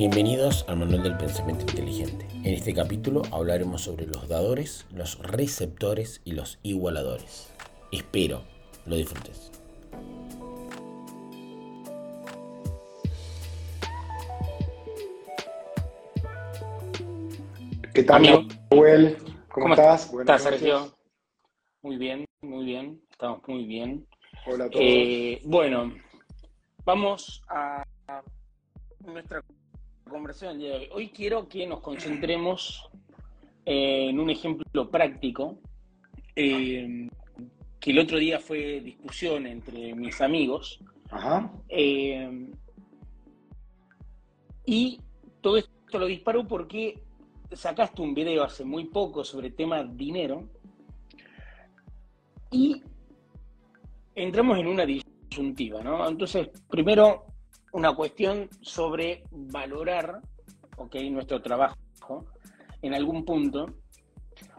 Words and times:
Bienvenidos 0.00 0.64
al 0.66 0.78
Manual 0.78 1.02
del 1.02 1.18
Pensamiento 1.18 1.60
Inteligente. 1.60 2.26
En 2.42 2.54
este 2.54 2.72
capítulo 2.72 3.20
hablaremos 3.32 3.82
sobre 3.82 4.06
los 4.06 4.28
dadores, 4.28 4.86
los 4.94 5.18
receptores 5.18 6.22
y 6.24 6.32
los 6.32 6.58
igualadores. 6.62 7.52
Espero 7.92 8.40
lo 8.86 8.96
disfrutes. 8.96 9.52
¿Qué 17.92 18.02
tal, 18.02 18.22
Manuel? 18.70 19.18
¿Cómo, 19.50 19.74
estás? 19.74 20.10
estás, 20.18 20.42
Sergio? 20.44 20.96
Muy 21.82 21.98
bien, 21.98 22.24
muy 22.40 22.64
bien. 22.64 23.02
Estamos 23.10 23.46
muy 23.46 23.66
bien. 23.66 24.06
Hola 24.46 24.64
a 24.64 24.70
todos. 24.70 24.82
Eh, 24.82 25.42
bueno, 25.44 25.92
vamos 26.86 27.42
a 27.48 27.84
nuestra 29.00 29.42
conversación 30.10 30.58
de 30.58 30.72
hoy. 30.72 30.88
Hoy 30.92 31.08
quiero 31.08 31.48
que 31.48 31.66
nos 31.66 31.80
concentremos 31.80 32.90
en 33.64 34.18
un 34.18 34.28
ejemplo 34.28 34.90
práctico 34.90 35.58
eh, 36.36 37.08
que 37.78 37.90
el 37.92 37.98
otro 37.98 38.18
día 38.18 38.38
fue 38.38 38.80
discusión 38.80 39.46
entre 39.46 39.94
mis 39.94 40.20
amigos. 40.20 40.80
Ajá. 41.10 41.50
Eh, 41.68 42.48
y 44.66 45.00
todo 45.40 45.56
esto 45.56 45.98
lo 45.98 46.06
disparo 46.06 46.46
porque 46.46 47.02
sacaste 47.52 48.02
un 48.02 48.14
video 48.14 48.44
hace 48.44 48.64
muy 48.64 48.84
poco 48.84 49.24
sobre 49.24 49.48
el 49.48 49.54
tema 49.54 49.82
dinero 49.82 50.48
y 52.50 52.82
entramos 54.14 54.58
en 54.58 54.66
una 54.66 54.84
disyuntiva, 54.84 55.82
¿no? 55.82 56.06
Entonces, 56.08 56.48
primero, 56.68 57.29
una 57.72 57.94
cuestión 57.94 58.48
sobre 58.60 59.22
valorar, 59.30 60.20
ok, 60.76 60.96
nuestro 61.10 61.40
trabajo 61.40 62.26
en 62.82 62.94
algún 62.94 63.24
punto, 63.24 63.66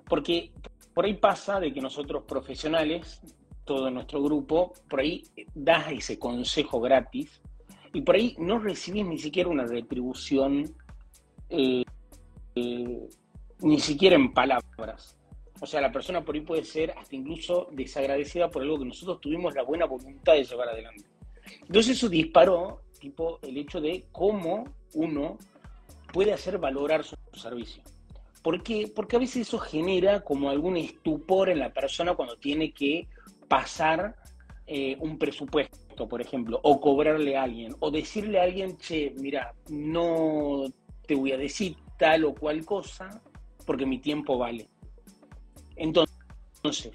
porque 0.07 0.51
por 0.93 1.05
ahí 1.05 1.15
pasa 1.15 1.59
de 1.59 1.73
que 1.73 1.81
nosotros 1.81 2.23
profesionales, 2.23 3.21
todo 3.65 3.89
nuestro 3.89 4.21
grupo, 4.21 4.73
por 4.89 4.99
ahí 4.99 5.23
das 5.53 5.91
ese 5.91 6.19
consejo 6.19 6.79
gratis 6.79 7.41
y 7.93 8.01
por 8.01 8.15
ahí 8.15 8.35
no 8.39 8.59
recibís 8.59 9.05
ni 9.05 9.17
siquiera 9.17 9.49
una 9.49 9.65
retribución 9.65 10.73
eh, 11.49 11.83
eh, 12.55 13.09
ni 13.59 13.79
siquiera 13.79 14.15
en 14.15 14.33
palabras. 14.33 15.17
O 15.59 15.67
sea, 15.67 15.79
la 15.79 15.91
persona 15.91 16.23
por 16.23 16.35
ahí 16.35 16.41
puede 16.41 16.63
ser 16.63 16.91
hasta 16.97 17.15
incluso 17.15 17.67
desagradecida 17.71 18.49
por 18.49 18.63
algo 18.63 18.79
que 18.79 18.85
nosotros 18.85 19.21
tuvimos 19.21 19.53
la 19.53 19.63
buena 19.63 19.85
voluntad 19.85 20.33
de 20.33 20.43
llevar 20.43 20.69
adelante. 20.69 21.05
Entonces 21.61 21.97
eso 21.97 22.09
disparó, 22.09 22.81
tipo, 23.01 23.39
el 23.41 23.57
hecho 23.57 23.81
de 23.81 24.05
cómo 24.11 24.63
uno 24.93 25.37
puede 26.13 26.31
hacer 26.31 26.59
valorar 26.59 27.03
su, 27.03 27.17
servicio. 27.33 27.83
¿Por 28.43 28.61
qué? 28.61 28.91
Porque 28.93 29.15
a 29.15 29.19
veces 29.19 29.47
eso 29.47 29.59
genera 29.59 30.21
como 30.21 30.49
algún 30.49 30.77
estupor 30.77 31.49
en 31.49 31.59
la 31.59 31.73
persona 31.73 32.15
cuando 32.15 32.37
tiene 32.37 32.71
que 32.71 33.07
pasar 33.47 34.15
eh, 34.67 34.95
un 34.99 35.17
presupuesto, 35.17 36.07
por 36.07 36.21
ejemplo, 36.21 36.59
o 36.63 36.79
cobrarle 36.79 37.37
a 37.37 37.43
alguien, 37.43 37.75
o 37.79 37.91
decirle 37.91 38.39
a 38.39 38.43
alguien, 38.43 38.77
che, 38.77 39.13
mira, 39.17 39.53
no 39.69 40.65
te 41.05 41.15
voy 41.15 41.31
a 41.31 41.37
decir 41.37 41.75
tal 41.97 42.25
o 42.25 42.33
cual 42.33 42.65
cosa 42.65 43.21
porque 43.65 43.85
mi 43.85 43.99
tiempo 43.99 44.37
vale. 44.37 44.67
Entonces, 45.75 46.91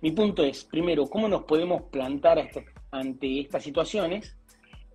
mi 0.00 0.10
punto 0.12 0.42
es, 0.42 0.64
primero, 0.64 1.06
¿cómo 1.06 1.28
nos 1.28 1.44
podemos 1.44 1.82
plantar 1.90 2.50
ante 2.90 3.40
estas 3.40 3.62
situaciones? 3.62 4.36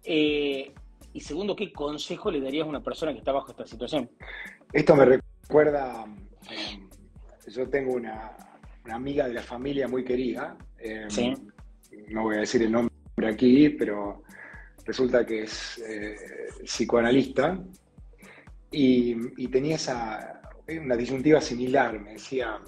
Eh, 0.03 0.73
y 1.13 1.19
segundo, 1.21 1.55
¿qué 1.55 1.71
consejo 1.71 2.31
le 2.31 2.41
darías 2.41 2.65
a 2.65 2.69
una 2.69 2.83
persona 2.83 3.11
que 3.11 3.19
está 3.19 3.31
bajo 3.31 3.51
esta 3.51 3.65
situación? 3.65 4.09
Esto 4.71 4.95
me 4.95 5.05
recuerda, 5.05 6.05
eh, 6.51 6.79
yo 7.47 7.69
tengo 7.69 7.93
una, 7.93 8.35
amiga 8.91 9.27
de 9.27 9.35
la 9.35 9.43
familia 9.43 9.87
muy 9.87 10.03
querida, 10.03 10.57
eh, 10.79 11.07
no 12.07 12.23
voy 12.23 12.37
a 12.37 12.39
decir 12.39 12.63
el 12.63 12.71
nombre 12.71 13.27
aquí, 13.27 13.69
pero 13.69 14.23
resulta 14.83 15.23
que 15.25 15.43
es 15.43 15.79
psicoanalista, 16.63 17.59
y, 18.71 19.47
tenía 19.49 19.75
esa, 19.75 20.41
una 20.67 20.95
disyuntiva 20.95 21.39
similar, 21.39 21.99
me 21.99 22.13
decía, 22.13 22.59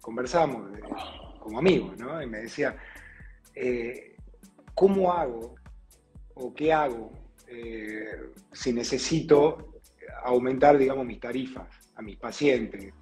conversamos 0.00 0.70
como 1.40 1.58
amigos, 1.58 1.98
¿no? 1.98 2.22
Y 2.22 2.26
me 2.28 2.38
decía, 2.38 2.76
¿cómo 4.74 5.12
hago 5.12 5.56
o 6.36 6.54
qué 6.54 6.72
hago 6.72 7.12
eh, 7.48 8.30
si 8.52 8.72
necesito 8.72 9.74
aumentar, 10.24 10.78
digamos, 10.78 11.04
mis 11.04 11.20
tarifas 11.20 11.68
a 11.96 12.02
mis 12.02 12.16
pacientes? 12.16 12.94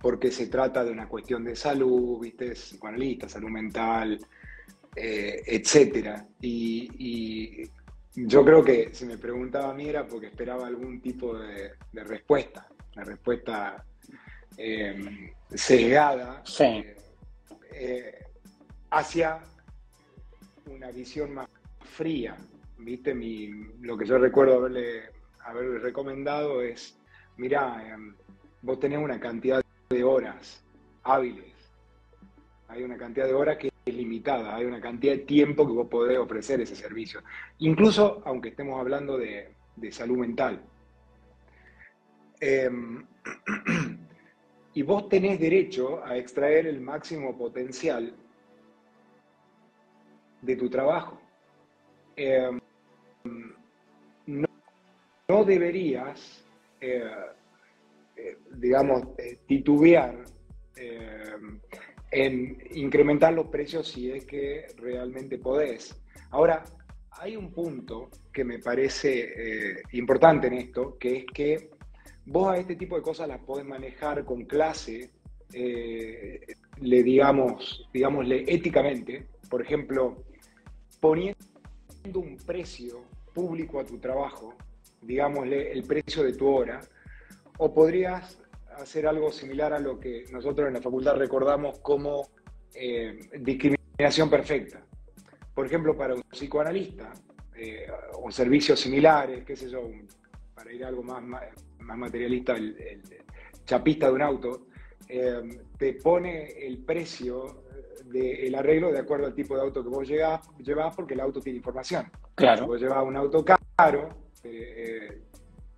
Porque 0.00 0.30
se 0.30 0.46
trata 0.46 0.84
de 0.84 0.90
una 0.90 1.08
cuestión 1.08 1.44
de 1.44 1.56
salud, 1.56 2.20
¿viste? 2.20 2.52
Psicoanalista, 2.52 3.28
salud 3.28 3.50
mental, 3.50 4.18
etcétera. 4.96 6.26
y 6.40 7.68
yo 8.16 8.44
creo 8.44 8.62
que 8.62 8.94
si 8.94 9.06
me 9.06 9.18
preguntaba 9.18 9.70
a 9.70 9.74
mí 9.74 9.88
era 9.88 10.06
porque 10.06 10.26
esperaba 10.26 10.68
algún 10.68 11.00
tipo 11.00 11.36
de, 11.36 11.72
respuesta, 11.92 12.68
una 12.94 13.04
respuesta 13.04 13.84
eh, 14.56 15.32
sesgada 15.52 16.44
eh, 16.60 16.96
eh, 17.72 18.24
hacia 18.90 19.40
una 20.66 20.92
visión 20.92 21.34
más 21.34 21.48
fría. 21.80 22.36
¿Viste? 22.84 23.14
Mi, 23.14 23.48
lo 23.80 23.96
que 23.96 24.04
yo 24.04 24.18
recuerdo 24.18 24.58
haberle, 24.58 25.04
haberle 25.40 25.78
recomendado 25.78 26.60
es, 26.60 27.00
mira, 27.38 27.82
vos 28.60 28.78
tenés 28.78 28.98
una 28.98 29.18
cantidad 29.18 29.62
de 29.88 30.04
horas 30.04 30.62
hábiles, 31.02 31.54
hay 32.68 32.82
una 32.82 32.98
cantidad 32.98 33.26
de 33.26 33.32
horas 33.32 33.56
que 33.56 33.72
es 33.86 33.94
limitada, 33.94 34.54
hay 34.54 34.66
una 34.66 34.82
cantidad 34.82 35.14
de 35.14 35.20
tiempo 35.20 35.66
que 35.66 35.72
vos 35.72 35.88
podés 35.88 36.18
ofrecer 36.18 36.60
ese 36.60 36.76
servicio, 36.76 37.22
incluso 37.58 38.22
aunque 38.26 38.50
estemos 38.50 38.78
hablando 38.78 39.16
de, 39.16 39.54
salud 39.90 40.18
mental. 40.18 40.62
Em, 42.38 43.06
y 44.74 44.82
vos 44.82 45.08
tenés 45.08 45.40
derecho 45.40 46.04
a 46.04 46.18
extraer 46.18 46.66
el 46.66 46.82
máximo 46.82 47.34
potencial 47.38 48.14
de 50.42 50.56
tu 50.56 50.68
trabajo. 50.68 51.18
Em, 52.16 52.60
no, 55.28 55.44
deberías, 55.44 56.44
eh, 56.80 57.02
eh, 58.16 58.36
digamos, 58.56 59.02
eh, 59.18 59.38
titubear 59.46 60.24
en 62.10 62.58
incrementar 62.72 63.32
los 63.32 63.46
precios 63.46 63.88
si 63.88 64.10
es 64.10 64.24
que 64.24 64.66
realmente 64.76 65.38
podés. 65.38 66.00
Ahora, 66.30 66.64
hay 67.12 67.36
un 67.36 67.52
punto 67.52 68.10
que 68.32 68.44
me 68.44 68.58
parece 68.58 69.82
importante 69.92 70.48
en 70.48 70.54
esto, 70.54 70.98
que 70.98 71.18
es 71.18 71.26
que 71.26 71.70
vos 72.26 72.52
a 72.52 72.58
este 72.58 72.76
tipo 72.76 72.96
de 72.96 73.02
cosas 73.02 73.28
las 73.28 73.40
podés 73.40 73.64
manejar 73.64 74.24
con 74.24 74.44
clase, 74.44 75.10
le 75.52 77.02
digamos, 77.02 77.88
digámosle 77.92 78.44
éticamente, 78.48 79.26
por 79.48 79.62
ejemplo, 79.62 80.24
poniendo 81.00 81.36
un 82.14 82.36
precio 82.36 83.04
público 83.34 83.80
a 83.80 83.84
tu 83.84 83.98
trabajo, 83.98 84.54
digámosle 85.02 85.72
el 85.72 85.82
precio 85.82 86.22
de 86.22 86.32
tu 86.32 86.48
hora, 86.48 86.80
o 87.58 87.74
podrías 87.74 88.38
hacer 88.76 89.06
algo 89.06 89.30
similar 89.30 89.72
a 89.72 89.78
lo 89.78 89.98
que 90.00 90.24
nosotros 90.32 90.68
en 90.68 90.74
la 90.74 90.80
facultad 90.80 91.16
recordamos 91.16 91.78
como 91.80 92.28
eh, 92.74 93.18
discriminación 93.40 94.30
perfecta. 94.30 94.82
Por 95.54 95.66
ejemplo, 95.66 95.96
para 95.96 96.14
un 96.14 96.22
psicoanalista, 96.22 97.12
eh, 97.56 97.86
o 98.20 98.30
servicios 98.32 98.80
similares, 98.80 99.44
qué 99.44 99.54
sé 99.54 99.70
yo, 99.70 99.88
para 100.54 100.72
ir 100.72 100.84
a 100.84 100.88
algo 100.88 101.02
más, 101.02 101.22
más, 101.22 101.98
materialista, 101.98 102.56
el, 102.56 103.02
chapista 103.64 104.08
de 104.08 104.12
un 104.12 104.22
auto, 104.22 104.66
eh, 105.08 105.40
te 105.78 105.94
pone 105.94 106.66
el 106.66 106.78
precio 106.78 107.63
del 108.04 108.54
arreglo 108.54 108.92
de 108.92 108.98
acuerdo 108.98 109.26
al 109.26 109.34
tipo 109.34 109.54
de 109.56 109.62
auto 109.62 109.82
que 109.82 109.88
vos 109.88 110.06
llevas, 110.06 110.40
llevas 110.58 110.94
porque 110.94 111.14
el 111.14 111.20
auto 111.20 111.40
tiene 111.40 111.58
información. 111.58 112.10
Claro. 112.34 112.62
Si 112.62 112.68
vos 112.68 112.80
llevas 112.80 113.04
un 113.04 113.16
auto 113.16 113.44
caro, 113.44 114.08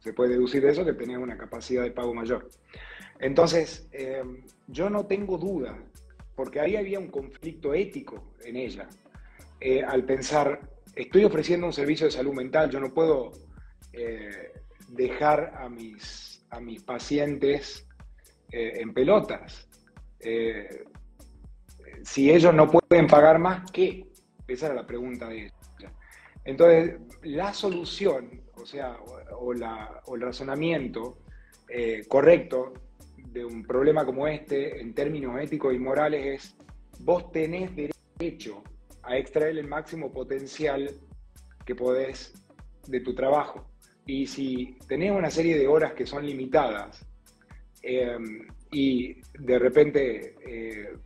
se 0.06 0.12
puede 0.12 0.30
deducir 0.30 0.62
de 0.62 0.70
eso 0.70 0.84
que 0.84 0.92
tenés 0.92 1.18
una 1.18 1.36
capacidad 1.36 1.82
de 1.82 1.90
pago 1.90 2.14
mayor. 2.14 2.48
Entonces, 3.18 3.88
eh, 3.92 4.22
yo 4.68 4.90
no 4.90 5.06
tengo 5.06 5.38
duda, 5.38 5.76
porque 6.34 6.60
ahí 6.60 6.76
había 6.76 6.98
un 6.98 7.08
conflicto 7.08 7.74
ético 7.74 8.34
en 8.44 8.56
ella, 8.56 8.88
eh, 9.60 9.82
al 9.82 10.04
pensar, 10.04 10.60
estoy 10.94 11.24
ofreciendo 11.24 11.66
un 11.66 11.72
servicio 11.72 12.06
de 12.06 12.12
salud 12.12 12.34
mental, 12.34 12.70
yo 12.70 12.78
no 12.78 12.92
puedo 12.92 13.32
eh, 13.92 14.52
dejar 14.90 15.54
a 15.56 15.68
mis, 15.68 16.44
a 16.50 16.60
mis 16.60 16.82
pacientes 16.82 17.86
en 18.52 18.94
pelotas. 18.94 19.68
Si 22.06 22.30
ellos 22.30 22.54
no 22.54 22.70
pueden 22.70 23.08
pagar 23.08 23.40
más, 23.40 23.68
¿qué? 23.72 24.06
Esa 24.46 24.66
era 24.66 24.76
la 24.76 24.86
pregunta 24.86 25.28
de 25.28 25.46
ella. 25.46 25.92
Entonces, 26.44 27.00
la 27.22 27.52
solución, 27.52 28.42
o 28.54 28.64
sea, 28.64 28.96
o, 29.32 29.52
el 29.52 30.20
razonamiento 30.20 31.18
eh, 31.68 32.04
correcto 32.06 32.74
de 33.32 33.44
un 33.44 33.64
problema 33.64 34.06
como 34.06 34.28
este, 34.28 34.80
en 34.80 34.94
términos 34.94 35.40
éticos 35.40 35.74
y 35.74 35.80
morales, 35.80 36.44
es 36.44 36.56
vos 37.00 37.32
tenés 37.32 37.72
derecho 37.74 38.62
a 39.02 39.16
extraer 39.16 39.58
el 39.58 39.66
máximo 39.66 40.12
potencial 40.12 40.88
que 41.64 41.74
podés 41.74 42.34
de 42.86 43.00
tu 43.00 43.16
trabajo. 43.16 43.68
Y 44.06 44.28
si 44.28 44.78
tenés 44.86 45.10
una 45.10 45.30
serie 45.30 45.58
de 45.58 45.66
horas 45.66 45.92
que 45.94 46.06
son 46.06 46.24
limitadas 46.24 47.04
eh, 47.82 48.16
y 48.70 49.20
de 49.40 49.58
repente 49.58 50.36
eh, 50.46 50.96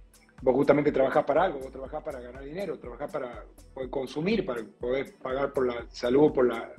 vos 0.43 0.55
justamente 0.55 0.93
trabajás 0.93 1.25
para 1.25 1.45
algo, 1.45 1.59
vos 1.59 1.71
trabajás 1.71 2.03
para 2.03 2.21
ganar 2.21 2.43
dinero, 2.45 2.79
trabajás 2.79 3.11
para 3.11 3.45
poder 3.75 3.91
consumir, 3.91 4.45
para 4.45 4.63
poder 4.65 5.15
pagar 5.19 5.53
por 5.53 5.67
la 5.67 5.87
salud, 5.91 6.33
por 6.33 6.47
la, 6.47 6.73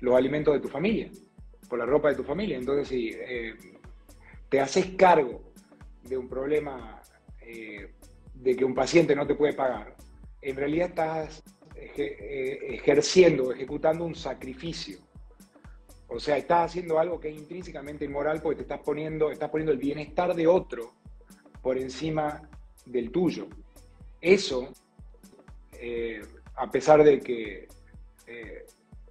los 0.00 0.14
alimentos 0.14 0.54
de 0.54 0.60
tu 0.60 0.68
familia, 0.68 1.10
por 1.68 1.78
la 1.78 1.86
ropa 1.86 2.08
de 2.08 2.16
tu 2.16 2.24
familia. 2.24 2.56
Entonces, 2.56 2.88
si 2.88 3.10
eh, 3.12 3.54
te 4.48 4.60
haces 4.60 4.86
cargo 4.96 5.52
de 6.02 6.16
un 6.16 6.28
problema 6.28 7.00
eh, 7.40 7.92
de 8.34 8.56
que 8.56 8.64
un 8.64 8.74
paciente 8.74 9.14
no 9.14 9.26
te 9.26 9.34
puede 9.34 9.52
pagar, 9.52 9.94
en 10.40 10.56
realidad 10.56 10.88
estás 10.88 11.42
eh, 11.74 12.58
ejerciendo, 12.70 13.52
ejecutando 13.52 14.04
un 14.04 14.14
sacrificio. 14.14 14.98
O 16.06 16.20
sea, 16.20 16.36
estás 16.36 16.70
haciendo 16.70 16.98
algo 16.98 17.18
que 17.18 17.30
es 17.30 17.36
intrínsecamente 17.36 18.04
inmoral 18.04 18.40
porque 18.40 18.56
te 18.56 18.62
estás 18.62 18.80
poniendo, 18.80 19.30
estás 19.30 19.50
poniendo 19.50 19.72
el 19.72 19.78
bienestar 19.78 20.34
de 20.34 20.46
otro 20.46 20.92
por 21.62 21.78
encima 21.78 22.48
del 22.84 23.10
tuyo. 23.10 23.46
Eso, 24.20 24.72
eh, 25.72 26.22
a 26.56 26.70
pesar 26.70 27.04
de 27.04 27.20
que 27.20 27.68
eh, 28.26 28.66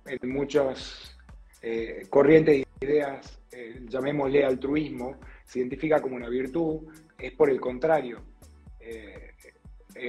en 0.05 0.29
muchas 0.29 1.17
eh, 1.61 2.05
corrientes 2.09 2.65
de 2.79 2.87
ideas, 2.87 3.39
llamémosle 3.87 4.43
altruismo, 4.43 5.17
se 5.45 5.59
identifica 5.59 6.01
como 6.01 6.15
una 6.15 6.27
virtud, 6.27 6.87
es 7.17 7.31
por 7.33 7.49
el 7.49 7.61
contrario. 7.61 8.23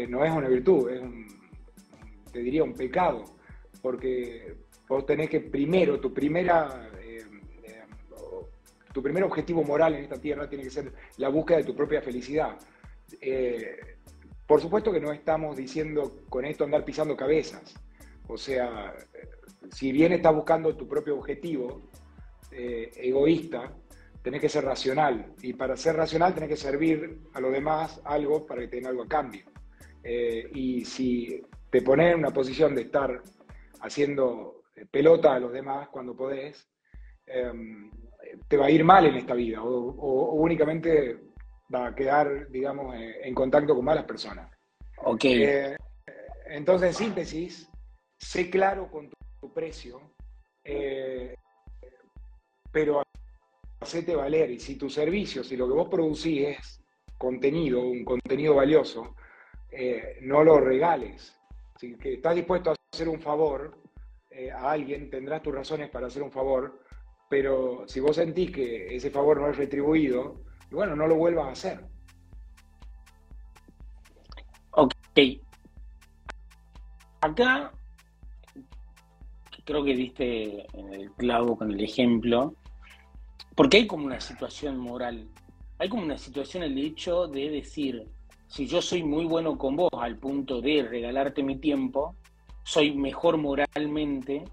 no 0.08 0.24
es 0.24 0.32
una 0.32 0.48
virtud, 0.48 0.90
es 0.90 1.00
un, 1.00 1.26
te 2.32 2.38
diría 2.38 2.64
un 2.64 2.72
pecado, 2.72 3.24
porque 3.82 4.56
vos 4.88 5.04
tenés 5.04 5.28
que 5.28 5.40
primero, 5.40 6.00
tu 6.00 6.12
primera 6.12 6.90
tu 8.94 9.02
primer 9.02 9.24
objetivo 9.24 9.64
moral 9.64 9.94
en 9.94 10.04
esta 10.04 10.20
tierra 10.20 10.48
tiene 10.48 10.64
que 10.64 10.70
ser 10.70 10.92
la 11.18 11.28
búsqueda 11.28 11.58
de 11.58 11.64
tu 11.64 11.74
propia 11.74 12.00
felicidad. 12.00 12.56
Eh, 13.20 13.78
por 14.46 14.60
supuesto 14.60 14.92
que 14.92 15.00
no 15.00 15.12
estamos 15.12 15.56
diciendo 15.56 16.24
con 16.28 16.44
esto 16.44 16.64
andar 16.64 16.84
pisando 16.84 17.16
cabezas. 17.16 17.74
O 18.28 18.36
sea, 18.36 18.94
si 19.70 19.92
bien 19.92 20.12
estás 20.12 20.34
buscando 20.34 20.76
tu 20.76 20.86
propio 20.86 21.16
objetivo 21.16 21.90
eh, 22.50 22.90
egoísta, 22.96 23.72
tenés 24.22 24.40
que 24.40 24.48
ser 24.48 24.64
racional. 24.64 25.34
Y 25.42 25.54
para 25.54 25.76
ser 25.76 25.96
racional 25.96 26.34
tenés 26.34 26.50
que 26.50 26.56
servir 26.56 27.20
a 27.32 27.40
los 27.40 27.52
demás 27.52 28.00
algo 28.04 28.46
para 28.46 28.62
que 28.62 28.68
tengan 28.68 28.90
algo 28.90 29.04
a 29.04 29.08
cambio. 29.08 29.44
Eh, 30.02 30.50
y 30.54 30.84
si 30.84 31.42
te 31.70 31.82
pones 31.82 32.12
en 32.12 32.18
una 32.18 32.30
posición 32.30 32.74
de 32.74 32.82
estar 32.82 33.22
haciendo 33.80 34.62
pelota 34.90 35.34
a 35.34 35.40
los 35.40 35.52
demás 35.52 35.88
cuando 35.88 36.16
podés, 36.16 36.68
em, 37.26 37.90
te 38.48 38.56
va 38.56 38.66
a 38.66 38.70
ir 38.70 38.84
mal 38.84 39.06
en 39.06 39.16
esta 39.16 39.34
vida. 39.34 39.62
o 39.62 40.34
únicamente 40.34 41.33
va 41.72 41.86
a 41.86 41.94
quedar, 41.94 42.48
digamos, 42.50 42.94
eh, 42.96 43.20
en 43.22 43.34
contacto 43.34 43.74
con 43.74 43.84
malas 43.84 44.04
personas. 44.04 44.50
Ok. 44.98 45.24
Eh, 45.24 45.76
entonces, 46.46 46.88
en 46.88 46.94
síntesis, 46.94 47.68
sé 48.18 48.50
claro 48.50 48.90
con 48.90 49.08
tu, 49.08 49.52
precio, 49.52 50.00
eh, 50.64 51.34
pero 52.72 53.02
hacete 53.80 54.16
valer. 54.16 54.50
Y 54.50 54.58
si 54.58 54.76
tu 54.76 54.88
servicio, 54.88 55.44
si 55.44 55.54
lo 55.54 55.68
que 55.68 55.74
vos 55.74 55.88
producís 55.90 56.48
es 56.48 56.80
contenido, 57.18 57.82
un 57.82 58.04
contenido 58.04 58.54
valioso, 58.54 59.14
no 60.22 60.42
lo 60.42 60.60
regales. 60.60 61.36
Si 61.78 61.94
que 61.98 62.14
estás 62.14 62.36
dispuesto 62.36 62.70
a 62.70 62.76
hacer 62.92 63.08
un 63.08 63.20
favor 63.20 63.82
a 64.54 64.70
alguien, 64.70 65.10
tendrás 65.10 65.42
tus 65.42 65.54
razones 65.54 65.90
para 65.90 66.06
hacer 66.06 66.22
un 66.22 66.32
favor, 66.32 66.80
pero 67.28 67.84
si 67.86 68.00
vos 68.00 68.16
sentís 68.16 68.50
que 68.50 68.96
ese 68.96 69.10
favor 69.10 69.40
no 69.40 69.50
es 69.50 69.58
retribuido, 69.58 70.44
bueno, 70.74 70.94
no 70.94 71.06
lo 71.06 71.16
vuelvas 71.16 71.46
a 71.46 71.52
hacer. 71.52 71.84
Ok. 74.72 74.92
Acá 77.20 77.72
creo 79.64 79.82
que 79.82 79.94
diste 79.94 80.66
en 80.78 80.92
el 80.92 81.10
clavo 81.12 81.56
con 81.56 81.70
el 81.70 81.82
ejemplo, 81.82 82.54
porque 83.54 83.78
hay 83.78 83.86
como 83.86 84.04
una 84.06 84.20
situación 84.20 84.76
moral, 84.76 85.28
hay 85.78 85.88
como 85.88 86.02
una 86.02 86.18
situación 86.18 86.64
el 86.64 86.78
hecho 86.78 87.26
de 87.26 87.50
decir, 87.50 88.06
si 88.46 88.66
yo 88.66 88.82
soy 88.82 89.02
muy 89.02 89.24
bueno 89.24 89.56
con 89.56 89.76
vos 89.76 89.90
al 89.98 90.18
punto 90.18 90.60
de 90.60 90.82
regalarte 90.82 91.42
mi 91.42 91.56
tiempo, 91.56 92.14
soy 92.62 92.94
mejor 92.94 93.36
moralmente 93.38 94.44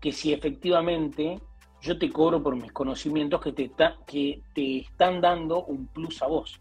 que 0.00 0.12
si 0.12 0.32
efectivamente 0.32 1.40
yo 1.80 1.98
te 1.98 2.10
cobro 2.10 2.42
por 2.42 2.56
mis 2.56 2.72
conocimientos 2.72 3.40
que 3.40 3.52
te, 3.52 3.70
que 4.06 4.40
te 4.54 4.78
están 4.78 5.20
dando 5.20 5.64
un 5.64 5.86
plus 5.86 6.22
a 6.22 6.26
vos. 6.26 6.60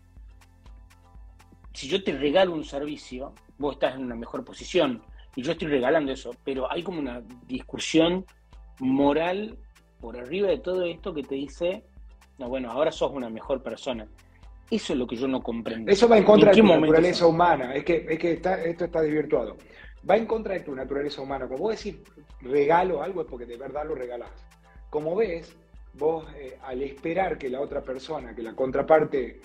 Si 1.74 1.88
yo 1.88 2.04
te 2.04 2.12
regalo 2.12 2.54
un 2.54 2.64
servicio, 2.64 3.34
vos 3.58 3.76
estás 3.76 3.96
en 3.96 4.04
una 4.04 4.16
mejor 4.16 4.44
posición 4.44 5.02
y 5.36 5.44
yo 5.44 5.52
estoy 5.52 5.68
regalando 5.68 6.12
eso, 6.12 6.32
pero 6.44 6.72
hay 6.72 6.84
como 6.84 7.00
una 7.00 7.22
discusión 7.48 8.26
moral 8.80 9.58
por 10.00 10.18
arriba 10.18 10.50
de 10.50 10.60
todo 10.60 10.84
esto 10.84 11.14
que 11.14 11.24
te 11.24 11.36
dice, 11.36 11.84
no, 12.38 12.50
bueno, 12.50 12.72
ahora 12.72 12.92
sos 12.92 13.12
una 13.12 13.30
mejor 13.30 13.62
persona. 13.64 14.08
Eso 14.70 14.94
es 14.94 15.00
lo 15.00 15.08
que 15.08 15.16
yo 15.16 15.28
no 15.28 15.42
comprendo. 15.42 15.92
Eso 15.92 16.10
va 16.10 16.18
en 16.18 16.24
contra 16.24 16.52
de 16.52 16.58
tu 16.58 16.68
naturaleza 16.68 17.26
humana, 17.26 17.74
es 17.74 17.86
que, 17.86 18.06
es 18.10 18.20
que 18.20 18.34
esto 18.34 18.86
está 18.86 19.02
desvirtuado. 19.02 19.56
Va 20.10 20.18
en 20.18 20.26
contra 20.26 20.54
de 20.54 20.62
tu 20.62 20.76
naturaleza 20.76 21.22
humana. 21.22 21.48
Como 21.48 21.60
vos 21.60 21.84
decís 21.84 22.00
regalo 22.42 23.02
algo 23.02 23.22
es 23.22 23.28
porque 23.28 23.46
de 23.46 23.58
verdad 23.58 23.86
lo 23.88 23.96
regalás. 23.96 24.30
Como 24.90 25.16
ves, 25.16 25.56
vos 25.94 26.26
eh, 26.36 26.58
al 26.64 26.82
esperar 26.82 27.38
que 27.38 27.50
la 27.50 27.60
otra 27.60 27.82
persona, 27.82 28.36
que 28.36 28.42
la 28.42 28.54
contraparte, 28.54 29.42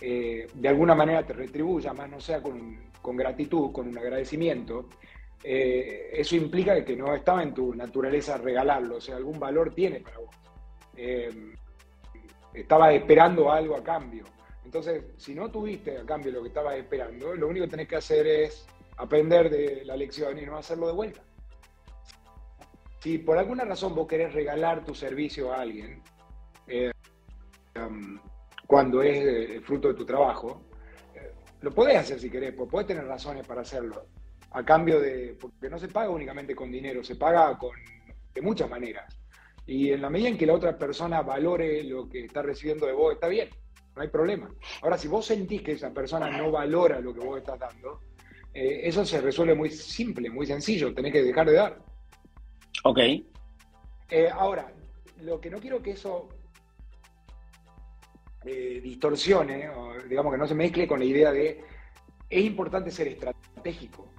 eh, 0.00 0.46
de 0.52 0.68
alguna 0.68 0.94
manera 0.94 1.24
te 1.24 1.32
retribuya, 1.32 1.92
más 1.92 2.10
no 2.10 2.20
sea 2.20 2.42
con, 2.42 2.92
gratitud, 3.16 3.72
con 3.72 3.88
un 3.88 3.98
agradecimiento, 3.98 4.88
eh, 5.42 6.10
eso 6.12 6.36
implica 6.36 6.84
que 6.84 6.96
no 6.96 7.14
estaba 7.14 7.42
en 7.42 7.52
tu 7.52 7.74
naturaleza 7.74 8.38
regalarlo, 8.38 8.96
o 8.96 9.00
sea, 9.00 9.16
algún 9.16 9.38
valor 9.38 9.74
tiene 9.74 10.00
para 10.00 10.18
vos. 10.18 10.34
estabas 12.54 12.94
esperando 12.94 13.50
algo 13.50 13.76
a 13.76 13.82
cambio. 13.82 14.24
Entonces, 14.64 15.04
si 15.16 15.34
no 15.34 15.50
tuviste 15.50 15.98
a 15.98 16.04
cambio 16.04 16.32
lo 16.32 16.42
que 16.42 16.48
estabas 16.48 16.76
esperando, 16.76 17.34
lo 17.34 17.48
único 17.48 17.66
que 17.66 17.70
tenés 17.70 17.88
que 17.88 17.96
hacer 17.96 18.26
es 18.26 18.66
aprender 18.96 19.50
de 19.50 19.84
la 19.84 19.96
lección 19.96 20.38
y 20.38 20.46
no 20.46 20.56
hacerlo 20.56 20.86
de 20.86 20.92
vuelta 20.94 21.20
si 23.04 23.18
por 23.18 23.36
alguna 23.36 23.66
razón 23.66 23.94
vos 23.94 24.06
querés 24.08 24.32
regalar 24.32 24.82
tu 24.82 24.94
servicio 24.94 25.52
a 25.52 25.60
alguien, 25.60 26.02
eh, 26.66 26.90
um, 27.76 28.18
cuando 28.66 29.02
es 29.02 29.62
fruto 29.62 29.88
de 29.88 29.94
tu 29.94 30.06
trabajo, 30.06 30.62
eh, 31.14 31.34
lo 31.60 31.70
podés 31.70 31.98
hacer 31.98 32.18
si 32.18 32.30
querés, 32.30 32.54
pues 32.54 32.70
podés 32.70 32.86
tener 32.86 33.04
razones 33.04 33.46
para 33.46 33.60
hacerlo. 33.60 34.06
A 34.52 34.64
cambio 34.64 35.00
de, 35.00 35.36
porque 35.38 35.68
no 35.68 35.78
se 35.78 35.88
paga 35.88 36.08
únicamente 36.08 36.54
con 36.54 36.72
dinero, 36.72 37.04
se 37.04 37.16
paga 37.16 37.58
con, 37.58 37.76
de 38.32 38.40
muchas 38.40 38.70
maneras. 38.70 39.20
Y 39.66 39.90
en 39.90 40.00
la 40.00 40.08
medida 40.08 40.30
en 40.30 40.38
que 40.38 40.46
la 40.46 40.54
otra 40.54 40.78
persona 40.78 41.20
valore 41.20 41.84
lo 41.84 42.08
que 42.08 42.24
está 42.24 42.40
recibiendo 42.40 42.86
de 42.86 42.94
vos, 42.94 43.12
está 43.12 43.28
bien, 43.28 43.50
no 43.94 44.00
hay 44.00 44.08
problema. 44.08 44.48
Ahora, 44.80 44.96
si 44.96 45.08
vos 45.08 45.26
sentís 45.26 45.60
que 45.60 45.72
esa 45.72 45.92
persona 45.92 46.30
no 46.30 46.50
valora 46.50 47.00
lo 47.00 47.12
que 47.12 47.20
vos 47.20 47.36
estás 47.36 47.58
dando, 47.58 48.00
eh, 48.54 48.80
eso 48.84 49.04
se 49.04 49.20
resuelve 49.20 49.54
muy 49.54 49.68
simple, 49.68 50.30
muy 50.30 50.46
sencillo, 50.46 50.94
tenés 50.94 51.12
que 51.12 51.22
dejar 51.22 51.46
de 51.46 51.52
dar. 51.52 51.93
Ok. 52.86 52.98
Eh, 54.10 54.28
ahora, 54.30 54.70
lo 55.22 55.40
que 55.40 55.48
no 55.48 55.58
quiero 55.58 55.82
que 55.82 55.92
eso 55.92 56.28
eh, 58.44 58.80
distorsione, 58.82 59.70
o 59.70 59.94
digamos 60.06 60.32
que 60.32 60.38
no 60.38 60.46
se 60.46 60.54
mezcle 60.54 60.86
con 60.86 60.98
la 60.98 61.06
idea 61.06 61.32
de 61.32 61.64
es 62.28 62.44
importante 62.44 62.90
ser 62.90 63.08
estratégico. 63.08 64.12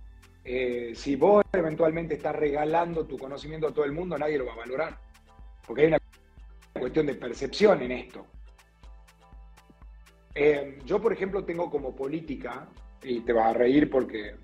Eh, 0.43 0.93
si 0.95 1.15
vos 1.15 1.43
eventualmente 1.53 2.15
estás 2.15 2.35
regalando 2.35 3.05
tu 3.05 3.19
conocimiento 3.19 3.67
a 3.67 3.73
todo 3.73 3.85
el 3.85 3.91
mundo, 3.91 4.17
nadie 4.17 4.39
lo 4.39 4.47
va 4.47 4.53
a 4.53 4.57
valorar. 4.57 4.99
Porque 5.67 5.83
hay 5.83 5.87
una 5.89 5.99
cuestión 6.73 7.05
de 7.05 7.15
percepción 7.15 7.81
en 7.83 7.91
esto. 7.91 8.25
yo, 10.85 10.99
por 10.99 11.13
ejemplo, 11.13 11.45
tengo 11.45 11.69
como 11.69 11.95
política, 11.95 12.67
y 13.03 13.19
te 13.19 13.31
vas 13.31 13.47
a 13.47 13.53
reír 13.53 13.89
porque 13.89 14.35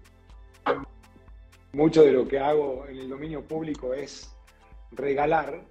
mucho 1.73 2.03
de 2.03 2.11
lo 2.11 2.27
que 2.27 2.39
hago 2.39 2.85
en 2.87 2.97
el 2.97 3.09
dominio 3.09 3.43
público 3.43 3.93
es 3.93 4.35
regalar, 4.91 5.61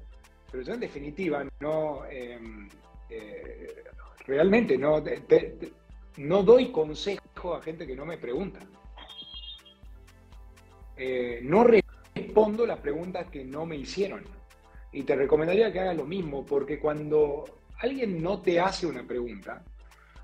pero 0.50 0.62
yo 0.62 0.74
en 0.74 0.80
definitiva 0.80 1.44
no, 1.60 2.04
em, 2.06 2.68
eh, 3.08 3.84
realmente 4.26 4.78
no, 4.78 5.02
no 6.16 6.42
doy 6.42 6.72
consejo 6.72 7.54
a 7.54 7.62
gente 7.62 7.86
que 7.86 7.94
no 7.94 8.06
me 8.06 8.18
pregunta. 8.18 8.60
Eh, 10.96 11.40
no 11.42 11.64
respondo 11.64 12.66
las 12.66 12.78
preguntas 12.78 13.26
que 13.30 13.44
no 13.44 13.64
me 13.66 13.76
hicieron. 13.76 14.22
Y 14.92 15.04
te 15.04 15.14
recomendaría 15.14 15.72
que 15.72 15.80
hagas 15.80 15.96
lo 15.96 16.04
mismo, 16.04 16.44
porque 16.44 16.78
cuando 16.78 17.44
alguien 17.78 18.22
no 18.22 18.42
te 18.42 18.58
hace 18.60 18.86
una 18.86 19.06
pregunta, 19.06 19.64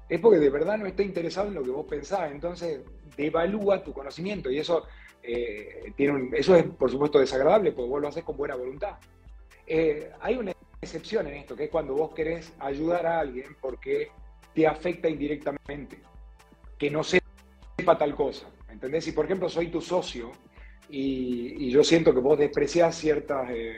es 0.09 0.21
porque 0.21 0.39
de 0.39 0.51
verdad 0.51 0.77
no 0.77 0.87
está 0.87 1.03
interesado 1.03 1.49
en 1.49 1.55
lo 1.55 1.63
que 1.63 1.71
vos 1.71 1.87
pensás. 1.89 2.31
Entonces, 2.31 2.81
devalúa 3.17 3.83
tu 3.83 3.93
conocimiento. 3.93 4.51
Y 4.51 4.59
eso, 4.59 4.85
eh, 5.27 5.93
tiene 5.97 6.31
eso 6.33 6.55
es, 6.55 6.65
por 6.65 6.91
supuesto, 6.91 7.19
desagradable, 7.19 7.73
porque 7.73 7.91
vos 7.91 8.01
lo 8.01 8.09
haces 8.09 8.25
con 8.25 8.37
buena 8.37 8.55
voluntad. 8.55 8.97
Eh, 9.67 10.11
hay 10.21 10.37
una 10.37 10.53
excepción 10.81 11.27
en 11.27 11.35
esto, 11.35 11.57
que 11.57 11.65
es 11.65 11.71
cuando 11.71 11.95
vos 11.95 12.15
querés 12.15 12.53
ayudar 12.59 13.07
a 13.07 13.21
alguien 13.21 13.57
porque 13.61 14.09
te 14.55 14.67
afecta 14.67 15.09
indirectamente, 15.09 16.01
que 16.79 16.91
no 16.91 17.03
sepa 17.03 17.99
tal 17.99 18.15
cosa. 18.15 18.49
¿Entendés? 18.71 19.05
Si, 19.05 19.13
por 19.13 19.25
ejemplo, 19.25 19.49
soy 19.49 19.69
tu 19.69 19.81
socio 19.81 20.33
y, 20.89 21.71
yo 21.71 21.83
siento 21.83 22.15
que 22.15 22.21
vos 22.21 22.39
despreciás 22.39 22.97
ciertas 22.97 23.51
eh, 23.51 23.77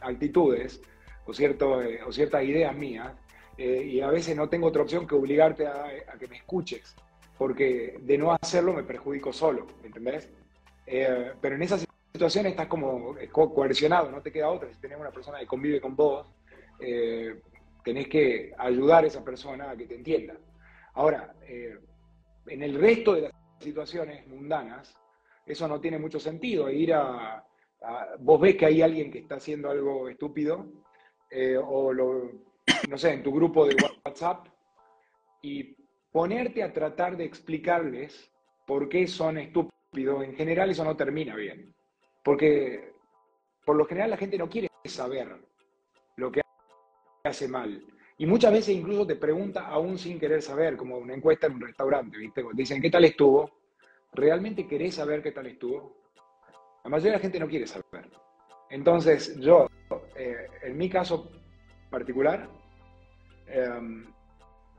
actitudes 0.00 0.82
o, 1.26 1.32
cierto, 1.32 1.80
o 2.06 2.12
ciertas 2.12 2.44
ideas 2.44 2.76
mías, 2.76 3.12
eh, 3.56 3.84
y 3.84 4.00
a 4.00 4.08
veces 4.08 4.36
no 4.36 4.48
tengo 4.48 4.66
otra 4.66 4.82
opción 4.82 5.06
que 5.06 5.14
obligarte 5.14 5.66
a, 5.66 5.86
que 6.18 6.26
me 6.26 6.36
escuches, 6.36 6.94
porque 7.38 7.96
de 8.00 8.18
no 8.18 8.32
hacerlo 8.32 8.72
me 8.72 8.82
perjudico 8.82 9.32
solo, 9.32 9.66
¿entendés? 9.82 10.30
Eh, 10.86 11.32
pero 11.40 11.54
en 11.56 11.62
esa 11.62 11.78
situación 12.12 12.46
estás 12.46 12.66
como 12.66 13.16
coercionado, 13.32 14.10
no 14.10 14.22
te 14.22 14.32
queda 14.32 14.50
otra. 14.50 14.72
Si 14.72 14.80
tenés 14.80 14.98
una 14.98 15.10
persona 15.10 15.38
que 15.38 15.46
convive 15.46 15.80
con 15.80 15.96
vos, 15.96 16.32
eh, 16.80 17.40
tenés 17.84 18.08
que 18.08 18.52
ayudar 18.56 19.04
a 19.04 19.06
esa 19.06 19.24
persona 19.24 19.70
a 19.70 19.76
que 19.76 19.86
te 19.86 19.94
entienda. 19.94 20.36
Ahora, 20.94 21.34
en 21.46 22.62
el 22.62 22.74
resto 22.80 23.14
de 23.14 23.22
las 23.22 23.32
situaciones 23.58 24.26
mundanas, 24.26 24.94
eso 25.44 25.66
no 25.66 25.80
tiene 25.80 25.98
mucho 25.98 26.20
sentido. 26.20 26.70
Ir 26.70 26.94
a, 26.94 27.44
vos 28.20 28.40
ves 28.40 28.56
que 28.56 28.66
hay 28.66 28.80
alguien 28.80 29.10
que 29.10 29.18
está 29.18 29.36
haciendo 29.36 29.70
algo 29.70 30.08
estúpido, 30.08 30.66
o 31.66 31.92
no 32.88 32.98
sé, 32.98 33.12
en 33.12 33.22
tu 33.22 33.32
grupo 33.32 33.66
de 33.66 33.76
WhatsApp 34.04 34.46
y 35.42 35.76
ponerte 36.10 36.62
a 36.62 36.72
tratar 36.72 37.16
de 37.16 37.24
explicarles 37.24 38.30
por 38.66 38.88
qué 38.88 39.06
son 39.06 39.36
estúpidos, 39.36 39.73
en 39.96 40.34
general 40.34 40.70
eso 40.70 40.84
no 40.84 40.96
termina 40.96 41.34
bien. 41.34 41.74
Porque 42.22 42.92
por 43.64 43.76
lo 43.76 43.84
general 43.84 44.10
la 44.10 44.16
gente 44.16 44.38
no 44.38 44.48
quiere 44.48 44.68
saber 44.84 45.28
lo 46.16 46.30
que 46.30 46.40
hace 47.24 47.48
mal. 47.48 47.82
Y 48.18 48.26
muchas 48.26 48.52
veces 48.52 48.76
incluso 48.76 49.06
te 49.06 49.16
pregunta 49.16 49.66
aún 49.66 49.98
sin 49.98 50.18
querer 50.18 50.40
saber, 50.42 50.76
como 50.76 50.98
una 50.98 51.14
encuesta 51.14 51.46
en 51.46 51.54
un 51.54 51.62
restaurante, 51.62 52.16
¿viste? 52.16 52.44
Dicen, 52.52 52.80
¿qué 52.80 52.90
tal 52.90 53.04
estuvo? 53.04 53.50
¿Realmente 54.12 54.66
querés 54.68 54.94
saber 54.94 55.22
qué 55.22 55.32
tal 55.32 55.46
estuvo? 55.46 55.96
La 56.84 56.90
mayoría 56.90 57.12
de 57.12 57.18
la 57.18 57.22
gente 57.22 57.40
no 57.40 57.48
quiere 57.48 57.66
saber. 57.66 58.10
Entonces, 58.70 59.36
yo, 59.40 59.66
eh, 60.14 60.46
en 60.62 60.76
mi 60.76 60.88
caso 60.88 61.30
particular, 61.90 62.48
Em, 63.46 64.06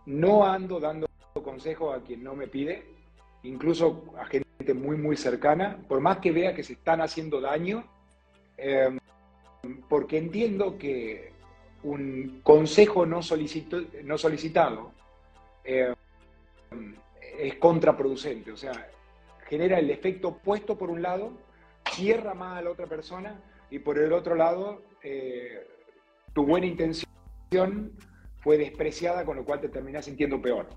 no 0.08 0.46
ando 0.46 0.80
dando 0.80 1.08
consejos 1.44 1.96
a 1.96 2.04
quien 2.04 2.24
no 2.24 2.36
me 2.36 2.48
pide, 2.48 2.84
incluso 3.44 4.06
a 4.18 4.26
gente 4.26 4.45
muy, 4.74 4.98
muy 4.98 5.18
cercana, 5.18 5.78
por 5.88 6.00
más 6.00 6.20
que 6.20 6.32
vea 6.32 6.56
que 6.56 6.64
se 6.64 6.74
están 6.74 7.02
haciendo 7.02 7.42
daño, 7.42 7.86
em, 8.58 8.98
porque 9.90 10.18
entiendo 10.18 10.78
que 10.78 11.34
un 11.84 12.40
consejo 12.42 13.06
no, 13.06 13.20
no 14.04 14.18
solicitado 14.18 14.92
em, 15.64 15.94
es 17.38 17.56
contraproducente, 17.56 18.52
o 18.52 18.58
sea, 18.58 18.90
genera 19.48 19.80
el 19.80 19.90
efecto 19.90 20.30
opuesto 20.30 20.78
por 20.78 20.90
un 20.90 21.02
lado, 21.02 21.34
cierra 21.92 22.34
más 22.34 22.58
a 22.58 22.62
la 22.62 22.72
otra 22.72 22.88
persona 22.88 23.40
y 23.70 23.80
por 23.80 23.98
el 24.00 24.14
otro 24.14 24.36
lado, 24.36 24.84
eh, 25.04 25.68
tu 26.34 26.46
buena 26.46 26.66
intención 26.66 27.92
fue 28.42 28.58
despreciada, 28.58 29.26
con 29.26 29.38
lo 29.38 29.46
cual 29.46 29.62
te 29.62 29.70
terminás 29.70 30.06
sintiendo 30.06 30.42
peor. 30.42 30.68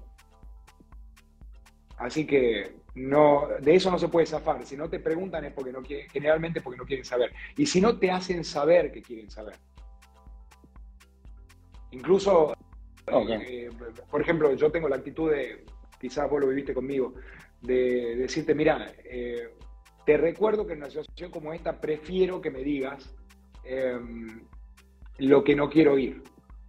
Así 1.96 2.26
que 2.26 2.76
no, 2.98 3.48
de 3.60 3.76
eso 3.76 3.90
no 3.90 3.98
se 3.98 4.08
puede 4.08 4.26
zafar. 4.26 4.64
Si 4.66 4.76
no 4.76 4.90
te 4.90 4.98
preguntan 4.98 5.44
es 5.44 5.52
porque 5.52 5.72
no 5.72 5.82
quieren, 5.82 6.08
generalmente 6.10 6.60
porque 6.60 6.78
no 6.78 6.84
quieren 6.84 7.04
saber. 7.04 7.32
Y 7.56 7.66
si 7.66 7.80
no 7.80 7.98
te 7.98 8.10
hacen 8.10 8.44
saber 8.44 8.90
que 8.90 9.02
quieren 9.02 9.30
saber. 9.30 9.54
Incluso, 11.92 12.54
eh, 13.06 13.70
por 14.10 14.20
ejemplo, 14.20 14.52
yo 14.54 14.70
tengo 14.70 14.88
la 14.88 14.96
actitud 14.96 15.30
de, 15.30 15.64
quizás 16.00 16.28
vos 16.28 16.40
lo 16.40 16.48
viviste 16.48 16.74
conmigo, 16.74 17.14
de 17.62 18.16
decirte, 18.16 18.54
mira, 18.54 18.92
eh, 19.04 19.54
te 20.04 20.16
recuerdo 20.16 20.66
que 20.66 20.72
en 20.72 20.80
una 20.80 20.90
situación 20.90 21.30
como 21.30 21.52
esta 21.52 21.80
prefiero 21.80 22.40
que 22.40 22.50
me 22.50 22.60
digas 22.60 23.14
em, 23.64 24.42
lo 25.18 25.44
que 25.44 25.54
no 25.54 25.70
quiero 25.70 25.92
oír. 25.94 26.22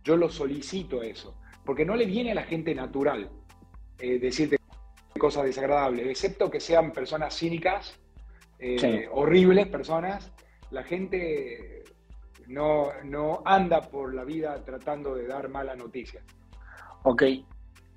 Yo 0.03 0.15
lo 0.15 0.29
solicito 0.29 1.01
eso, 1.01 1.39
porque 1.65 1.85
no 1.85 1.95
le 1.95 2.05
viene 2.05 2.31
a 2.31 2.35
la 2.35 2.43
gente 2.43 2.73
natural 2.75 3.29
eh, 3.99 4.19
decirte 4.19 4.58
cosas 5.19 5.43
desagradables, 5.43 6.07
excepto 6.07 6.49
que 6.49 6.59
sean 6.59 6.91
personas 6.91 7.37
cínicas, 7.37 7.99
eh, 8.57 9.07
horribles 9.11 9.67
personas. 9.67 10.31
La 10.71 10.83
gente 10.83 11.83
no, 12.47 12.91
anda 13.45 13.81
por 13.81 14.15
la 14.15 14.23
vida 14.23 14.63
tratando 14.65 15.13
de 15.13 15.27
dar 15.27 15.49
mala 15.49 15.75
noticia. 15.75 16.23
Ok, 17.03 17.23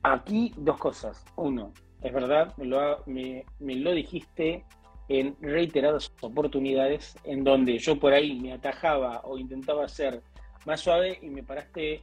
aquí 0.02 0.52
dos 0.58 0.78
cosas. 0.78 1.24
Uno, 1.36 1.72
es 2.02 2.12
verdad, 2.12 2.54
me 2.58 2.66
lo, 2.66 3.02
me 3.06 3.44
lo 3.58 3.92
dijiste 3.92 4.64
en 5.08 5.36
reiteradas 5.40 6.12
oportunidades 6.20 7.16
en 7.24 7.44
donde 7.44 7.78
yo 7.78 7.98
por 7.98 8.12
ahí 8.12 8.38
me 8.40 8.52
atajaba 8.52 9.22
o 9.24 9.38
intentaba 9.38 9.84
hacer 9.84 10.22
más 10.64 10.80
suave 10.80 11.18
y 11.22 11.28
me 11.28 11.42
paraste 11.42 12.02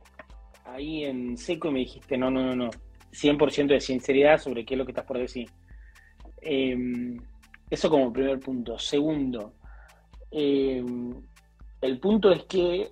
ahí 0.66 1.06
en 1.06 1.38
seco 1.38 1.70
y 1.70 1.72
me 1.72 1.80
dijiste, 1.80 2.18
no, 2.18 2.30
no, 2.30 2.44
no, 2.44 2.56
no, 2.56 2.70
100% 3.12 3.68
de 3.68 3.82
sinceridad 3.82 4.40
sobre 4.40 4.66
qué 4.66 4.74
es 4.74 4.78
lo 4.78 4.86
que 4.86 4.92
estás 4.92 5.06
por 5.06 5.18
decir. 5.18 5.50
Em, 6.42 7.18
eso 7.70 7.90
como 7.90 8.14
primer 8.14 8.40
punto. 8.40 8.78
Segundo, 8.78 9.54
em, 10.32 11.14
el 11.82 12.00
punto 12.00 12.32
es 12.32 12.44
que, 12.46 12.92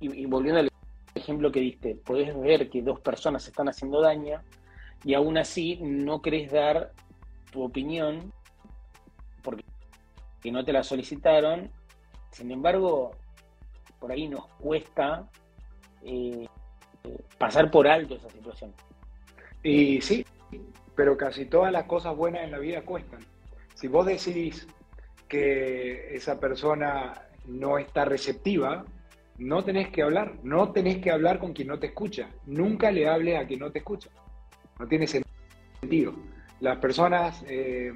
y, 0.00 0.26
volviendo 0.26 0.60
al 0.60 0.70
ejemplo 1.14 1.50
que 1.50 1.60
diste, 1.60 1.94
podés 1.96 2.38
ver 2.38 2.68
que 2.70 2.82
dos 2.82 3.00
personas 3.00 3.46
están 3.46 3.68
haciendo 3.68 4.00
daño 4.00 4.40
y 5.04 5.14
aún 5.14 5.38
así 5.38 5.78
no 5.80 6.20
querés 6.20 6.50
dar 6.50 6.92
tu 7.50 7.62
opinión 7.62 8.32
porque 9.42 9.64
no 10.50 10.64
te 10.64 10.72
la 10.72 10.82
solicitaron. 10.82 11.70
Sin 12.30 12.50
embargo, 12.50 13.12
por 13.98 14.12
ahí 14.12 14.28
nos 14.28 14.46
cuesta 14.58 15.28
eh, 16.02 16.46
pasar 17.38 17.70
por 17.70 17.88
alto 17.88 18.14
esa 18.14 18.28
situación. 18.30 18.72
Y 19.66 20.00
sí, 20.00 20.24
pero 20.94 21.16
casi 21.16 21.44
todas 21.46 21.72
las 21.72 21.86
cosas 21.86 22.14
buenas 22.14 22.44
en 22.44 22.52
la 22.52 22.58
vida 22.60 22.82
cuestan. 22.82 23.18
Si 23.74 23.88
vos 23.88 24.06
decidís 24.06 24.64
que 25.26 26.14
esa 26.14 26.38
persona 26.38 27.26
no 27.46 27.76
está 27.76 28.04
receptiva, 28.04 28.84
no 29.38 29.64
tenés 29.64 29.88
que 29.88 30.02
hablar, 30.02 30.36
no 30.44 30.70
tenés 30.70 30.98
que 30.98 31.10
hablar 31.10 31.40
con 31.40 31.52
quien 31.52 31.66
no 31.66 31.80
te 31.80 31.88
escucha. 31.88 32.30
Nunca 32.46 32.92
le 32.92 33.08
hable 33.08 33.36
a 33.36 33.44
quien 33.44 33.58
no 33.58 33.72
te 33.72 33.80
escucha. 33.80 34.08
No 34.78 34.86
tiene 34.86 35.08
sentido. 35.08 36.14
Las 36.60 36.78
personas 36.78 37.44
eh, 37.48 37.92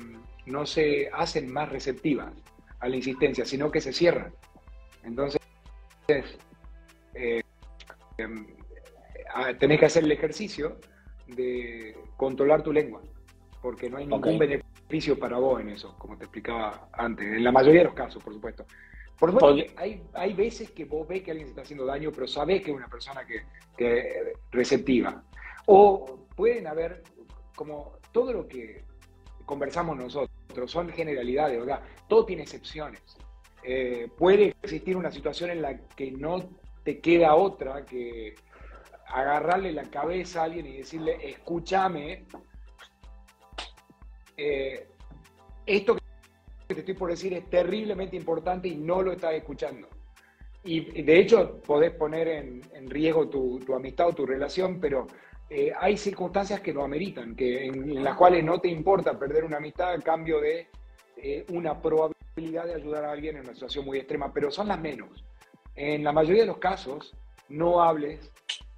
no 0.47 0.67
se 0.67 1.09
hacen 1.13 1.53
más 1.53 1.69
receptivas 1.69 2.33
a 2.81 2.89
la 2.89 2.97
insistencia, 2.97 3.45
sino 3.45 3.71
que 3.71 3.81
se 3.81 3.93
cierran. 3.93 4.35
Entonces, 5.05 5.41
eh, 7.15 7.43
em, 8.19 8.45
tenés 9.61 9.79
que 9.79 9.87
hacer 9.87 10.03
el 10.03 10.11
ejercicio 10.11 10.77
de 11.35 11.97
controlar 12.17 12.63
tu 12.63 12.73
lengua, 12.73 13.03
porque 13.63 13.89
no 13.89 13.99
hay 13.99 14.07
ningún 14.07 14.39
beneficio 14.39 15.19
para 15.19 15.39
vos 15.39 15.61
en 15.61 15.71
eso, 15.71 15.95
como 15.99 16.17
te 16.17 16.25
explicaba 16.25 16.89
antes, 16.93 17.27
en 17.27 17.45
la 17.45 17.53
mayoría 17.53 17.81
de 17.81 17.87
los 17.87 17.95
casos, 17.95 18.23
por 18.23 18.33
supuesto. 18.33 18.65
Por 19.19 19.33
supuesto, 19.33 19.73
hay, 19.77 20.03
hay 20.15 20.33
veces 20.33 20.71
que 20.71 20.87
vos 20.87 21.07
ves 21.07 21.23
que 21.23 21.31
alguien 21.31 21.47
se 21.47 21.51
está 21.51 21.63
haciendo 21.63 21.85
daño, 21.85 22.11
pero 22.11 22.27
sabés 22.27 22.63
que 22.63 22.71
es 22.71 22.77
una 22.77 22.89
persona 22.89 23.27
que, 23.27 23.43
que 23.77 24.33
receptiva. 24.51 25.23
O 25.67 26.27
pueden 26.35 26.67
haber, 26.67 27.03
como 27.55 27.99
todo 28.13 28.33
lo 28.33 28.49
que 28.49 28.83
conversamos 29.45 29.97
nosotros, 29.97 30.31
son 30.67 30.89
generalidades, 30.91 31.59
¿verdad? 31.61 31.83
Todo 32.09 32.25
tiene 32.25 32.43
excepciones. 32.43 33.03
Eh, 33.63 34.09
puede 34.17 34.57
existir 34.63 34.97
una 34.97 35.13
situación 35.13 35.51
en 35.51 35.63
la 35.63 35.79
que 35.89 36.13
no 36.13 36.43
te 36.83 37.01
queda 37.01 37.35
otra 37.35 37.85
que 37.85 38.35
agarrarle 39.13 39.73
la 39.73 39.85
cabeza 39.85 40.41
a 40.41 40.45
alguien 40.45 40.67
y 40.67 40.79
decirle, 40.79 41.19
escúchame, 41.23 42.27
eh, 44.37 44.89
esto 45.67 45.97
que 45.97 46.75
te 46.75 46.81
estoy 46.81 46.95
por 46.95 47.11
decir 47.11 47.33
es 47.35 47.49
terriblemente 47.51 48.17
importante 48.17 48.69
y 48.69 48.77
no 48.77 49.03
lo 49.03 49.13
estás 49.13 49.35
escuchando. 49.35 49.89
Y 50.63 51.03
de 51.03 51.19
hecho 51.19 51.61
podés 51.63 51.93
poner 51.93 52.29
en, 52.29 52.91
riesgo 52.91 53.29
tu, 53.29 53.61
amistad 53.75 54.09
o 54.09 54.13
tu 54.13 54.27
relación, 54.27 54.79
pero 54.79 55.07
eh, 55.49 55.73
hay 55.79 55.97
circunstancias 55.97 56.61
que 56.61 56.73
lo 56.73 56.85
ameritan, 56.85 57.35
que 57.35 57.67
en, 57.67 58.05
las 58.05 58.15
cuales 58.17 58.45
no 58.45 58.61
te 58.61 58.69
importa 58.69 59.19
perder 59.19 59.45
una 59.45 59.57
amistad 59.57 59.93
a 59.93 59.99
cambio 59.99 60.41
de 60.41 60.69
una 61.49 61.81
probabilidad 61.81 62.21
probabilidad 62.35 62.67
de 62.67 62.75
ayudar 62.75 63.05
a 63.05 63.13
alguien 63.13 63.37
en 63.37 63.43
una 63.43 63.55
situación 63.55 63.85
muy 63.85 63.99
extrema, 63.99 64.33
pero 64.33 64.51
son 64.51 64.69
las 64.69 64.81
menos. 64.81 65.25
En 65.75 66.05
la 66.05 66.13
mayoría 66.13 66.43
de 66.43 66.49
los 66.49 66.59
casos, 66.59 67.15
no 67.49 67.83
hables 67.83 68.31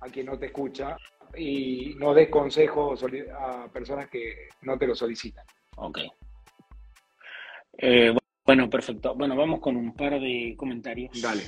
a 0.02 0.10
quien 0.10 0.26
no 0.26 0.38
te 0.38 0.46
escucha 0.46 0.96
y 1.36 1.94
no 1.98 2.12
des 2.12 2.28
consejos 2.28 3.04
a 3.38 3.68
personas 3.72 4.08
que 4.10 4.48
no 4.62 4.76
te 4.76 4.86
lo 4.86 4.94
solicitan. 4.94 5.44
Ok. 5.76 5.98
Eh, 7.78 8.14
bueno, 8.44 8.68
perfecto. 8.68 9.14
Bueno, 9.14 9.36
vamos 9.36 9.60
con 9.60 9.76
un 9.76 9.94
par 9.94 10.20
de 10.20 10.54
comentarios. 10.56 11.22
Dale. 11.22 11.44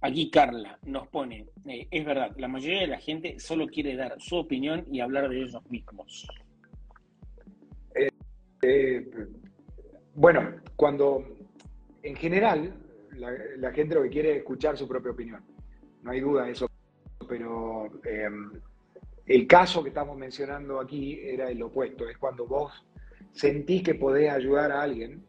Aquí 0.00 0.30
Carla 0.30 0.78
nos 0.84 1.08
pone, 1.08 1.46
eh, 1.66 1.88
es 1.90 2.04
verdad, 2.04 2.32
la 2.36 2.48
mayoría 2.48 2.80
de 2.80 2.88
la 2.88 2.98
gente 2.98 3.40
solo 3.40 3.66
quiere 3.66 3.96
dar 3.96 4.20
su 4.20 4.36
opinión 4.36 4.84
y 4.90 5.00
hablar 5.00 5.30
de 5.30 5.38
ellos 5.38 5.56
mismos. 5.70 6.26
Eh, 8.60 9.08
bueno, 10.14 10.56
cuando 10.76 11.24
en 12.02 12.16
general 12.16 12.74
la, 13.16 13.72
gente 13.72 13.94
lo 13.94 14.02
que 14.02 14.10
quiere 14.10 14.32
es 14.32 14.36
escuchar 14.38 14.76
su 14.76 14.86
propia 14.86 15.12
opinión, 15.12 15.42
no 16.02 16.10
hay 16.10 16.20
duda 16.20 16.44
de 16.44 16.52
eso, 16.52 16.68
pero 17.26 17.90
em, 18.04 18.50
el 19.26 19.46
caso 19.46 19.82
que 19.82 19.88
estamos 19.88 20.16
mencionando 20.16 20.80
aquí 20.80 21.18
era 21.22 21.50
el 21.50 21.62
opuesto, 21.62 22.08
es 22.08 22.18
cuando 22.18 22.46
vos 22.46 22.72
sentís 23.32 23.82
que 23.82 23.94
podés 23.94 24.30
ayudar 24.30 24.70
a 24.70 24.82
alguien 24.82 25.24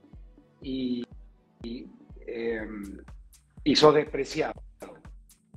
y, 0.61 1.05
y, 1.63 1.87
em, 2.27 2.97
sos 3.75 3.95
despreciado. 3.95 4.61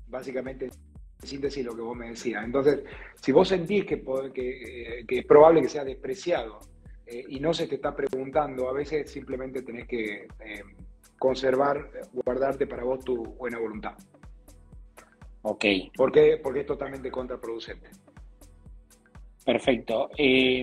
Básicamente, 0.07 0.67
en 0.67 1.29
síntesis, 1.29 1.65
lo 1.65 1.75
que 1.75 1.83
vos 1.83 1.97
me 1.97 2.11
decías. 2.11 2.45
Entonces, 2.45 2.81
si 3.21 3.33
vos 3.33 3.49
sentís 3.49 3.85
que, 3.85 4.03
que, 4.33 5.05
que 5.07 5.19
es 5.19 5.27
probable 5.27 5.61
que 5.61 5.69
sea 5.69 5.85
despreciado 5.85 6.61
eh, 7.07 7.25
y 7.29 7.41
no 7.41 7.53
se 7.53 7.67
te 7.67 7.75
está 7.75 7.95
preguntando, 7.95 8.69
a 8.69 8.73
veces 8.73 9.11
simplemente 9.11 9.63
tenés 9.63 9.87
que 9.87 10.29
em, 10.41 10.75
conservar, 11.19 11.91
guardarte 12.13 12.67
para 12.67 12.85
vos 12.85 13.05
tu 13.05 13.25
buena 13.25 13.59
voluntad. 13.59 13.97
Ok. 15.51 15.65
¿Por 15.97 16.13
qué? 16.13 16.39
Porque 16.43 16.61
es 16.61 16.67
totalmente 16.67 17.11
contraproducente. 17.11 17.89
Perfecto. 19.47 20.11
Eh, 20.19 20.63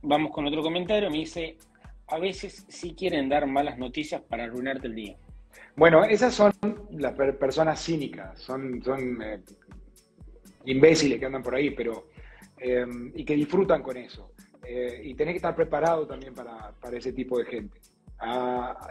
vamos 0.00 0.32
con 0.32 0.46
otro 0.46 0.62
comentario. 0.62 1.10
Me 1.10 1.18
dice, 1.18 1.58
a 2.06 2.18
veces 2.18 2.64
sí 2.68 2.94
quieren 2.94 3.28
dar 3.28 3.46
malas 3.46 3.76
noticias 3.76 4.22
para 4.22 4.44
arruinarte 4.44 4.86
el 4.86 4.94
día. 4.94 5.16
Bueno, 5.76 6.04
esas 6.04 6.32
son 6.32 6.52
las 6.92 7.12
personas 7.12 7.84
cínicas, 7.84 8.40
son, 8.40 8.82
son 8.82 9.20
eh, 9.22 9.40
imbéciles 10.64 11.18
que 11.18 11.26
andan 11.26 11.42
por 11.42 11.56
ahí, 11.56 11.70
pero 11.70 12.06
eh, 12.58 12.86
y 13.14 13.24
que 13.26 13.34
disfrutan 13.34 13.82
con 13.82 13.96
eso. 13.98 14.30
y 15.02 15.14
tenés 15.14 15.34
que 15.34 15.38
estar 15.38 15.54
preparado 15.54 16.06
también 16.06 16.34
para, 16.34 16.72
para 16.80 16.96
ese 16.96 17.12
tipo 17.12 17.38
de 17.38 17.44
gente. 17.44 17.78
Ah, 18.18 18.90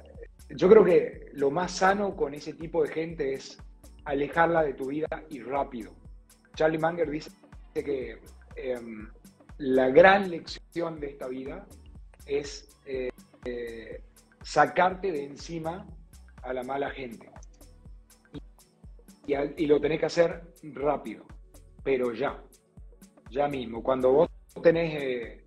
yo 0.50 0.70
creo 0.70 0.84
que 0.84 1.32
lo 1.34 1.50
más 1.50 1.72
sano 1.72 2.16
con 2.16 2.36
ese 2.36 2.54
tipo 2.54 2.84
de 2.84 2.90
gente 2.90 3.34
es 3.34 3.58
alejarla 4.06 4.64
de 4.64 4.74
tu 4.74 4.88
vida 4.88 5.08
y 5.30 5.42
rápido. 5.42 5.94
Charlie 6.56 6.80
Munger 6.80 7.10
dice 7.10 7.32
que 7.74 8.20
em, 8.56 9.10
la 9.58 9.90
gran 9.90 10.30
lección 10.30 11.00
de 11.00 11.08
esta 11.08 11.28
vida 11.28 11.66
es 12.26 12.70
eh, 12.86 13.10
eh, 13.46 14.02
sacarte 14.42 15.12
de 15.12 15.26
encima 15.26 15.86
a 16.42 16.54
la 16.54 16.64
mala 16.64 16.90
gente. 16.90 17.30
Y, 19.26 19.68
lo 19.68 19.80
tenés 19.80 20.02
que 20.02 20.06
hacer 20.08 20.44
rápido, 20.74 21.26
pero 21.82 22.14
ya, 22.14 22.44
ya 23.30 23.48
mismo. 23.48 23.82
Cuando 23.82 24.12
vos 24.12 24.30
tenés 24.62 25.02
eh, 25.02 25.44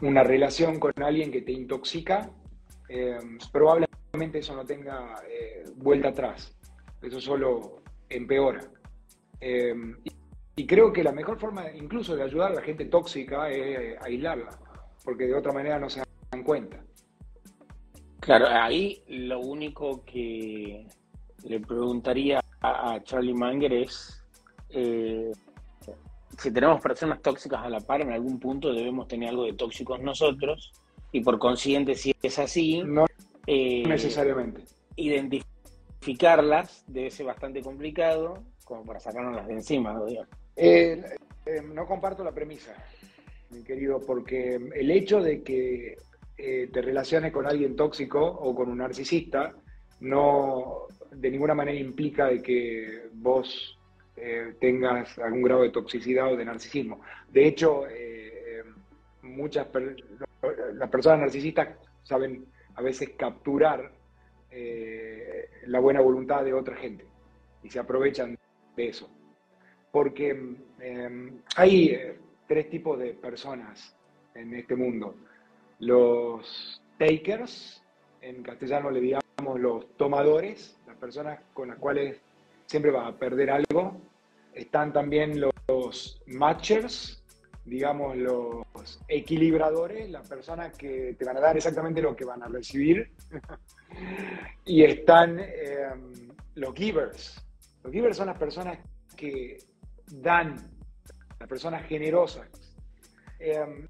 una 0.00 0.22
relación 0.22 0.78
con 0.78 0.92
alguien 1.02 1.32
que 1.32 1.42
te 1.42 1.50
intoxica, 1.50 2.30
probablemente 3.50 3.95
eso 4.22 4.54
no 4.54 4.64
tenga 4.64 5.14
vuelta 5.76 6.08
atrás. 6.08 6.56
Eso 7.02 7.20
solo 7.20 7.82
empeora. 8.08 8.60
Y 10.56 10.66
creo 10.66 10.92
que 10.92 11.04
la 11.04 11.12
mejor 11.12 11.38
forma 11.38 11.70
incluso 11.72 12.16
de 12.16 12.22
ayudar 12.22 12.52
a 12.52 12.54
la 12.56 12.62
gente 12.62 12.86
tóxica 12.86 13.50
es 13.50 14.00
aislarla, 14.02 14.58
porque 15.04 15.26
de 15.26 15.34
otra 15.34 15.52
manera 15.52 15.78
no 15.78 15.90
se 15.90 16.02
dan 16.30 16.42
cuenta. 16.42 16.82
Claro, 18.20 18.46
ahí 18.48 19.02
lo 19.08 19.40
único 19.40 20.04
que 20.04 20.86
le 21.44 21.60
preguntaría 21.60 22.42
a 22.60 23.00
Charlie 23.04 23.34
Manger 23.34 23.72
es 23.72 24.24
eh, 24.70 25.30
si 26.38 26.50
tenemos 26.50 26.80
personas 26.80 27.22
tóxicas 27.22 27.62
a 27.62 27.68
la 27.68 27.80
par, 27.80 28.00
en 28.00 28.12
algún 28.12 28.38
punto 28.38 28.72
debemos 28.72 29.08
tener 29.08 29.30
algo 29.30 29.44
de 29.44 29.54
tóxicos 29.54 30.00
nosotros, 30.00 30.72
y 31.12 31.20
por 31.20 31.38
consiguiente, 31.38 31.94
si 31.94 32.14
es 32.22 32.38
así, 32.38 32.82
no 32.84 33.06
eh, 33.46 33.84
necesariamente. 33.86 34.62
Identificarlas 34.96 36.84
debe 36.86 37.10
ser 37.10 37.26
bastante 37.26 37.62
complicado, 37.62 38.42
como 38.64 38.84
para 38.84 38.98
sacarnos 39.00 39.46
de 39.46 39.52
encima, 39.52 39.92
¿no? 39.92 40.06
Eh, 40.08 40.24
eh, 40.56 41.62
no 41.62 41.86
comparto 41.86 42.24
la 42.24 42.32
premisa, 42.32 42.74
mi 43.50 43.62
querido, 43.62 44.00
porque 44.04 44.56
el 44.56 44.90
hecho 44.90 45.20
de 45.20 45.42
que 45.42 45.96
te 46.36 46.82
relaciones 46.82 47.32
con 47.32 47.46
alguien 47.46 47.74
tóxico 47.76 48.20
o 48.22 48.54
con 48.54 48.68
un 48.68 48.76
narcisista 48.78 49.54
no 50.00 50.82
de 51.10 51.30
ninguna 51.30 51.54
manera 51.54 51.78
implica 51.78 52.26
de 52.26 52.42
que 52.42 53.08
vos 53.14 53.78
tengas 54.60 55.18
algún 55.18 55.40
grado 55.42 55.62
de 55.62 55.70
toxicidad 55.70 56.30
o 56.30 56.36
de 56.36 56.44
narcisismo. 56.44 57.00
De 57.30 57.46
hecho, 57.46 57.84
muchas 59.22 59.66
las 60.74 60.90
personas 60.90 61.20
narcisistas 61.20 61.68
saben 62.02 62.44
a 62.76 62.82
veces 62.82 63.10
capturar 63.18 63.92
la 65.66 65.80
buena 65.80 66.00
voluntad 66.00 66.44
de 66.44 66.54
otra 66.54 66.76
gente 66.76 67.04
y 67.62 67.68
se 67.68 67.78
aprovechan 67.78 68.38
de 68.74 68.88
eso 68.88 69.10
porque 69.96 70.28
em, 70.80 71.40
hay 71.56 71.86
eh, 71.88 72.18
tres 72.46 72.68
tipos 72.68 72.98
de 72.98 73.14
personas 73.14 73.96
en 74.34 74.52
este 74.52 74.76
mundo. 74.76 75.14
Los 75.78 76.82
takers, 76.98 77.82
en 78.20 78.42
castellano 78.42 78.90
le 78.90 79.00
digamos 79.00 79.58
los 79.58 79.96
tomadores, 79.96 80.78
las 80.86 80.98
personas 80.98 81.40
con 81.54 81.68
las 81.68 81.78
cuales 81.78 82.20
siempre 82.66 82.90
vas 82.90 83.08
a 83.08 83.18
perder 83.18 83.48
algo. 83.48 83.96
Están 84.52 84.92
también 84.92 85.40
los 85.40 86.20
matchers, 86.26 87.24
digamos 87.64 88.18
los 88.18 88.65
equilibradores, 89.08 90.10
las 90.10 90.28
personas 90.28 90.76
que 90.76 91.14
te 91.18 91.24
van 91.24 91.36
a 91.36 91.40
dar 91.40 91.56
exactamente 91.56 92.02
lo 92.02 92.14
que 92.14 92.24
van 92.24 92.42
a 92.42 92.48
recibir. 92.48 93.10
y 94.64 94.82
están 94.82 95.38
em, 95.38 96.28
los 96.54 96.74
givers. 96.74 97.42
Los 97.82 97.92
givers 97.92 98.16
son 98.16 98.26
las 98.26 98.38
personas 98.38 98.78
que 99.16 99.58
dan, 100.10 100.56
las 101.38 101.48
personas 101.48 101.86
generosas. 101.86 102.48
Em, 103.38 103.88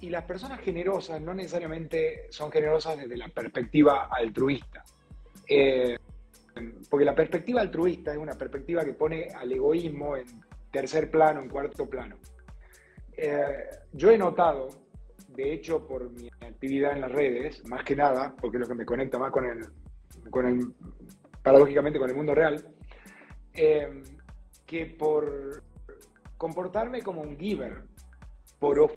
y 0.00 0.08
las 0.08 0.24
personas 0.24 0.60
generosas 0.60 1.20
no 1.20 1.34
necesariamente 1.34 2.26
son 2.30 2.50
generosas 2.50 2.96
desde 2.96 3.16
la 3.16 3.28
perspectiva 3.28 4.08
altruista. 4.10 4.82
Eh, 5.46 5.98
porque 6.88 7.04
la 7.04 7.14
perspectiva 7.14 7.60
altruista 7.60 8.12
es 8.12 8.18
una 8.18 8.34
perspectiva 8.34 8.84
que 8.84 8.94
pone 8.94 9.28
al 9.34 9.52
egoísmo 9.52 10.16
en 10.16 10.26
tercer 10.70 11.10
plano, 11.10 11.40
en 11.40 11.48
cuarto 11.48 11.88
plano. 11.88 12.16
Eh, 13.22 13.68
yo 13.92 14.10
he 14.10 14.16
notado, 14.16 14.68
de 15.28 15.52
hecho, 15.52 15.86
por 15.86 16.10
mi 16.10 16.30
actividad 16.40 16.92
en 16.92 17.02
las 17.02 17.12
redes, 17.12 17.62
más 17.66 17.84
que 17.84 17.94
nada, 17.94 18.34
porque 18.40 18.56
es 18.56 18.62
lo 18.62 18.66
que 18.66 18.74
me 18.74 18.86
conecta 18.86 19.18
más 19.18 19.30
con 19.30 19.44
el, 19.44 19.66
con 20.30 20.46
el 20.46 20.72
paradójicamente, 21.42 21.98
con 21.98 22.08
el 22.08 22.16
mundo 22.16 22.34
real, 22.34 22.66
eh, 23.52 24.02
que 24.64 24.86
por 24.86 25.62
comportarme 26.38 27.02
como 27.02 27.20
un 27.20 27.38
giver, 27.38 27.82
por 28.58 28.90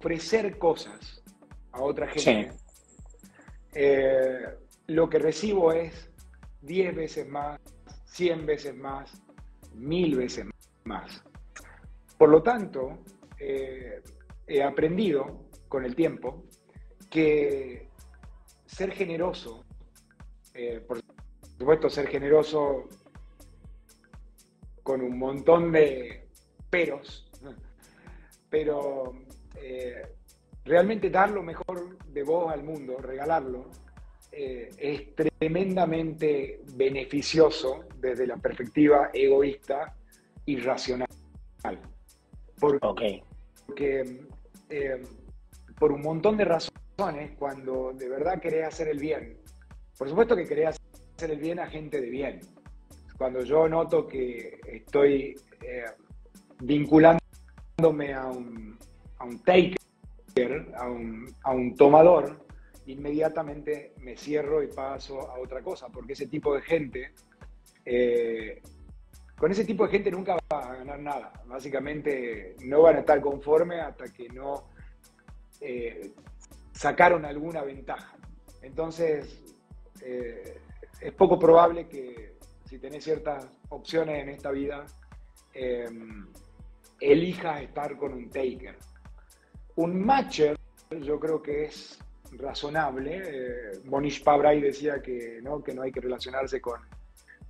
ofrecer 0.00 0.58
cosas 0.58 1.22
a 1.70 1.80
otra 1.80 2.08
gente, 2.08 2.50
eh, 3.72 4.48
lo 4.88 5.08
que 5.08 5.20
recibo 5.20 5.72
es 5.72 6.10
10 6.62 6.96
veces 6.96 7.28
más, 7.28 7.60
100 8.06 8.46
veces 8.46 8.74
más, 8.74 9.22
1000 9.74 10.16
veces 10.16 10.46
más. 10.82 11.22
Por 12.18 12.30
lo 12.30 12.42
tanto, 12.42 12.98
eh, 13.46 14.02
he 14.46 14.62
aprendido 14.62 15.50
con 15.68 15.84
el 15.84 15.94
tiempo 15.94 16.44
que 17.10 17.88
ser 18.64 18.92
generoso, 18.92 19.64
eh, 20.54 20.82
por 20.86 21.00
supuesto 21.58 21.90
ser 21.90 22.06
generoso 22.08 22.88
con 24.82 25.02
un 25.02 25.18
montón 25.18 25.72
de 25.72 26.26
peros, 26.70 27.30
pero 28.50 29.12
eh, 29.56 30.14
realmente 30.64 31.10
dar 31.10 31.30
lo 31.30 31.42
mejor 31.42 31.98
de 32.06 32.22
vos 32.22 32.50
al 32.50 32.64
mundo, 32.64 32.96
regalarlo, 32.98 33.68
es 34.36 35.14
tremendamente 35.14 36.60
beneficioso 36.74 37.84
desde 38.00 38.26
la 38.26 38.36
perspectiva 38.36 39.10
egoísta 39.12 39.94
y 40.44 40.56
racional. 40.56 41.06
Por, 42.58 42.80
Porque 43.66 44.26
eh, 44.70 45.02
por 45.78 45.92
un 45.92 46.02
montón 46.02 46.36
de 46.36 46.44
razones 46.44 46.84
razones 46.96 47.32
cuando 47.38 47.92
de 47.92 48.08
verdad 48.08 48.40
querés 48.40 48.66
hacer 48.66 48.88
el 48.88 48.98
bien. 48.98 49.36
Por 49.98 50.08
supuesto 50.08 50.36
que 50.36 50.46
querés 50.46 50.76
hacer 51.16 51.30
el 51.30 51.38
bien 51.38 51.58
a 51.58 51.66
gente 51.66 52.00
de 52.00 52.10
bien. 52.10 52.40
Cuando 53.16 53.42
yo 53.42 53.68
noto 53.68 54.06
que 54.06 54.60
estoy 54.66 55.34
eh, 55.62 55.84
vinculándome 56.60 58.12
a 58.14 58.26
un, 58.26 58.78
a 59.18 59.24
un 59.24 59.38
taker, 59.40 60.74
a 60.76 60.88
un, 60.88 61.32
a 61.42 61.52
un 61.52 61.74
tomador, 61.76 62.44
inmediatamente 62.86 63.94
me 64.00 64.16
cierro 64.16 64.62
y 64.62 64.66
paso 64.66 65.30
a 65.30 65.38
otra 65.38 65.62
cosa, 65.62 65.88
porque 65.88 66.14
ese 66.14 66.26
tipo 66.26 66.54
de 66.54 66.62
gente, 66.62 67.12
eh, 67.84 68.60
con 69.44 69.52
ese 69.52 69.66
tipo 69.66 69.84
de 69.84 69.90
gente 69.90 70.10
nunca 70.10 70.38
va 70.50 70.58
a 70.58 70.76
ganar 70.76 70.98
nada. 71.00 71.30
Básicamente 71.44 72.56
no 72.64 72.80
van 72.80 72.96
a 72.96 73.00
estar 73.00 73.20
conformes 73.20 73.78
hasta 73.78 74.06
que 74.10 74.26
no 74.30 74.70
eh, 75.60 76.14
sacaron 76.72 77.26
alguna 77.26 77.62
ventaja. 77.62 78.16
Entonces, 78.62 79.42
eh, 80.00 80.62
es 80.98 81.12
poco 81.12 81.38
probable 81.38 81.86
que 81.88 82.38
si 82.64 82.78
tenés 82.78 83.04
ciertas 83.04 83.46
opciones 83.68 84.22
en 84.22 84.30
esta 84.30 84.50
vida, 84.50 84.86
elijas 86.98 87.60
estar 87.60 87.98
con 87.98 88.14
un 88.14 88.30
taker. 88.30 88.78
Un 89.76 90.06
matcher 90.06 90.58
yo 91.02 91.20
creo 91.20 91.42
que 91.42 91.64
es 91.66 91.98
razonable. 92.32 93.20
Eh, 93.22 93.80
Monish 93.84 94.24
Pabrai 94.24 94.62
decía 94.62 95.02
que 95.02 95.40
¿no? 95.42 95.62
que 95.62 95.74
no 95.74 95.82
hay 95.82 95.92
que 95.92 96.00
relacionarse 96.00 96.62
con, 96.62 96.80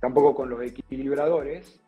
tampoco 0.01 0.35
con 0.35 0.49
los 0.49 0.61
equilibradores, 0.61 1.84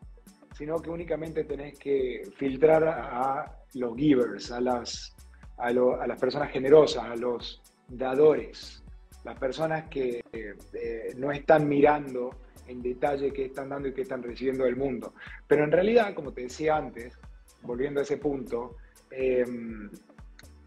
sino 0.58 0.82
que 0.82 0.90
únicamente 0.90 1.44
tenés 1.44 1.78
que 1.78 2.28
filtrar 2.36 2.82
a 2.82 3.60
los 3.74 3.96
givers, 3.96 4.50
a 4.50 4.60
las, 4.60 5.14
a, 5.56 5.70
las 5.70 6.18
personas 6.18 6.50
generosas, 6.50 7.04
a 7.04 7.14
los 7.14 7.62
dadores, 7.86 8.82
las 9.22 9.38
personas 9.38 9.88
que 9.88 10.20
eh, 10.32 11.14
no 11.16 11.30
están 11.30 11.68
mirando 11.68 12.30
en 12.66 12.82
detalle 12.82 13.32
qué 13.32 13.44
están 13.44 13.68
dando 13.68 13.86
y 13.86 13.94
qué 13.94 14.02
están 14.02 14.20
recibiendo 14.20 14.64
del 14.64 14.74
mundo. 14.74 15.14
Pero 15.46 15.62
en 15.62 15.70
realidad, 15.70 16.12
como 16.12 16.32
te 16.32 16.42
decía 16.42 16.76
antes, 16.76 17.16
volviendo 17.62 18.00
a 18.00 18.02
ese 18.02 18.16
punto, 18.16 18.78
eh, 19.12 19.46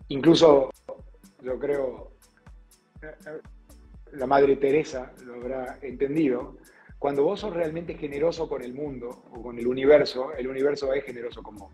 incluso 0.07 0.69
yo 1.43 1.59
creo 1.59 2.13
la 4.13 4.25
Madre 4.25 4.55
Teresa 4.55 5.11
lo 5.25 5.35
habrá 5.35 5.79
entendido, 5.81 6.57
cuando 7.01 7.23
vos 7.23 7.39
sos 7.39 7.51
realmente 7.51 7.95
generoso 7.95 8.47
con 8.47 8.61
el 8.61 8.75
mundo 8.75 9.23
o 9.31 9.41
con 9.41 9.57
el 9.57 9.65
universo, 9.65 10.33
el 10.33 10.47
universo 10.47 10.93
es 10.93 11.03
generoso 11.03 11.41
con 11.41 11.55
vos. 11.55 11.73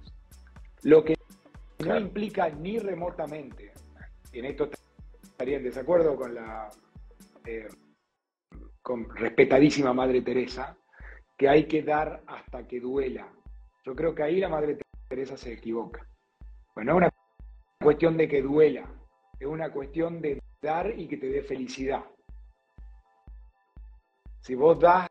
Lo 0.83 1.03
que 1.03 1.15
no 1.85 1.99
implica 1.99 2.47
ni 2.47 2.79
remotamente, 2.79 3.73
en 4.31 4.45
esto 4.45 4.69
estaría 5.21 5.57
en 5.57 5.65
desacuerdo 5.65 6.15
con 6.15 6.33
la 6.33 6.69
eh, 7.45 7.67
con 8.81 9.13
respetadísima 9.17 9.91
Madre 9.91 10.21
Teresa, 10.21 10.77
que 11.37 11.49
hay 11.49 11.67
que 11.67 11.83
dar 11.83 12.23
hasta 12.25 12.65
que 12.65 12.79
duela. 12.79 13.29
Yo 13.83 13.93
creo 13.95 14.15
que 14.15 14.23
ahí 14.23 14.39
la 14.39 14.47
Madre 14.47 14.77
Teresa 15.09 15.35
se 15.35 15.51
equivoca. 15.51 16.07
Bueno, 16.73 16.93
es 16.93 16.97
una 16.99 17.13
cuestión 17.83 18.15
de 18.15 18.29
que 18.29 18.41
duela, 18.41 18.89
es 19.37 19.45
una 19.45 19.73
cuestión 19.73 20.21
de 20.21 20.41
dar 20.61 20.97
y 20.97 21.05
que 21.05 21.17
te 21.17 21.27
dé 21.27 21.41
felicidad. 21.41 22.05
Si 24.39 24.55
vos 24.55 24.79
das 24.79 25.06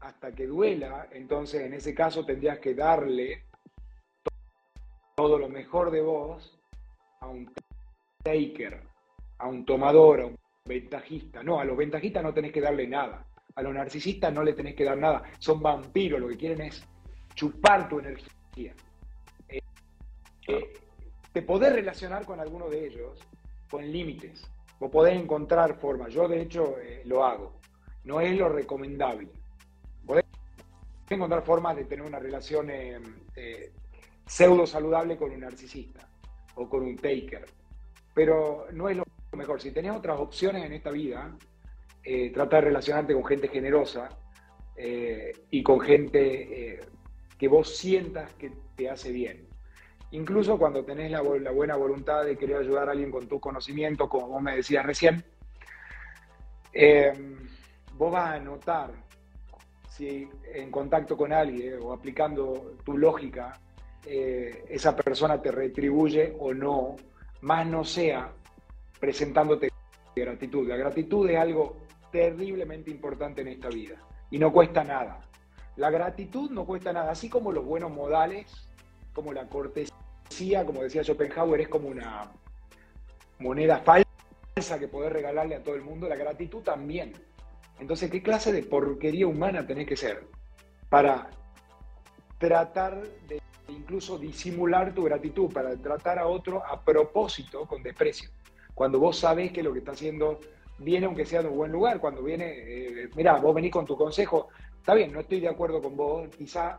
hasta 0.00 0.32
que 0.32 0.46
duela, 0.46 1.08
entonces 1.12 1.62
en 1.62 1.74
ese 1.74 1.94
caso 1.94 2.24
tendrías 2.24 2.58
que 2.58 2.74
darle 2.74 3.44
todo 5.16 5.38
lo 5.38 5.48
mejor 5.48 5.90
de 5.90 6.00
vos 6.00 6.58
a 7.20 7.26
un 7.26 7.52
taker, 8.22 8.80
a 9.38 9.48
un 9.48 9.64
tomador, 9.64 10.20
a 10.20 10.26
un 10.26 10.38
ventajista. 10.64 11.42
No, 11.42 11.58
a 11.58 11.64
los 11.64 11.76
ventajistas 11.76 12.22
no 12.22 12.32
tenés 12.32 12.52
que 12.52 12.60
darle 12.60 12.86
nada. 12.86 13.26
A 13.56 13.62
los 13.62 13.74
narcisistas 13.74 14.32
no 14.32 14.44
le 14.44 14.52
tenés 14.52 14.76
que 14.76 14.84
dar 14.84 14.96
nada. 14.96 15.24
Son 15.38 15.60
vampiros, 15.60 16.20
lo 16.20 16.28
que 16.28 16.36
quieren 16.36 16.60
es 16.60 16.84
chupar 17.34 17.88
tu 17.88 17.98
energía. 17.98 18.74
Eh, 20.48 20.72
te 21.32 21.42
podés 21.42 21.72
relacionar 21.72 22.24
con 22.24 22.40
alguno 22.40 22.68
de 22.68 22.86
ellos 22.86 23.18
con 23.70 23.90
límites. 23.90 24.48
Vos 24.78 24.90
podés 24.90 25.20
encontrar 25.20 25.78
formas. 25.78 26.12
Yo, 26.12 26.28
de 26.28 26.42
hecho, 26.42 26.78
eh, 26.78 27.02
lo 27.04 27.24
hago. 27.24 27.60
No 28.04 28.20
es 28.20 28.36
lo 28.36 28.48
recomendable. 28.48 29.28
Encontrar 31.10 31.42
formas 31.42 31.76
de 31.76 31.84
tener 31.84 32.04
una 32.04 32.18
relación 32.18 32.70
eh, 32.70 32.98
eh, 33.34 33.72
pseudo 34.26 34.66
saludable 34.66 35.16
con 35.16 35.30
un 35.30 35.40
narcisista 35.40 36.08
o 36.54 36.68
con 36.68 36.82
un 36.82 36.96
taker. 36.96 37.46
Pero 38.14 38.66
no 38.72 38.88
es 38.88 38.96
lo 38.96 39.04
mejor. 39.32 39.60
Si 39.60 39.70
tenés 39.70 39.92
otras 39.92 40.18
opciones 40.18 40.64
en 40.64 40.72
esta 40.72 40.90
vida, 40.90 41.36
trata 42.32 42.56
de 42.56 42.62
relacionarte 42.62 43.12
con 43.12 43.24
gente 43.24 43.48
generosa 43.48 44.08
y 45.50 45.62
con 45.62 45.78
gente 45.80 46.80
que 47.38 47.48
vos 47.48 47.76
sientas 47.76 48.32
que 48.34 48.50
te 48.74 48.88
hace 48.88 49.12
bien. 49.12 49.48
Incluso 50.10 50.58
cuando 50.58 50.84
tenés 50.84 51.10
la, 51.10 51.20
buena 51.20 51.76
voluntad 51.76 52.24
de 52.24 52.36
querer 52.36 52.58
ayudar 52.58 52.88
a 52.88 52.92
alguien 52.92 53.10
con 53.10 53.28
tu 53.28 53.38
conocimiento, 53.38 54.08
como 54.08 54.28
vos 54.28 54.42
me 54.42 54.56
decías 54.56 54.84
recién, 54.84 55.22
eh, 56.72 57.12
vos 57.94 58.12
vas 58.12 58.34
a 58.34 58.38
notar 58.38 58.90
si 59.98 60.28
en 60.54 60.70
contacto 60.70 61.16
con 61.16 61.32
alguien 61.32 61.80
o 61.82 61.92
aplicando 61.92 62.76
tu 62.84 62.96
lógica, 62.96 63.60
eh, 64.06 64.64
esa 64.68 64.94
persona 64.94 65.42
te 65.42 65.50
retribuye 65.50 66.36
o 66.38 66.54
no, 66.54 66.94
más 67.40 67.66
no 67.66 67.84
sea 67.84 68.32
presentándote 69.00 69.70
gratitud. 70.14 70.68
La 70.68 70.76
gratitud 70.76 71.28
es 71.28 71.36
algo 71.36 71.78
terriblemente 72.12 72.92
importante 72.92 73.40
en 73.40 73.48
esta 73.48 73.68
vida 73.68 73.96
y 74.30 74.38
no 74.38 74.52
cuesta 74.52 74.84
nada. 74.84 75.20
La 75.76 75.90
gratitud 75.90 76.48
no 76.50 76.64
cuesta 76.64 76.92
nada, 76.92 77.10
así 77.10 77.28
como 77.28 77.50
los 77.50 77.64
buenos 77.64 77.90
modales 77.90 78.68
como 79.12 79.32
la 79.32 79.48
cortesía, 79.48 80.64
como 80.64 80.82
decía 80.82 81.02
Schopenhauer, 81.02 81.62
es 81.62 81.68
como 81.68 81.88
una 81.88 82.30
moneda 83.40 83.78
falsa 83.78 84.78
que 84.78 84.86
podés 84.86 85.12
regalarle 85.12 85.56
a 85.56 85.62
todo 85.62 85.74
el 85.74 85.82
mundo, 85.82 86.08
la 86.08 86.14
gratitud 86.14 86.62
también. 86.62 87.12
Entonces, 87.80 88.10
¿qué 88.10 88.22
clase 88.22 88.52
de 88.52 88.62
porquería 88.62 89.26
humana 89.26 89.66
tenés 89.66 89.86
que 89.86 89.96
ser 89.96 90.26
para 90.88 91.30
tratar 92.38 93.02
de 93.28 93.40
incluso 93.68 94.18
disimular 94.18 94.94
tu 94.94 95.04
gratitud, 95.04 95.52
para 95.52 95.76
tratar 95.76 96.18
a 96.18 96.26
otro 96.26 96.64
a 96.64 96.84
propósito 96.84 97.66
con 97.66 97.82
desprecio? 97.82 98.30
Cuando 98.74 98.98
vos 98.98 99.18
sabés 99.18 99.52
que 99.52 99.62
lo 99.62 99.72
que 99.72 99.80
está 99.80 99.92
haciendo 99.92 100.40
viene 100.78 101.06
aunque 101.06 101.26
sea 101.26 101.42
de 101.42 101.48
un 101.48 101.56
buen 101.56 101.72
lugar, 101.72 102.00
cuando 102.00 102.22
viene, 102.22 102.46
eh, 102.56 103.10
mira, 103.16 103.36
vos 103.36 103.54
venís 103.54 103.72
con 103.72 103.84
tu 103.84 103.96
consejo, 103.96 104.48
está 104.76 104.94
bien, 104.94 105.12
no 105.12 105.20
estoy 105.20 105.40
de 105.40 105.48
acuerdo 105.48 105.82
con 105.82 105.96
vos, 105.96 106.28
quizá 106.36 106.78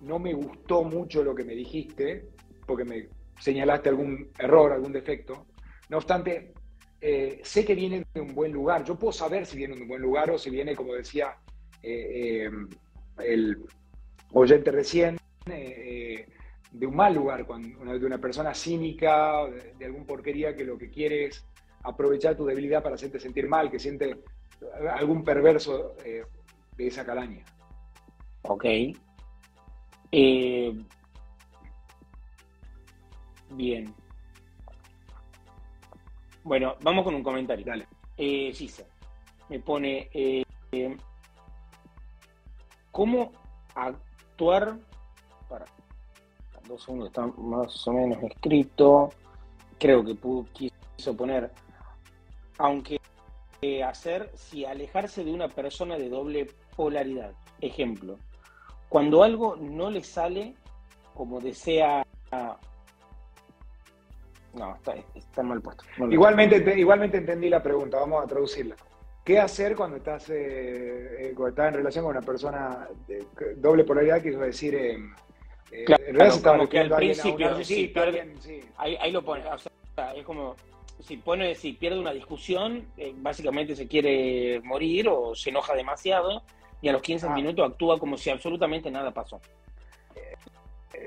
no 0.00 0.18
me 0.18 0.32
gustó 0.34 0.82
mucho 0.82 1.22
lo 1.22 1.34
que 1.34 1.44
me 1.44 1.54
dijiste, 1.54 2.28
porque 2.66 2.84
me 2.84 3.08
señalaste 3.38 3.88
algún 3.88 4.30
error, 4.38 4.72
algún 4.72 4.92
defecto. 4.92 5.46
No 5.88 5.98
obstante, 5.98 6.52
eh, 7.00 7.40
sé 7.42 7.64
que 7.64 7.74
viene 7.74 8.04
de 8.12 8.20
un 8.20 8.34
buen 8.34 8.52
lugar. 8.52 8.84
Yo 8.84 8.98
puedo 8.98 9.12
saber 9.12 9.46
si 9.46 9.56
viene 9.56 9.76
de 9.76 9.82
un 9.82 9.88
buen 9.88 10.02
lugar 10.02 10.30
o 10.30 10.38
si 10.38 10.50
viene, 10.50 10.76
como 10.76 10.94
decía 10.94 11.36
eh, 11.82 12.46
eh, 12.46 12.50
el 13.24 13.58
oyente 14.32 14.70
recién, 14.70 15.18
de 15.46 16.86
un 16.86 16.94
mal 16.94 17.14
lugar, 17.14 17.44
cuando, 17.46 17.98
de 17.98 18.06
una 18.06 18.18
persona 18.18 18.54
cínica, 18.54 19.46
de, 19.46 19.74
de, 19.78 19.84
algún 19.84 20.06
porquería 20.06 20.54
que 20.54 20.64
lo 20.64 20.78
que 20.78 20.90
quiere 20.90 21.26
es 21.26 21.44
aprovechar 21.82 22.36
tu 22.36 22.44
debilidad 22.44 22.82
para 22.82 22.94
hacerte 22.94 23.18
sentir 23.18 23.48
mal, 23.48 23.70
que 23.70 23.78
siente 23.78 24.18
algún 24.92 25.24
perverso 25.24 25.96
de 26.04 26.86
esa 26.86 27.04
calaña. 27.04 27.44
Ok, 28.42 28.64
eh, 30.12 30.74
bien. 33.50 33.94
Bueno, 36.42 36.76
vamos 36.82 37.04
con 37.04 37.14
un 37.14 37.22
comentario. 37.22 37.64
Dale. 37.64 37.86
Eh, 38.16 38.52
me 39.48 39.58
pone, 39.60 40.08
eh, 40.12 40.44
¿cómo 42.90 43.32
actuar? 43.74 44.78
Para, 45.48 45.64
dos 46.68 46.82
segundos, 46.82 47.08
está 47.08 47.26
más 47.26 47.88
o 47.88 47.92
menos 47.92 48.22
escrito. 48.22 49.10
Creo 49.78 50.04
que 50.04 50.14
pudo, 50.14 50.46
quiso 50.52 51.16
poner, 51.16 51.50
aunque 52.58 53.00
hacer 53.84 54.30
si 54.34 54.64
alejarse 54.64 55.24
de 55.24 55.32
una 55.32 55.48
persona 55.48 55.96
de 55.96 56.08
doble 56.08 56.46
polaridad. 56.76 57.32
Ejemplo, 57.60 58.16
cuando 58.88 59.22
algo 59.22 59.56
no 59.56 59.90
le 59.90 60.02
sale 60.02 60.54
como 61.14 61.40
desea. 61.40 62.04
No, 64.54 64.76
está, 65.14 65.42
mal 65.42 65.60
puesto. 65.60 65.84
igualmente, 66.10 66.78
igualmente 66.78 67.18
entendí 67.18 67.48
la 67.48 67.62
pregunta, 67.62 67.98
vamos 67.98 68.24
a 68.24 68.26
traducirla. 68.26 68.74
¿Qué 69.24 69.38
hacer 69.38 69.76
cuando 69.76 69.96
estás, 69.96 70.28
eh, 70.30 71.28
eh, 71.28 71.32
cuando 71.34 71.48
estás 71.50 71.68
en 71.68 71.74
relación 71.74 72.04
con 72.04 72.16
una 72.16 72.26
persona 72.26 72.88
de 73.06 73.24
doble 73.56 73.84
polaridad? 73.84 74.20
Quiero 74.22 74.40
decir, 74.40 74.74
eh, 74.74 74.98
claro, 75.84 76.42
como 76.42 76.68
que 76.68 76.78
al 76.80 76.90
principio, 76.90 77.56
sí, 77.62 77.92
sí. 78.40 78.60
Ahí, 78.76 78.96
ahí, 79.00 79.12
lo 79.12 79.22
pones, 79.22 79.46
o 79.46 79.58
sea, 79.58 80.14
es 80.14 80.24
como, 80.24 80.56
si 81.00 81.16
pone, 81.18 81.54
si 81.54 81.74
pierde 81.74 81.98
una 81.98 82.12
discusión, 82.12 82.86
eh, 82.96 83.12
básicamente 83.16 83.76
se 83.76 83.86
quiere 83.86 84.60
morir 84.64 85.08
o 85.08 85.34
se 85.34 85.50
enoja 85.50 85.74
demasiado 85.74 86.42
y 86.82 86.88
a 86.88 86.92
los 86.92 87.02
15 87.02 87.26
Ah. 87.28 87.34
minutos 87.34 87.70
actúa 87.70 87.98
como 87.98 88.16
si 88.16 88.30
absolutamente 88.30 88.90
nada 88.90 89.12
pasó. 89.12 89.40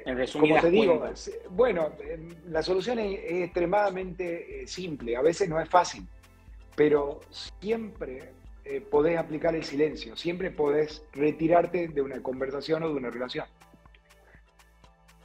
En 0.06 0.14
Como 0.14 0.18
resumidas 0.18 0.62
te 0.62 0.70
digo, 0.70 1.00
cuentas. 1.00 1.32
bueno, 1.50 1.92
eh, 2.00 2.20
la 2.48 2.62
solución 2.62 3.00
es, 3.00 3.20
es 3.24 3.44
extremadamente 3.46 4.64
eh, 4.64 4.68
simple, 4.68 5.16
a 5.16 5.22
veces 5.22 5.48
no 5.50 5.60
es 5.60 5.70
fácil, 5.70 6.06
pero 6.76 7.22
siempre 7.62 8.34
eh, 8.66 8.82
podés 8.82 9.18
aplicar 9.18 9.56
el 9.56 9.64
silencio, 9.64 10.16
siempre 10.18 10.52
podés 10.52 11.06
retirarte 11.14 11.88
de 11.88 12.02
una 12.02 12.22
conversación 12.22 12.84
o 12.84 12.90
de 12.90 12.96
una 12.96 13.10
relación. 13.10 13.46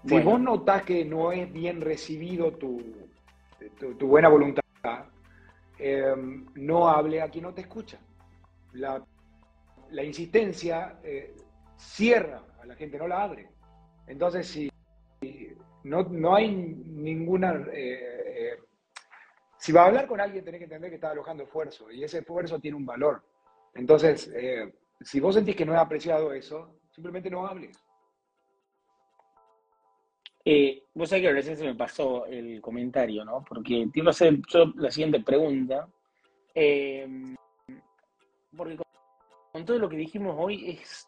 Si 0.05 0.14
Bueno. 0.14 0.31
vos 0.31 0.41
notás 0.41 0.83
que 0.85 1.05
no 1.05 1.33
es 1.33 1.53
bien 1.53 1.81
recibido 1.81 2.53
tu, 2.53 2.81
tu, 3.79 3.95
tu 3.95 4.07
buena 4.07 4.29
voluntad, 4.29 4.62
eh, 5.79 6.14
no 6.55 6.88
hable 6.88 7.21
a 7.21 7.29
quien 7.29 7.45
no 7.45 7.53
te 7.55 7.62
escucha. 7.62 7.99
La, 8.73 9.05
la 9.91 10.03
insistencia 10.05 10.99
eh, 11.03 11.35
cierra 11.77 12.43
a 12.62 12.67
la 12.67 12.75
gente, 12.77 12.97
no 12.99 13.09
la 13.09 13.23
abre. 13.23 13.49
Entonces, 14.09 14.47
si 14.47 14.71
no, 15.85 16.03
no 16.05 16.35
hay 16.35 16.51
ninguna... 16.51 17.53
eh, 17.73 18.53
eh, 18.53 18.59
si 19.59 19.73
va 19.73 19.83
a 19.83 19.87
hablar 19.87 20.07
con 20.07 20.21
alguien, 20.21 20.44
tenés 20.44 20.59
que 20.59 20.64
entender 20.64 20.90
que 20.90 20.97
está 20.97 21.11
alojando 21.11 21.42
esfuerzo 21.44 21.90
y 21.90 22.05
ese 22.05 22.18
esfuerzo 22.18 22.59
tiene 22.59 22.77
un 22.77 22.87
valor. 22.87 23.23
Entonces, 23.75 24.31
eh, 24.35 24.73
si 25.01 25.21
vos 25.21 25.35
sentís 25.35 25.57
que 25.57 25.66
no 25.66 25.75
es 25.75 25.81
apreciado 25.81 26.33
eso, 26.33 26.81
simplemente 26.90 27.31
no 27.31 27.47
hables. 27.47 27.77
Vos 30.94 31.11
sabés 31.11 31.25
que 31.25 31.33
recién 31.33 31.57
se 31.59 31.64
me 31.64 31.75
pasó 31.75 32.25
el 32.25 32.62
comentario, 32.62 33.23
¿no? 33.25 33.44
Porque 33.47 33.87
te 33.92 34.01
iba 34.01 34.09
a 34.09 34.11
hacer 34.11 34.38
la 34.77 34.90
siguiente 34.90 35.21
pregunta. 35.21 35.87
Porque 38.57 38.79
con 39.53 39.64
todo 39.66 39.79
lo 39.79 39.88
que 39.88 39.97
dijimos 39.97 40.35
hoy 40.38 40.71
es. 40.71 41.07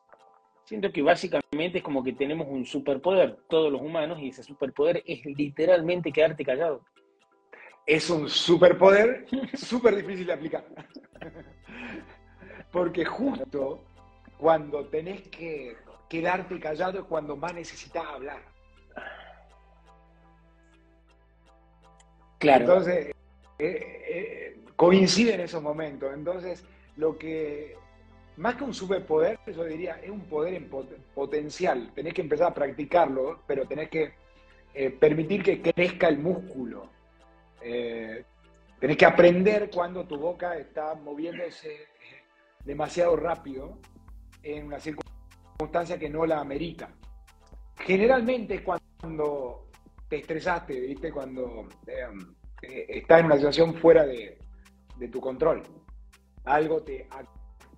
Siento 0.70 0.92
que 0.92 1.02
básicamente 1.02 1.78
es 1.78 1.82
como 1.82 2.04
que 2.04 2.12
tenemos 2.12 2.46
un 2.48 2.64
superpoder, 2.64 3.38
todos 3.48 3.72
los 3.72 3.80
humanos, 3.80 4.20
y 4.20 4.28
ese 4.28 4.44
superpoder 4.44 5.02
es 5.04 5.26
literalmente 5.26 6.12
quedarte 6.12 6.44
callado. 6.44 6.84
Es 7.84 8.08
un 8.08 8.28
superpoder 8.28 9.26
súper 9.54 9.96
difícil 9.96 10.28
de 10.28 10.32
aplicar. 10.32 10.64
Porque 12.70 13.04
justo 13.04 13.82
cuando 14.38 14.86
tenés 14.86 15.22
que 15.22 15.76
quedarte 16.08 16.60
callado 16.60 17.00
es 17.00 17.04
cuando 17.06 17.34
más 17.34 17.52
necesitas 17.52 18.04
hablar. 18.06 18.40
Claro. 22.38 22.60
Entonces, 22.60 23.06
eh, 23.58 24.04
eh, 24.08 24.60
coincide 24.76 25.34
en 25.34 25.40
esos 25.40 25.60
momentos. 25.60 26.14
Entonces, 26.14 26.64
lo 26.94 27.18
que, 27.18 27.76
más 28.40 28.56
que 28.56 28.64
un 28.64 28.72
superpoder, 28.74 29.38
yo 29.46 29.64
diría, 29.64 30.00
es 30.02 30.10
un 30.10 30.22
poder 30.22 30.54
en 30.54 30.70
pot- 30.70 30.96
potencial. 31.14 31.92
Tenés 31.94 32.14
que 32.14 32.22
empezar 32.22 32.48
a 32.50 32.54
practicarlo, 32.54 33.42
pero 33.46 33.66
tenés 33.66 33.90
que 33.90 34.14
eh, 34.74 34.90
permitir 34.90 35.42
que 35.42 35.60
crezca 35.60 36.08
el 36.08 36.18
músculo. 36.18 36.88
Eh, 37.60 38.24
tenés 38.78 38.96
que 38.96 39.04
aprender 39.04 39.70
cuando 39.70 40.06
tu 40.06 40.16
boca 40.16 40.56
está 40.56 40.94
moviéndose 40.94 41.70
eh, 41.74 41.86
demasiado 42.64 43.14
rápido 43.14 43.78
en 44.42 44.66
una 44.66 44.80
circunstancia 44.80 45.98
que 45.98 46.08
no 46.08 46.24
la 46.24 46.40
amerita. 46.40 46.88
Generalmente 47.76 48.54
es 48.54 48.62
cuando 48.62 49.66
te 50.08 50.16
estresaste, 50.16 50.80
¿viste? 50.80 51.12
Cuando 51.12 51.68
eh, 51.86 52.86
estás 52.88 53.20
en 53.20 53.26
una 53.26 53.36
situación 53.36 53.74
fuera 53.74 54.06
de, 54.06 54.38
de 54.96 55.08
tu 55.08 55.20
control. 55.20 55.62
Algo 56.44 56.82
te 56.82 57.06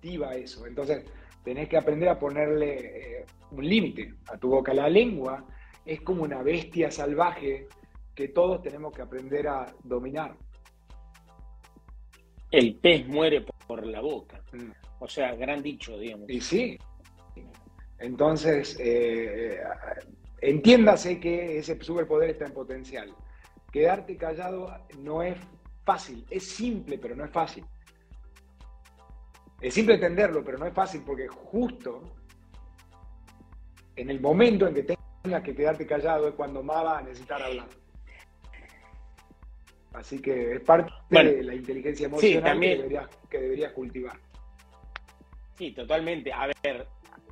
eso. 0.03 0.65
Entonces, 0.65 1.05
tenés 1.43 1.69
que 1.69 1.77
aprender 1.77 2.09
a 2.09 2.19
ponerle 2.19 3.19
eh, 3.19 3.25
un 3.51 3.67
límite 3.67 4.13
a 4.27 4.37
tu 4.37 4.49
boca. 4.49 4.73
La 4.73 4.89
lengua 4.89 5.45
es 5.85 6.01
como 6.01 6.23
una 6.23 6.41
bestia 6.41 6.91
salvaje 6.91 7.67
que 8.15 8.29
todos 8.29 8.61
tenemos 8.61 8.93
que 8.93 9.01
aprender 9.01 9.47
a 9.47 9.73
dominar. 9.83 10.35
El 12.51 12.75
pez 12.75 13.07
muere 13.07 13.41
por, 13.41 13.55
por 13.65 13.87
la 13.87 14.01
boca. 14.01 14.41
Mm. 14.51 14.71
O 14.99 15.07
sea, 15.07 15.35
gran 15.35 15.61
dicho, 15.61 15.97
digamos. 15.97 16.29
Y 16.29 16.39
sí. 16.39 16.77
Entonces, 17.99 18.77
eh, 18.79 19.59
entiéndase 20.41 21.19
que 21.19 21.57
ese 21.57 21.81
superpoder 21.81 22.31
está 22.31 22.45
en 22.45 22.53
potencial. 22.53 23.13
Quedarte 23.71 24.17
callado 24.17 24.71
no 24.99 25.23
es 25.23 25.37
fácil, 25.83 26.25
es 26.29 26.43
simple, 26.43 26.97
pero 26.97 27.15
no 27.15 27.25
es 27.25 27.31
fácil. 27.31 27.65
Es 29.63 29.73
simple 29.73 29.95
entenderlo, 29.95 30.43
pero 30.43 30.57
no 30.57 30.65
es 30.65 30.73
fácil 30.73 31.01
porque 31.05 31.25
justo 31.29 32.01
en 33.95 34.09
el 34.09 34.19
momento 34.19 34.67
en 34.67 34.73
que 34.73 34.83
tengas 35.23 35.41
que 35.41 35.55
quedarte 35.55 35.87
callado 35.87 36.27
es 36.27 36.33
cuando 36.35 36.61
más 36.61 36.83
vas 36.83 36.99
a 36.99 37.01
necesitar 37.05 37.41
hablar. 37.41 37.69
Así 39.93 40.21
que 40.21 40.55
es 40.55 40.61
parte 40.61 40.91
Bueno, 41.09 41.31
de 41.31 41.43
la 41.43 41.55
inteligencia 41.55 42.07
emocional 42.07 42.43
también- 42.43 42.73
que, 42.73 42.77
deberías, 42.83 43.09
que 43.29 43.39
deberías 43.39 43.71
cultivar. 43.71 44.19
Sí, 45.57 45.71
totalmente. 45.71 46.33
A 46.33 46.47
ver, 46.61 46.87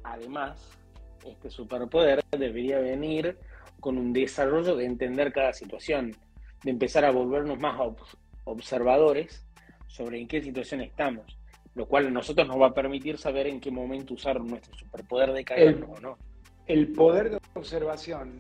además, 0.06 0.78
este 1.26 1.50
superpoder 1.50 2.22
debería 2.32 2.80
venir 2.80 3.38
con 3.82 3.98
un 3.98 4.14
desarrollo 4.14 4.76
de 4.78 4.86
entender 4.86 5.34
cada 5.34 5.52
situación, 5.52 6.16
de 6.64 6.72
empezar 6.72 7.04
a 7.04 7.12
volvernos 7.12 7.60
más 7.60 7.78
ob- 7.78 8.18
observadores 8.46 9.46
sobre 9.88 10.22
en 10.22 10.28
qué 10.30 10.42
situación 10.42 10.80
estamos, 10.82 11.38
lo 11.76 11.86
cual 11.88 12.08
a 12.08 12.12
nosotros 12.12 12.48
nos 12.48 12.60
va 12.60 12.68
a 12.68 12.74
permitir 12.74 13.18
saber 13.18 13.48
en 13.48 13.60
qué 13.60 13.72
momento 13.72 14.14
usar 14.14 14.40
nuestro 14.42 14.76
superpoder 14.78 15.32
de 15.34 15.44
callarnos 15.44 15.90
o 15.98 16.02
no. 16.02 16.18
El 16.68 16.92
poder 16.94 17.32
de 17.32 17.40
observación 17.54 18.40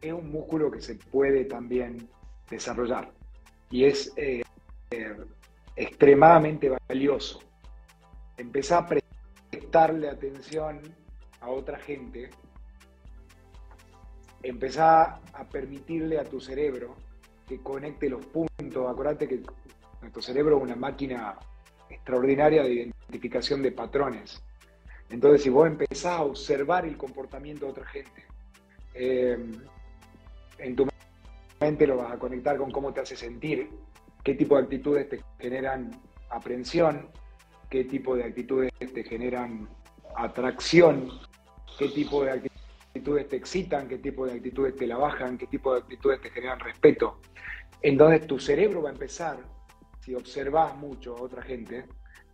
es 0.00 0.12
un 0.12 0.30
músculo 0.30 0.70
que 0.70 0.80
se 0.80 0.96
puede 0.96 1.44
también 1.44 2.08
desarrollar 2.50 3.10
y 3.70 3.84
es 3.84 4.12
eh, 4.16 4.42
eh, 4.90 5.16
extremadamente 5.76 6.70
valioso. 6.88 7.40
Empezar 8.36 8.84
a 8.84 9.00
prestarle 9.50 10.08
atención 10.08 10.80
a 11.40 11.50
otra 11.50 11.78
gente, 11.78 12.30
empezar 14.42 15.20
a 15.32 15.44
permitirle 15.48 16.18
a 16.18 16.24
tu 16.24 16.40
cerebro 16.40 16.96
que 17.48 17.60
conecte 17.60 18.08
los 18.08 18.24
puntos. 18.26 18.90
Acordate 18.90 19.28
que 19.28 19.42
nuestro 20.00 20.20
cerebro 20.20 20.58
es 20.58 20.62
una 20.64 20.76
máquina 20.76 21.38
extraordinaria 21.92 22.62
de 22.62 22.72
identificación 22.72 23.62
de 23.62 23.72
patrones. 23.72 24.42
Entonces, 25.10 25.42
si 25.42 25.50
vos 25.50 25.66
empezás 25.66 26.18
a 26.18 26.22
observar 26.22 26.86
el 26.86 26.96
comportamiento 26.96 27.66
de 27.66 27.72
otra 27.72 27.86
gente, 27.86 28.24
eh, 28.94 29.38
en 30.58 30.76
tu 30.76 30.86
mente 31.60 31.86
lo 31.86 31.96
vas 31.96 32.12
a 32.12 32.18
conectar 32.18 32.56
con 32.56 32.70
cómo 32.70 32.92
te 32.92 33.00
hace 33.00 33.16
sentir, 33.16 33.68
qué 34.24 34.34
tipo 34.34 34.56
de 34.56 34.62
actitudes 34.62 35.08
te 35.08 35.22
generan 35.38 36.00
aprensión, 36.30 37.08
qué 37.70 37.84
tipo 37.84 38.16
de 38.16 38.24
actitudes 38.24 38.72
te 38.78 39.04
generan 39.04 39.68
atracción, 40.16 41.08
qué 41.78 41.88
tipo 41.88 42.24
de 42.24 42.32
actitudes 42.32 43.28
te 43.28 43.36
excitan, 43.36 43.88
qué 43.88 43.98
tipo 43.98 44.26
de 44.26 44.34
actitudes 44.34 44.76
te 44.76 44.86
la 44.86 44.96
bajan, 44.96 45.38
qué 45.38 45.46
tipo 45.46 45.72
de 45.72 45.80
actitudes 45.80 46.20
te 46.20 46.30
generan 46.30 46.60
respeto. 46.60 47.18
Entonces 47.80 48.26
tu 48.26 48.38
cerebro 48.38 48.82
va 48.82 48.90
a 48.90 48.92
empezar, 48.92 49.38
si 50.02 50.14
observas 50.14 50.76
mucho 50.76 51.16
a 51.16 51.22
otra 51.22 51.42
gente, 51.42 51.84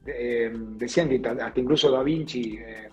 eh, 0.06 0.50
decían 0.54 1.08
que 1.08 1.20
hasta 1.28 1.60
incluso 1.60 1.90
Da 1.90 2.02
Vinci 2.02 2.56
eh, 2.56 2.88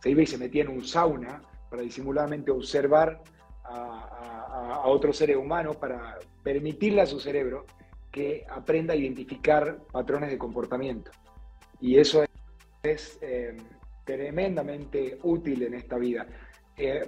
se 0.00 0.10
iba 0.10 0.22
y 0.22 0.26
se 0.26 0.38
metía 0.38 0.62
en 0.62 0.70
un 0.70 0.82
sauna 0.82 1.42
para 1.68 1.82
disimuladamente 1.82 2.50
observar 2.50 3.22
a, 3.64 3.74
a, 3.74 4.74
a 4.76 4.86
otros 4.86 5.16
seres 5.16 5.36
humanos, 5.36 5.76
para 5.76 6.18
permitirle 6.42 7.02
a 7.02 7.06
su 7.06 7.20
cerebro 7.20 7.66
que 8.10 8.46
aprenda 8.48 8.94
a 8.94 8.96
identificar 8.96 9.78
patrones 9.92 10.30
de 10.30 10.38
comportamiento. 10.38 11.10
Y 11.80 11.98
eso 11.98 12.24
es, 12.82 13.18
eh, 13.20 13.56
tremendamente 14.04 15.18
útil 15.22 15.62
en 15.64 15.74
esta 15.74 15.96
vida, 15.96 16.26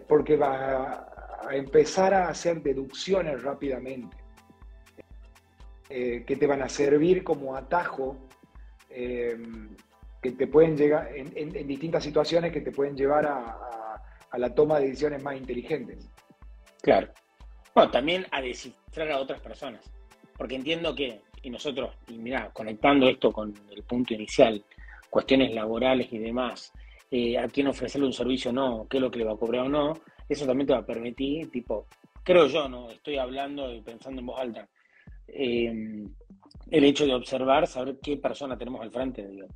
porque 0.09 0.37
va 0.37 1.07
a, 1.47 1.55
empezar 1.55 2.15
a 2.15 2.29
hacer 2.29 2.63
deducciones 2.63 3.43
rápidamente, 3.43 4.17
eh, 5.89 6.25
que 6.27 6.37
te 6.37 6.47
van 6.47 6.63
a 6.63 6.69
servir 6.69 7.23
como 7.23 7.55
atajo 7.57 8.17
eh, 8.91 9.37
que 10.23 10.33
te 10.33 10.47
pueden 10.47 10.77
llegar 10.77 11.09
en, 11.15 11.69
distintas 11.69 12.03
situaciones 12.03 12.53
que 12.53 12.61
te 12.61 12.73
pueden 12.73 12.97
llevar 12.97 13.27
a, 13.27 14.03
la 14.37 14.55
toma 14.55 14.79
de 14.79 14.87
decisiones 14.89 15.23
más 15.23 15.37
inteligentes. 15.37 16.11
Claro. 16.83 17.09
Bueno, 17.75 17.91
también 17.91 18.27
a 18.31 18.41
descifrar 18.43 19.11
a 19.13 19.19
otras 19.19 19.41
personas. 19.41 19.81
Porque 20.37 20.57
entiendo 20.57 20.95
que, 20.95 21.23
y 21.43 21.49
nosotros, 21.49 21.95
y 22.09 22.19
mira, 22.19 22.51
conectando 22.53 23.09
esto 23.09 23.33
con 23.33 23.55
el 23.71 23.83
punto 23.85 24.13
inicial, 24.15 24.63
cuestiones 25.09 25.55
laborales 25.55 26.13
y 26.13 26.19
demás, 26.19 26.73
eh, 27.11 27.39
a 27.39 27.49
quién 27.49 27.69
ofrecerle 27.69 28.07
un 28.07 28.13
servicio 28.13 28.51
o 28.51 28.55
no, 28.55 28.87
qué 28.91 28.99
es 28.99 29.03
lo 29.03 29.11
que 29.11 29.21
le 29.21 29.25
va 29.25 29.33
a 29.33 29.39
cobrar 29.39 29.67
o 29.67 29.69
no, 29.69 29.95
eso 30.29 30.45
también 30.45 30.67
te 30.67 30.73
va 30.73 30.81
a 30.81 30.87
permitir, 30.87 31.51
tipo, 31.51 31.87
creo 32.23 32.47
yo, 32.47 32.69
¿no? 32.69 32.91
Estoy 32.91 33.17
hablando 33.17 33.73
y 33.73 33.81
pensando 33.81 34.21
en 34.21 34.27
voz 34.27 34.41
alta. 34.41 34.69
Eh, 35.29 36.05
el 36.71 36.85
hecho 36.85 37.07
de 37.07 37.15
observar, 37.15 37.67
saber 37.67 37.99
qué 38.03 38.17
persona 38.17 38.57
tenemos 38.59 38.81
al 38.81 38.91
frente. 38.91 39.27
Digamos. 39.27 39.55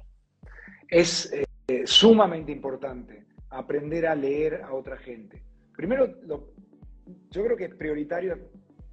Es 0.89 1.33
eh, 1.33 1.83
sumamente 1.85 2.53
importante 2.53 3.27
aprender 3.51 4.07
a 4.07 4.15
leer 4.15 4.63
a 4.63 4.73
otra 4.73 4.97
gente. 4.97 5.43
Primero, 5.77 6.07
yo 7.31 7.45
creo 7.45 7.57
que 7.57 7.65
es 7.65 7.75
prioritario 7.75 8.39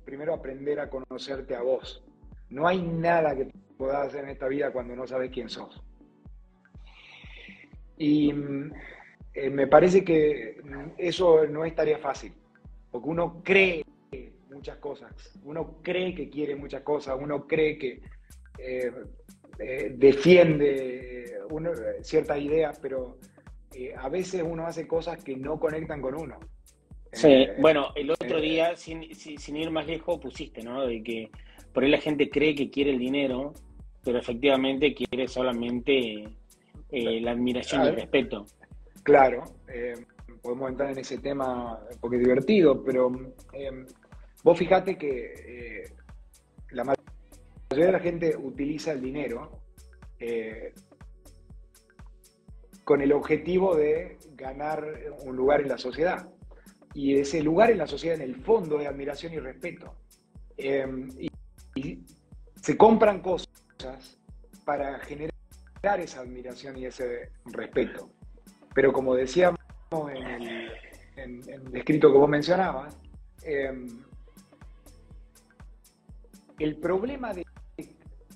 primero 0.07 0.33
aprender 0.33 0.79
a 0.79 0.89
conocerte 0.89 1.53
a 1.53 1.61
vos. 1.61 2.01
No 2.49 2.65
hay 2.65 2.81
nada 2.81 3.35
que 3.35 3.51
puedas 3.77 4.07
hacer 4.07 4.23
en 4.23 4.29
esta 4.29 4.47
vida 4.47 4.71
cuando 4.71 4.95
no 4.95 5.05
sabes 5.05 5.29
quién 5.31 5.49
sos. 5.49 5.83
Y 7.97 8.31
mm, 8.31 8.71
eh, 9.33 9.49
me 9.49 9.67
parece 9.67 10.05
que 10.05 10.61
eso 10.97 11.45
no 11.47 11.65
es 11.65 11.75
tarea 11.75 11.97
fácil, 11.97 12.33
porque 12.89 13.09
uno 13.09 13.41
cree 13.43 13.83
muchas 14.57 14.77
cosas, 14.77 15.11
uno 15.43 15.79
cree 15.81 16.13
que 16.13 16.29
quiere 16.29 16.55
muchas 16.55 16.81
cosas, 16.81 17.17
uno 17.19 17.47
cree 17.47 17.77
que 17.77 18.01
eh, 18.57 18.91
eh, 19.59 19.93
defiende 19.95 21.37
ciertas 22.01 22.39
ideas, 22.39 22.77
pero 22.79 23.17
a 23.97 24.09
veces 24.09 24.43
uno 24.45 24.65
hace 24.65 24.87
cosas 24.87 25.23
que 25.23 25.35
no 25.35 25.59
conectan 25.59 26.01
con 26.01 26.15
uno. 26.15 26.39
Sí, 27.13 27.47
bueno, 27.59 27.91
el 27.95 28.11
otro 28.11 28.39
día, 28.39 28.75
sin, 28.75 29.03
ir 29.03 29.71
más 29.71 29.87
lejos, 29.87 30.19
pusiste, 30.19 30.61
¿no? 30.61 30.85
De 30.85 31.01
que 31.01 31.29
por 31.73 31.83
ahí 31.83 31.89
la 31.89 31.99
gente 31.99 32.29
cree 32.29 32.53
que 32.53 32.69
quiere 32.69 32.91
el 32.91 32.99
dinero, 32.99 33.53
pero 34.03 34.19
efectivamente 34.19 34.93
quiere 34.93 35.27
solamente 35.27 36.27
la 36.91 37.31
admiración 37.31 37.85
y 37.85 37.87
el 37.87 37.95
respeto. 37.95 38.45
Claro, 39.03 39.43
eh, 39.67 39.93
podemos 40.41 40.69
entrar 40.69 40.91
en 40.91 40.99
ese 40.99 41.17
tema 41.17 41.79
porque 41.99 42.17
es 42.17 42.23
divertido, 42.23 42.83
pero 42.83 43.11
eh, 43.53 43.85
vos 44.47 44.57
fijate 44.57 44.97
que 44.97 45.33
eh, 45.35 45.83
la 46.71 46.85
mayoría 46.85 47.87
de 47.87 47.91
la 47.91 47.99
gente 47.99 48.37
utiliza 48.37 48.93
el 48.93 49.01
dinero 49.01 49.59
con 52.85 53.01
el 53.01 53.11
objetivo 53.11 53.75
de 53.75 54.17
ganar 54.35 54.87
un 55.25 55.35
lugar 55.35 55.59
en 55.59 55.67
la 55.67 55.77
sociedad. 55.77 56.29
Y 56.93 57.19
ese 57.19 57.43
lugar 57.43 57.71
en 57.71 57.79
la 57.79 57.87
sociedad, 57.87 58.15
en 58.15 58.21
el 58.21 58.37
fondo, 58.37 58.79
es 58.79 58.87
admiración 58.87 59.33
y 59.33 59.39
respeto. 59.39 59.93
y, 60.57 61.99
se 62.61 62.77
compran 62.77 63.21
cosas 63.21 64.17
para 64.63 64.97
generar 64.99 65.99
esa 65.99 66.21
admiración 66.21 66.77
y 66.77 66.85
ese 66.85 67.31
respeto. 67.45 68.09
Pero 68.73 68.93
como 68.93 69.13
decíamos 69.13 69.59
en 70.09 70.71
el, 71.17 71.75
escrito 71.75 72.11
que 72.13 72.17
vos 72.17 72.29
mencionabas, 72.29 72.97
em, 73.43 74.06
el 76.59 76.77
problema 76.77 77.33
de 77.33 77.45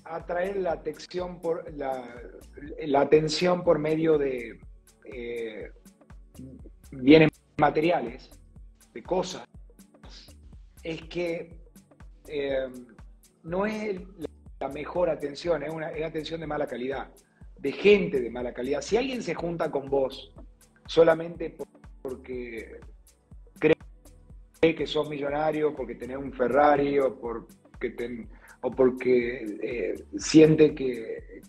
atraer 0.04 0.56
la 0.56 0.72
atención 0.72 1.40
por, 1.40 1.72
la, 1.74 3.00
atención 3.00 3.64
por 3.64 3.78
medio 3.78 4.18
de 4.18 4.58
eh, 5.04 5.70
bienes 6.90 7.30
materiales, 7.58 8.30
de 8.92 9.02
cosas, 9.02 9.44
es 10.82 11.02
que 11.04 11.56
em, 12.26 12.86
no 13.44 13.66
es 13.66 14.00
la 14.60 14.68
mejor 14.68 15.08
atención, 15.08 15.62
es 15.62 15.70
una 15.70 15.90
es 15.90 16.04
atención 16.04 16.40
de 16.40 16.46
mala 16.46 16.66
calidad 16.66 17.10
de 17.62 17.72
gente 17.72 18.20
de 18.20 18.28
mala 18.28 18.52
calidad. 18.52 18.82
Si 18.82 18.96
alguien 18.96 19.22
se 19.22 19.34
junta 19.34 19.70
con 19.70 19.88
vos 19.88 20.34
solamente 20.86 21.56
porque 22.02 22.80
cree 23.58 24.74
que 24.74 24.86
sos 24.86 25.08
millonario, 25.08 25.74
porque 25.74 25.94
tenés 25.94 26.16
un 26.16 26.32
Ferrari 26.32 26.98
o 26.98 27.20
o 28.62 28.70
porque 28.70 29.58
eh, 29.62 30.04
siente 30.16 30.74
que, 30.74 31.42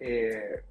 eh, 0.00 0.64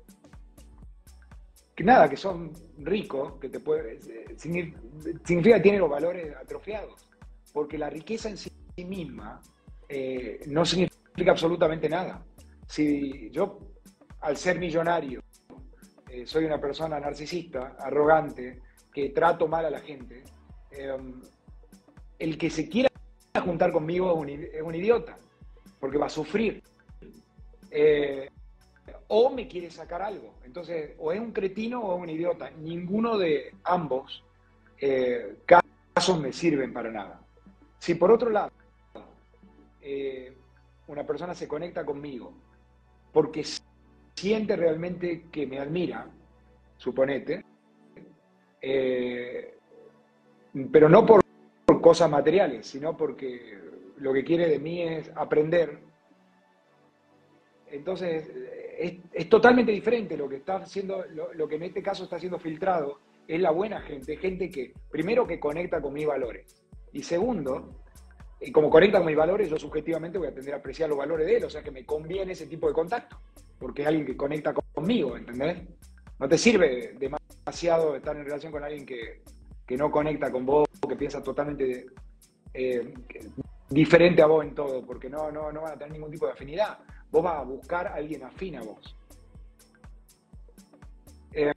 que, 1.75 1.83
nada, 1.83 2.09
que 2.09 2.17
son 2.17 2.51
ricos, 2.79 3.39
que 3.39 3.49
te 3.49 3.59
puede, 3.59 3.93
eh, 3.93 4.35
significa 4.35 5.55
que 5.55 5.61
tienen 5.61 5.81
los 5.81 5.89
valores 5.89 6.35
atrofiados, 6.35 7.09
porque 7.53 7.77
la 7.77 7.89
riqueza 7.89 8.29
en 8.29 8.37
sí 8.37 8.51
misma 8.85 9.41
no 10.47 10.65
significa 10.65 11.31
absolutamente 11.31 11.89
nada. 11.89 12.23
Si 12.65 13.29
yo 13.31 13.59
al 14.21 14.37
ser 14.37 14.57
millonario, 14.57 15.21
soy 16.25 16.45
una 16.45 16.59
persona 16.59 16.99
narcisista, 16.99 17.75
arrogante, 17.77 18.61
que 18.93 19.09
trato 19.09 19.47
mal 19.49 19.65
a 19.65 19.69
la 19.69 19.81
gente, 19.81 20.23
el 22.19 22.37
que 22.37 22.49
se 22.49 22.69
quiera 22.69 22.90
juntar 23.39 23.71
conmigo 23.71 24.25
es 24.25 24.61
un, 24.61 24.75
idiota, 24.75 25.17
porque 25.79 25.97
va 25.97 26.07
a 26.07 26.09
sufrir. 26.09 26.61
Eh, 27.69 28.29
o 29.07 29.29
me 29.29 29.47
quiere 29.47 29.69
sacar 29.69 30.01
algo. 30.01 30.33
Entonces, 30.43 30.95
o 30.99 31.11
es 31.11 31.19
un 31.19 31.31
cretino 31.31 31.81
o 31.81 31.95
es 31.95 32.01
un 32.03 32.09
idiota. 32.09 32.49
Ninguno 32.49 33.17
de 33.17 33.53
ambos 33.63 34.23
eh, 34.79 35.37
casos 35.45 36.19
me 36.19 36.33
sirven 36.33 36.73
para 36.73 36.91
nada. 36.91 37.21
Si 37.79 37.95
por 37.95 38.11
otro 38.11 38.29
lado, 38.29 38.51
una 40.87 41.05
persona 41.05 41.33
se 41.33 41.47
conecta 41.47 41.85
conmigo 41.85 42.33
porque 43.11 43.43
siente 44.15 44.55
realmente 44.55 45.25
que 45.31 45.47
me 45.47 45.59
admira, 45.59 46.07
suponete, 46.77 47.43
eh, 48.61 49.57
pero 50.71 50.89
no 50.89 51.05
por, 51.05 51.21
cosas 51.81 52.09
materiales, 52.09 52.67
sino 52.67 52.95
porque 52.95 53.59
lo 53.97 54.13
que 54.13 54.23
quiere 54.23 54.47
de 54.47 54.59
mí 54.59 54.81
es 54.81 55.11
aprender. 55.15 55.79
Entonces, 57.67 58.29
es, 58.77 59.29
totalmente 59.29 59.71
diferente 59.71 60.17
lo 60.17 60.27
que 60.27 60.37
está 60.37 60.57
haciendo, 60.57 61.05
lo, 61.33 61.47
que 61.47 61.55
en 61.55 61.63
este 61.63 61.81
caso 61.81 62.03
está 62.03 62.19
siendo 62.19 62.39
filtrado, 62.39 62.99
es 63.27 63.39
la 63.39 63.51
buena 63.51 63.81
gente, 63.81 64.17
gente 64.17 64.49
que, 64.49 64.73
primero, 64.89 65.25
que 65.25 65.39
conecta 65.39 65.81
con 65.81 65.93
mis 65.93 66.05
valores, 66.05 66.45
y 66.91 67.03
segundo, 67.03 67.75
y 68.39 68.51
como 68.51 68.69
conecta 68.69 68.97
con 68.97 69.07
mis 69.07 69.15
valores, 69.15 69.49
yo 69.49 69.57
subjetivamente 69.57 70.17
voy 70.17 70.27
a 70.27 70.33
tender 70.33 70.55
a 70.55 70.57
apreciar 70.57 70.89
los 70.89 70.97
valores 70.97 71.27
de 71.27 71.37
él, 71.37 71.43
o 71.45 71.49
sea 71.49 71.63
que 71.63 71.71
me 71.71 71.85
conviene 71.85 72.33
ese 72.33 72.47
tipo 72.47 72.67
de 72.67 72.73
contacto 72.73 73.17
porque 73.61 73.83
es 73.83 73.87
alguien 73.87 74.07
que 74.07 74.17
conecta 74.17 74.53
conmigo, 74.73 75.15
¿entendés? 75.15 75.61
No 76.19 76.27
te 76.27 76.37
sirve 76.37 76.95
demasiado 76.97 77.95
estar 77.95 78.17
en 78.17 78.25
relación 78.25 78.51
con 78.51 78.63
alguien 78.63 78.85
que, 78.85 79.21
no 79.77 79.91
conecta 79.91 80.31
con 80.31 80.45
vos, 80.45 80.67
que 80.87 80.95
piensa 80.95 81.21
totalmente 81.21 81.87
eh, 82.53 82.93
diferente 83.69 84.21
a 84.21 84.25
vos 84.25 84.43
en 84.43 84.53
todo, 84.53 84.85
porque 84.85 85.09
no, 85.09 85.31
no, 85.31 85.51
no 85.51 85.61
van 85.61 85.73
a 85.73 85.77
tener 85.77 85.93
ningún 85.93 86.11
tipo 86.11 86.25
de 86.25 86.33
afinidad. 86.33 86.79
Vos 87.09 87.23
vas 87.23 87.39
a 87.39 87.43
buscar 87.43 87.87
a 87.87 87.95
alguien 87.95 88.23
afín 88.23 88.55
a 88.57 88.63
vos. 88.63 88.95
Eh, 91.33 91.51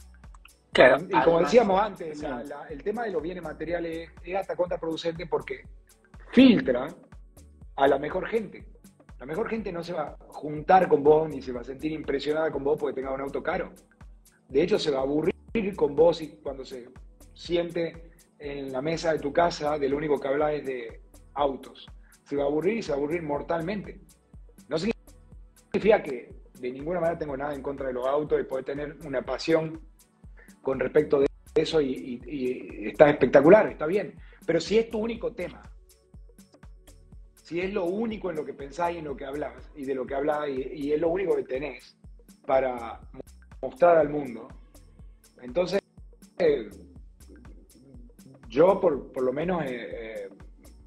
y 1.08 1.20
como 1.22 1.40
decíamos 1.40 1.80
antes, 1.80 2.24
el 2.68 2.82
tema 2.82 3.04
de 3.04 3.12
los 3.12 3.22
bienes 3.22 3.42
materiales 3.42 4.10
es 4.24 4.36
hasta 4.36 4.56
contraproducente 4.56 5.26
porque 5.26 5.62
filtra 6.32 6.88
a 7.76 7.88
la 7.88 7.98
mejor 7.98 8.26
gente. 8.26 8.66
La 9.20 9.26
mejor 9.26 9.48
gente 9.48 9.70
no 9.72 9.84
se 9.84 9.92
va 9.92 10.02
a 10.02 10.16
juntar 10.28 10.88
con 10.88 11.04
vos 11.04 11.28
ni 11.28 11.40
se 11.40 11.52
va 11.52 11.60
a 11.60 11.64
sentir 11.64 11.92
impresionada 11.92 12.50
con 12.50 12.64
vos 12.64 12.76
porque 12.78 12.94
tenga 12.94 13.14
un 13.14 13.20
auto 13.20 13.42
caro. 13.42 13.72
De 14.48 14.62
hecho, 14.62 14.78
se 14.78 14.90
va 14.90 14.98
a 14.98 15.02
aburrir 15.02 15.32
con 15.76 15.94
vos 15.94 16.20
y 16.20 16.36
cuando 16.42 16.64
se 16.64 16.88
siente 17.34 18.10
en 18.38 18.72
la 18.72 18.80
mesa 18.80 19.12
de 19.12 19.18
tu 19.18 19.32
casa, 19.32 19.78
de 19.78 19.88
lo 19.88 19.96
único 19.96 20.18
que 20.18 20.28
habla 20.28 20.52
es 20.52 20.64
de 20.64 21.00
autos. 21.34 21.86
Se 22.24 22.36
va 22.36 22.44
a 22.44 22.46
aburrir 22.46 22.78
y 22.78 22.82
se 22.82 22.92
va 22.92 22.96
a 22.96 22.98
aburrir 22.98 23.22
mortalmente. 23.22 24.00
No 24.68 24.78
significa 24.78 26.02
que 26.02 26.32
de 26.58 26.72
ninguna 26.72 27.00
manera 27.00 27.18
tengo 27.18 27.36
nada 27.36 27.54
en 27.54 27.62
contra 27.62 27.88
de 27.88 27.92
los 27.92 28.06
autos 28.06 28.40
y 28.40 28.44
poder 28.44 28.64
tener 28.64 28.96
una 29.04 29.22
pasión 29.22 29.80
con 30.62 30.80
respecto 30.80 31.20
de 31.20 31.26
eso 31.54 31.80
y, 31.80 32.20
y 32.26 32.88
está 32.88 33.10
espectacular, 33.10 33.66
está 33.68 33.86
bien. 33.86 34.14
Pero 34.46 34.60
si 34.60 34.78
es 34.78 34.90
tu 34.90 34.98
único 34.98 35.32
tema, 35.32 35.62
si 37.44 37.60
es 37.60 37.74
lo 37.74 37.84
único 37.84 38.30
en 38.30 38.36
lo 38.36 38.44
que 38.44 38.54
pensáis, 38.54 38.96
en 38.98 39.04
lo 39.04 39.14
que 39.14 39.26
hablas 39.26 39.70
y 39.76 39.84
de 39.84 39.94
lo 39.94 40.06
que 40.06 40.14
hablas 40.14 40.48
y, 40.48 40.92
es 40.92 41.00
lo 41.00 41.10
único 41.10 41.36
que 41.36 41.42
tenés 41.42 41.94
para 42.46 42.98
mostrar 43.60 43.98
al 43.98 44.08
mundo, 44.08 44.48
entonces 45.42 45.80
yo 48.54 48.80
por, 48.80 49.22
lo 49.22 49.32
menos 49.32 49.64
eh, 49.64 49.68
eh, 49.70 50.28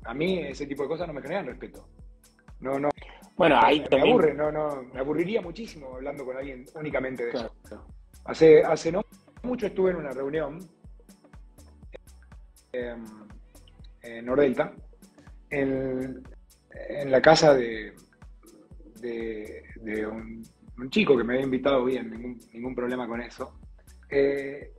a 0.06 0.14
mí 0.14 0.40
ese 0.40 0.66
tipo 0.66 0.84
de 0.84 0.90
cosas 0.90 1.08
no 1.08 1.14
me 1.14 1.22
generan 1.22 1.46
respeto. 1.46 1.88
No, 2.60 2.80
no. 2.80 2.90
Bueno, 3.36 3.60
ahí 3.62 3.86
me, 3.92 4.02
aburre, 4.02 4.34
no, 4.34 4.52
no, 4.52 4.84
me 4.94 5.00
aburriría 5.00 5.42
muchísimo 5.42 5.96
hablando 5.96 6.26
con 6.26 6.38
alguien 6.38 6.66
únicamente 6.76 7.26
de 7.26 7.32
eso. 7.32 7.54
Hace, 8.26 8.64
hace 8.64 8.92
no 8.92 9.06
mucho 9.44 9.68
estuve 9.68 9.92
en 9.92 9.98
una 9.98 10.12
reunión 10.12 10.60
en 12.72 14.26
Nordelta, 14.26 14.74
en, 15.50 16.24
en 16.90 17.12
la 17.12 17.22
casa 17.22 17.54
de, 17.54 17.94
de, 19.02 20.08
un, 20.08 20.44
chico 20.90 21.18
que 21.18 21.24
me 21.24 21.34
había 21.34 21.46
invitado 21.46 21.84
bien, 21.86 22.38
ningún, 22.54 22.76
problema 22.76 23.08
con 23.08 23.22
eso. 23.22 23.60
Eh, 24.10 24.74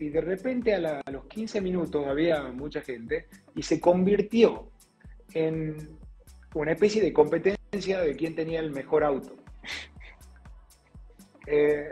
y 0.00 0.08
de 0.08 0.20
repente 0.22 0.74
a, 0.74 1.02
los 1.10 1.26
15 1.26 1.60
minutos 1.60 2.06
había 2.06 2.42
mucha 2.48 2.80
gente 2.80 3.28
y 3.54 3.62
se 3.62 3.78
convirtió 3.78 4.70
en 5.34 5.76
una 6.54 6.72
especie 6.72 7.02
de 7.02 7.12
competencia 7.12 8.00
de 8.00 8.16
quién 8.16 8.34
tenía 8.34 8.60
el 8.60 8.70
mejor 8.72 9.04
auto. 9.04 9.36
Eh, 11.52 11.90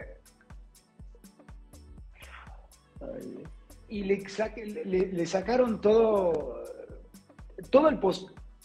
y 3.88 4.04
le, 4.04 5.26
sacaron 5.26 5.80
todo, 5.80 6.62
todo 7.68 7.88
el 7.88 7.98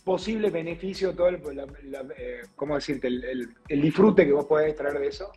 posible 0.04 0.52
beneficio, 0.52 1.16
todo 1.16 1.30
el, 1.30 1.42
eh, 2.18 2.42
¿cómo 2.56 2.76
decirte? 2.76 3.08
El, 3.08 3.82
disfrute 3.82 4.26
que 4.26 4.34
vos 4.34 4.46
podés 4.46 4.76
traer 4.76 5.00
de 5.00 5.08
eso, 5.08 5.32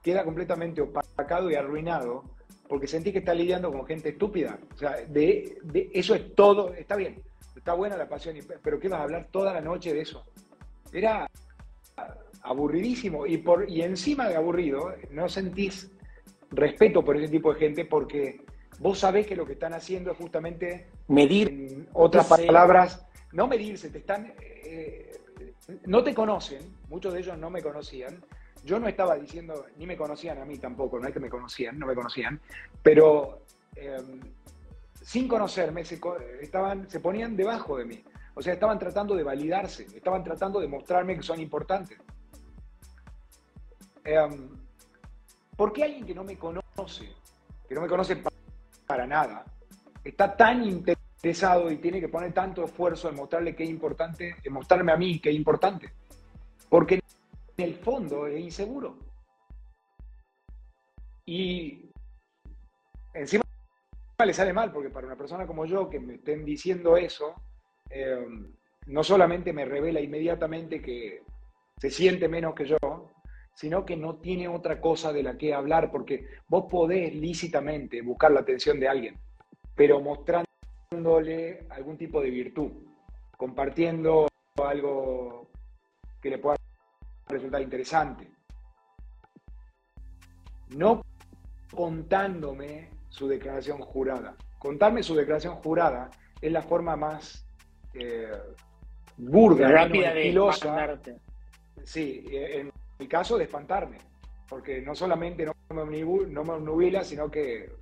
queda 0.00 0.22
completamente 0.22 0.80
opacado 0.80 1.50
y 1.50 1.56
arruinado 1.56 2.22
porque 2.70 2.86
sentí 2.86 3.10
que 3.10 3.18
está 3.18 3.34
lidiando 3.34 3.72
con 3.72 3.84
gente 3.84 4.10
estúpida. 4.10 4.56
O 4.76 4.78
sea, 4.78 4.92
de, 5.08 5.58
eso 5.92 6.14
es 6.14 6.36
todo, 6.36 6.72
está 6.72 6.94
bien, 6.94 7.20
está 7.56 7.74
buena 7.74 7.96
la 7.96 8.08
pasión, 8.08 8.36
pero 8.62 8.78
¿qué 8.78 8.88
vas 8.88 9.00
a 9.00 9.02
hablar 9.02 9.26
toda 9.32 9.52
la 9.52 9.60
noche 9.60 9.92
de 9.92 10.02
eso? 10.02 10.24
Era 10.92 11.28
aburridísimo 12.42 13.26
y, 13.26 13.38
por, 13.38 13.68
y 13.68 13.82
encima 13.82 14.28
de 14.28 14.36
aburrido, 14.36 14.94
no 15.10 15.28
sentís 15.28 15.90
respeto 16.52 17.04
por 17.04 17.16
ese 17.16 17.26
tipo 17.26 17.52
de 17.52 17.58
gente 17.58 17.84
porque 17.86 18.42
vos 18.78 19.00
sabés 19.00 19.26
que 19.26 19.34
lo 19.34 19.44
que 19.44 19.54
están 19.54 19.74
haciendo 19.74 20.12
es 20.12 20.16
justamente 20.16 20.86
medir. 21.08 21.48
En 21.48 21.88
otras 21.92 22.28
palabras, 22.28 23.04
no 23.32 23.48
medirse, 23.48 23.90
te 23.90 23.98
están. 23.98 24.32
Eh, 24.38 25.18
no 25.86 26.04
te 26.04 26.14
conocen, 26.14 26.60
muchos 26.88 27.12
de 27.14 27.18
ellos 27.18 27.36
no 27.36 27.50
me 27.50 27.62
conocían. 27.62 28.24
Yo 28.64 28.78
no 28.78 28.88
estaba 28.88 29.16
diciendo, 29.16 29.66
ni 29.76 29.86
me 29.86 29.96
conocían 29.96 30.38
a 30.38 30.44
mí 30.44 30.58
tampoco, 30.58 30.98
no 30.98 31.08
es 31.08 31.14
que 31.14 31.20
me 31.20 31.30
conocían, 31.30 31.78
no 31.78 31.86
me 31.86 31.94
conocían, 31.94 32.40
pero 32.82 33.42
em, 33.74 34.20
sin 35.02 35.26
conocerme 35.26 35.84
se, 35.84 35.98
estaban, 36.40 36.88
se 36.88 37.00
ponían 37.00 37.36
debajo 37.36 37.78
de 37.78 37.84
mí. 37.84 38.04
O 38.34 38.42
sea, 38.42 38.52
estaban 38.52 38.78
tratando 38.78 39.14
de 39.16 39.22
validarse, 39.22 39.86
estaban 39.94 40.22
tratando 40.22 40.60
de 40.60 40.68
mostrarme 40.68 41.16
que 41.16 41.22
son 41.22 41.40
importantes. 41.40 41.98
Em, 44.04 44.48
¿Por 45.56 45.72
qué 45.72 45.84
alguien 45.84 46.06
que 46.06 46.14
no 46.14 46.24
me 46.24 46.38
conoce, 46.38 47.12
que 47.68 47.74
no 47.74 47.82
me 47.82 47.88
conoce 47.88 48.22
para 48.86 49.06
nada, 49.06 49.44
está 50.02 50.36
tan 50.36 50.64
interesado 50.64 51.70
y 51.70 51.76
tiene 51.76 52.00
que 52.00 52.08
poner 52.08 52.32
tanto 52.32 52.64
esfuerzo 52.64 53.08
en 53.08 53.16
mostrarle 53.16 53.54
que 53.54 53.64
es 53.64 53.70
importante, 53.70 54.36
en 54.42 54.52
mostrarme 54.52 54.92
a 54.92 54.96
mí 54.96 55.20
que 55.20 55.30
es 55.30 55.36
importante. 55.36 55.92
Porque 56.68 56.99
el 57.62 57.76
fondo 57.76 58.26
es 58.26 58.40
inseguro. 58.40 58.98
Y 61.26 61.90
encima 63.14 63.44
le 64.24 64.34
sale 64.34 64.52
mal, 64.52 64.72
porque 64.72 64.90
para 64.90 65.06
una 65.06 65.16
persona 65.16 65.46
como 65.46 65.64
yo 65.64 65.88
que 65.88 66.00
me 66.00 66.14
estén 66.14 66.44
diciendo 66.44 66.96
eso, 66.96 67.34
eh, 67.90 68.26
no 68.86 69.04
solamente 69.04 69.52
me 69.52 69.64
revela 69.64 70.00
inmediatamente 70.00 70.82
que 70.82 71.22
se 71.78 71.90
siente 71.90 72.28
menos 72.28 72.54
que 72.54 72.66
yo, 72.66 72.76
sino 73.54 73.84
que 73.84 73.96
no 73.96 74.16
tiene 74.16 74.48
otra 74.48 74.80
cosa 74.80 75.12
de 75.12 75.22
la 75.22 75.36
que 75.36 75.54
hablar, 75.54 75.90
porque 75.90 76.26
vos 76.48 76.66
podés 76.70 77.14
lícitamente 77.14 78.02
buscar 78.02 78.30
la 78.32 78.40
atención 78.40 78.78
de 78.80 78.88
alguien, 78.88 79.18
pero 79.74 80.00
mostrándole 80.00 81.66
algún 81.70 81.96
tipo 81.96 82.20
de 82.20 82.30
virtud, 82.30 82.72
compartiendo 83.36 84.28
algo 84.62 85.48
que 86.20 86.30
le 86.30 86.38
pueda 86.38 86.56
resultar 87.30 87.62
interesante. 87.62 88.30
No 90.76 91.02
contándome 91.72 92.90
su 93.08 93.28
declaración 93.28 93.78
jurada. 93.78 94.36
Contarme 94.58 95.02
su 95.02 95.14
declaración 95.14 95.56
jurada 95.56 96.10
es 96.40 96.52
la 96.52 96.62
forma 96.62 96.96
más 96.96 97.46
eh, 97.94 98.30
burda, 99.16 99.68
rápida 99.68 100.14
de 100.14 100.32
Sí, 101.84 102.24
en 102.30 102.70
mi 102.98 103.08
caso 103.08 103.38
de 103.38 103.44
espantarme, 103.44 103.98
porque 104.48 104.82
no 104.82 104.94
solamente 104.94 105.44
no 105.46 105.54
me, 105.86 106.02
no 106.02 106.58
nubila, 106.58 107.02
sino 107.04 107.30
que 107.30 107.72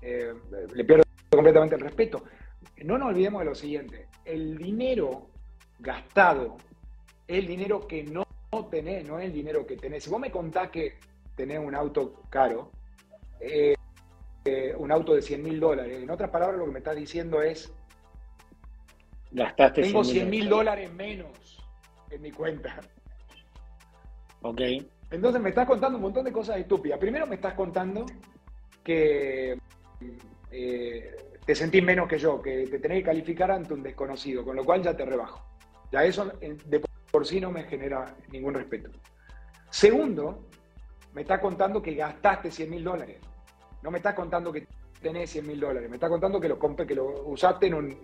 eh, 0.00 0.32
le 0.74 0.84
pierdo 0.84 1.04
completamente 1.30 1.74
el 1.74 1.80
respeto. 1.80 2.24
No 2.84 2.96
nos 2.98 3.08
olvidemos 3.08 3.40
de 3.40 3.44
lo 3.46 3.54
siguiente, 3.54 4.06
el 4.24 4.56
dinero 4.56 5.28
gastado 5.80 6.56
es 7.26 7.38
el 7.38 7.46
dinero 7.46 7.86
que 7.86 8.04
no 8.04 8.27
tenés, 8.70 9.06
no 9.06 9.18
es 9.18 9.26
el 9.26 9.32
dinero 9.32 9.66
que 9.66 9.76
tenés. 9.76 10.04
Si 10.04 10.10
vos 10.10 10.20
me 10.20 10.30
contás 10.30 10.70
que 10.70 10.98
tenés 11.34 11.58
un 11.58 11.74
auto 11.74 12.22
caro, 12.30 12.70
eh, 13.40 13.74
eh, 14.44 14.74
un 14.76 14.90
auto 14.90 15.14
de 15.14 15.22
100 15.22 15.42
mil 15.42 15.60
dólares, 15.60 16.02
en 16.02 16.10
otras 16.10 16.30
palabras 16.30 16.58
lo 16.58 16.66
que 16.66 16.72
me 16.72 16.78
estás 16.78 16.96
diciendo 16.96 17.42
es, 17.42 17.72
Gastaste 19.30 19.82
tengo 19.82 20.02
100 20.02 20.30
mil 20.30 20.48
dólares 20.48 20.90
menos 20.92 21.62
en 22.10 22.22
mi 22.22 22.32
cuenta. 22.32 22.80
Ok. 24.42 24.60
Entonces 25.10 25.40
me 25.40 25.50
estás 25.50 25.66
contando 25.66 25.96
un 25.96 26.02
montón 26.02 26.24
de 26.24 26.32
cosas 26.32 26.58
estúpidas. 26.58 26.98
Primero 26.98 27.26
me 27.26 27.34
estás 27.34 27.54
contando 27.54 28.06
que 28.82 29.58
eh, 30.50 31.16
te 31.44 31.54
sentís 31.54 31.82
menos 31.82 32.08
que 32.08 32.18
yo, 32.18 32.40
que 32.40 32.66
te 32.66 32.78
tenés 32.78 32.98
que 32.98 33.04
calificar 33.04 33.50
ante 33.50 33.74
un 33.74 33.82
desconocido, 33.82 34.44
con 34.44 34.56
lo 34.56 34.64
cual 34.64 34.82
ya 34.82 34.96
te 34.96 35.04
rebajo. 35.04 35.44
Ya 35.92 36.04
eso 36.04 36.30
de 36.40 36.87
por 37.10 37.26
sí 37.26 37.40
no 37.40 37.50
me 37.50 37.64
genera 37.64 38.14
ningún 38.30 38.54
respeto. 38.54 38.90
Segundo, 39.70 40.46
me 41.12 41.22
estás 41.22 41.40
contando 41.40 41.82
que 41.82 41.94
gastaste 41.94 42.50
100 42.50 42.70
mil 42.70 42.84
dólares. 42.84 43.18
No 43.82 43.90
me 43.90 43.98
estás 43.98 44.14
contando 44.14 44.52
que 44.52 44.66
tenés 45.00 45.30
100 45.30 45.46
mil 45.46 45.60
dólares. 45.60 45.88
Me 45.88 45.96
estás 45.96 46.10
contando 46.10 46.40
que 46.40 46.48
lo, 46.48 46.58
que 46.58 46.94
lo 46.94 47.24
usaste 47.26 47.66
en 47.66 47.74
un, 47.74 47.98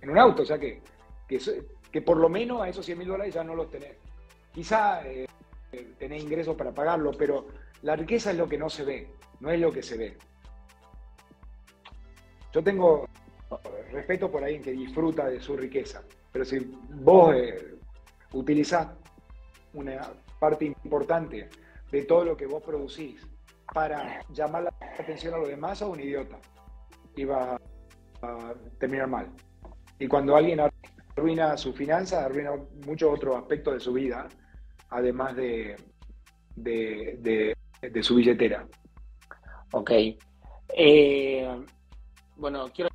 en 0.00 0.10
un 0.10 0.18
auto. 0.18 0.42
O 0.42 0.46
sea 0.46 0.58
que, 0.58 0.82
que, 1.26 2.02
por 2.02 2.16
lo 2.16 2.28
menos 2.28 2.62
a 2.62 2.68
esos 2.68 2.84
100 2.84 2.98
mil 2.98 3.08
dólares 3.08 3.34
ya 3.34 3.44
no 3.44 3.54
los 3.54 3.70
tenés. 3.70 3.96
Quizá 4.52 5.06
eh, 5.06 5.26
tener 5.98 6.20
ingresos 6.20 6.56
para 6.56 6.72
pagarlo, 6.72 7.12
pero 7.12 7.46
la 7.82 7.96
riqueza 7.96 8.30
es 8.30 8.36
lo 8.36 8.48
que 8.48 8.58
no 8.58 8.70
se 8.70 8.84
ve, 8.84 9.10
no 9.40 9.50
es 9.50 9.60
lo 9.60 9.70
que 9.70 9.82
se 9.82 9.96
ve. 9.96 10.16
Yo 12.52 12.62
tengo 12.62 13.06
respeto 13.92 14.30
por 14.30 14.42
alguien 14.42 14.62
que 14.62 14.72
disfruta 14.72 15.28
de 15.28 15.40
su 15.40 15.56
riqueza, 15.56 16.02
pero 16.32 16.44
si 16.44 16.58
vos 16.58 17.34
eh, 17.34 17.75
utilizás 18.32 18.88
una 19.74 20.00
parte 20.38 20.66
importante 20.66 21.48
de 21.90 22.04
todo 22.04 22.24
lo 22.24 22.36
que 22.36 22.46
vos 22.46 22.62
producís 22.62 23.26
para 23.72 24.20
llamar 24.30 24.64
la 24.64 24.72
atención 24.98 25.34
a 25.34 25.38
los 25.38 25.48
demás, 25.48 25.78
sos 25.78 25.90
un 25.90 26.00
idiota 26.00 26.38
y 27.14 27.24
va 27.24 27.60
a 28.22 28.54
terminar 28.78 29.08
mal. 29.08 29.30
Y 29.98 30.06
cuando 30.06 30.36
alguien 30.36 30.60
arruina 31.16 31.56
su 31.56 31.72
finanza, 31.72 32.24
arruina 32.24 32.52
muchos 32.84 33.12
otros 33.12 33.36
aspectos 33.36 33.74
de 33.74 33.80
su 33.80 33.92
vida, 33.92 34.28
además 34.90 35.34
de, 35.36 35.76
de, 36.54 37.56
su 38.02 38.16
billetera. 38.16 38.66
Ok. 39.72 39.90
Eh, 40.68 41.64
bueno, 42.36 42.66
quiero 42.74 42.90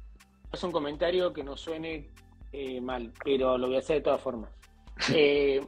hacer 0.52 0.68
un 0.68 0.74
comentario 0.74 1.34
que 1.34 1.44
no 1.44 1.58
suene 1.58 2.12
eh, 2.52 2.80
mal, 2.82 3.12
pero 3.24 3.58
lo 3.58 3.68
voy 3.68 3.78
a 3.78 3.80
hacer 3.80 3.98
de 3.98 4.04
todas 4.04 4.22
formas. 4.22 4.52
Eh, 5.14 5.66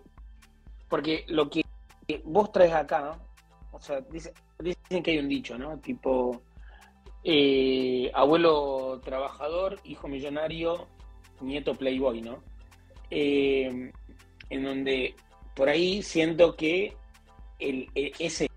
porque 0.89 1.25
lo 1.27 1.49
que 1.49 1.63
vos 2.23 2.51
traes 2.51 2.73
acá, 2.73 3.19
o 3.71 3.79
sea, 3.79 4.01
dicen 4.59 5.03
que 5.03 5.11
hay 5.11 5.19
un 5.19 5.29
dicho, 5.29 5.57
¿no? 5.57 5.79
Tipo, 5.79 6.41
abuelo 8.13 9.01
trabajador, 9.03 9.79
hijo 9.83 10.07
millonario, 10.07 10.87
nieto 11.41 11.73
playboy, 11.73 12.21
¿no? 12.21 12.43
en 13.09 14.63
donde 14.63 15.15
por 15.55 15.69
ahí 15.69 16.01
siento 16.01 16.55
que 16.55 16.95
el, 17.59 17.89
ese, 17.95 18.49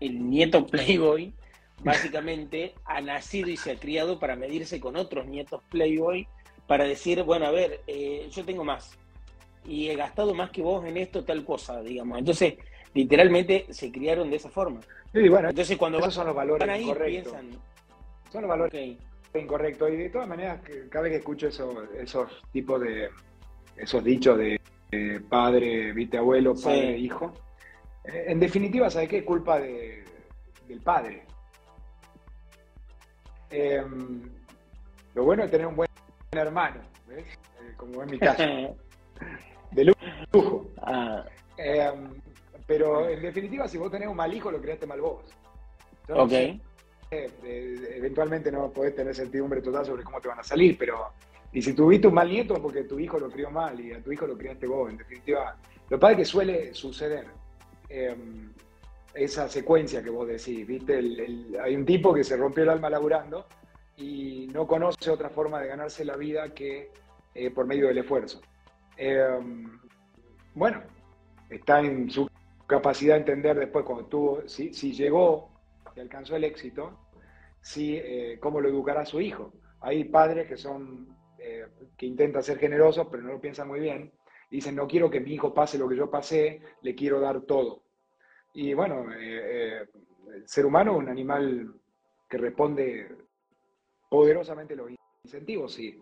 el 0.00 0.28
nieto 0.28 0.66
Playboy 0.66 1.32
básicamente 1.82 2.74
ha 2.84 3.00
nacido 3.00 3.48
y 3.48 3.56
se 3.56 3.72
ha 3.72 3.76
criado 3.78 4.18
para 4.18 4.36
medirse 4.36 4.80
con 4.80 4.96
otros 4.96 5.26
nietos 5.26 5.62
Playboy, 5.70 6.26
para 6.66 6.84
decir, 6.84 7.22
bueno, 7.22 7.46
a 7.46 7.50
ver, 7.50 7.80
eh, 7.86 8.28
yo 8.30 8.44
tengo 8.44 8.64
más 8.64 8.98
y 9.64 9.88
he 9.88 9.96
gastado 9.96 10.34
más 10.34 10.50
que 10.50 10.62
vos 10.62 10.84
en 10.84 10.96
esto, 10.96 11.24
tal 11.24 11.44
cosa, 11.44 11.80
digamos. 11.80 12.18
Entonces, 12.18 12.54
literalmente 12.94 13.66
se 13.70 13.92
criaron 13.92 14.30
de 14.30 14.36
esa 14.36 14.50
forma. 14.50 14.80
Sí, 15.12 15.28
bueno, 15.28 15.48
entonces 15.50 15.76
cuando 15.76 15.98
esos 15.98 16.14
son 16.14 16.26
los 16.26 16.36
valores 16.36 16.68
ahí, 16.68 16.82
incorrectos. 16.82 17.34
Son 18.30 18.42
los 18.42 18.48
valores 18.48 18.96
incorrectos. 19.34 19.90
Y 19.90 19.96
de 19.96 20.10
todas 20.10 20.28
maneras, 20.28 20.60
cada 20.90 21.04
vez 21.04 21.12
que 21.12 21.18
escucho 21.18 21.48
esos 21.48 22.42
tipos 22.52 22.80
de, 22.80 23.08
esos 23.76 24.04
dichos 24.04 24.38
de 24.38 24.60
padre, 25.28 25.92
viste, 25.92 26.18
abuelo, 26.18 26.54
padre, 26.54 26.98
hijo. 26.98 27.32
Eh, 28.04 28.26
en 28.28 28.40
definitiva, 28.40 28.88
¿sabes 28.90 29.08
qué? 29.08 29.24
Culpa 29.24 29.60
de, 29.60 30.04
del 30.66 30.80
padre. 30.80 31.24
Em, 33.50 34.22
lo 35.14 35.24
bueno 35.24 35.44
es 35.44 35.50
tener 35.50 35.66
un 35.66 35.76
buen 35.76 35.88
hermano, 36.32 36.80
¿ves? 37.06 37.24
Eh, 37.24 37.74
como 37.76 38.02
en 38.02 38.10
mi 38.10 38.18
caso. 38.18 38.42
de 39.70 39.94
lujo. 40.32 40.70
Ah. 40.82 41.24
Em, 41.56 42.20
pero 42.66 43.08
en 43.08 43.22
definitiva, 43.22 43.66
si 43.66 43.78
vos 43.78 43.90
tenés 43.90 44.08
un 44.08 44.16
mal 44.16 44.32
hijo, 44.32 44.50
lo 44.50 44.60
creaste 44.60 44.86
mal 44.86 45.00
vos. 45.00 45.24
ok. 46.08 46.32
eventualmente 47.10 48.52
no 48.52 48.70
podés 48.70 48.94
tener 48.94 49.14
certidumbre 49.14 49.62
total 49.62 49.86
sobre 49.86 50.02
cómo 50.02 50.20
te 50.20 50.28
van 50.28 50.40
a 50.40 50.42
salir, 50.42 50.76
pero 50.76 51.12
y 51.52 51.62
si 51.62 51.72
tuviste 51.72 52.08
un 52.08 52.14
mal 52.14 52.28
nieto 52.28 52.54
porque 52.60 52.84
tu 52.84 52.98
hijo 52.98 53.18
lo 53.18 53.30
crió 53.30 53.50
mal 53.50 53.80
y 53.80 53.92
a 53.92 54.02
tu 54.02 54.12
hijo 54.12 54.26
lo 54.26 54.36
criaste 54.36 54.66
vos. 54.66 54.90
En 54.90 54.98
definitiva, 54.98 55.56
Lo 55.88 55.96
que 55.96 56.00
pasa 56.00 56.12
es 56.12 56.18
que 56.18 56.24
suele 56.24 56.74
suceder 56.74 57.26
em, 57.88 58.52
esa 59.14 59.48
secuencia 59.48 60.02
que 60.02 60.10
vos 60.10 60.28
decís, 60.28 60.66
¿viste? 60.66 60.98
hay 61.62 61.74
un 61.74 61.86
tipo 61.86 62.12
que 62.12 62.22
se 62.22 62.36
rompió 62.36 62.64
el 62.64 62.70
alma 62.70 62.90
laburando 62.90 63.46
y 63.96 64.46
no 64.52 64.66
conoce 64.66 65.10
otra 65.10 65.30
forma 65.30 65.60
de 65.60 65.68
ganarse 65.68 66.04
la 66.04 66.16
vida 66.16 66.52
que 66.52 66.90
eh, 67.34 67.50
por 67.50 67.66
medio 67.66 67.88
del 67.88 67.98
esfuerzo. 67.98 68.40
Em, 68.98 69.80
bueno, 70.54 70.82
está 71.48 71.80
en 71.80 72.10
su 72.10 72.28
capacidad 72.66 73.14
de 73.14 73.20
entender 73.20 73.56
después 73.56 73.84
cuando 73.84 74.06
tuvo, 74.06 74.48
si, 74.48 74.74
si 74.74 74.92
llegó, 74.92 75.50
y 75.94 76.00
alcanzó 76.00 76.34
el 76.34 76.42
éxito, 76.42 76.98
si, 77.60 77.96
eh, 77.96 78.38
cómo 78.40 78.60
lo 78.60 78.68
educará 78.68 79.06
su 79.06 79.20
hijo. 79.20 79.52
Hay 79.80 80.04
padres 80.04 80.48
que 80.48 80.56
son, 80.56 81.16
eh, 81.38 81.66
que 81.96 82.06
intentan 82.06 82.42
ser 82.42 82.58
generosos, 82.58 83.06
pero 83.08 83.22
no 83.22 83.32
lo 83.34 83.40
piensan 83.40 83.68
muy 83.68 83.78
bien. 83.78 84.12
Dicen, 84.50 84.74
no 84.74 84.88
quiero 84.88 85.08
que 85.08 85.20
mi 85.20 85.32
hijo 85.32 85.54
pase 85.54 85.78
lo 85.78 85.88
que 85.88 85.96
yo 85.96 86.10
pasé, 86.10 86.60
le 86.82 86.94
quiero 86.96 87.20
dar 87.20 87.42
todo. 87.42 87.84
Y 88.52 88.74
bueno, 88.74 89.06
eh, 89.16 89.86
el 90.34 90.48
ser 90.48 90.66
humano 90.66 90.92
es 90.92 90.98
un 90.98 91.08
animal 91.08 91.72
que 92.28 92.38
responde 92.38 93.16
poderosamente 94.10 94.74
los 94.74 94.90
incentivos. 95.22 95.74
Si 95.74 96.00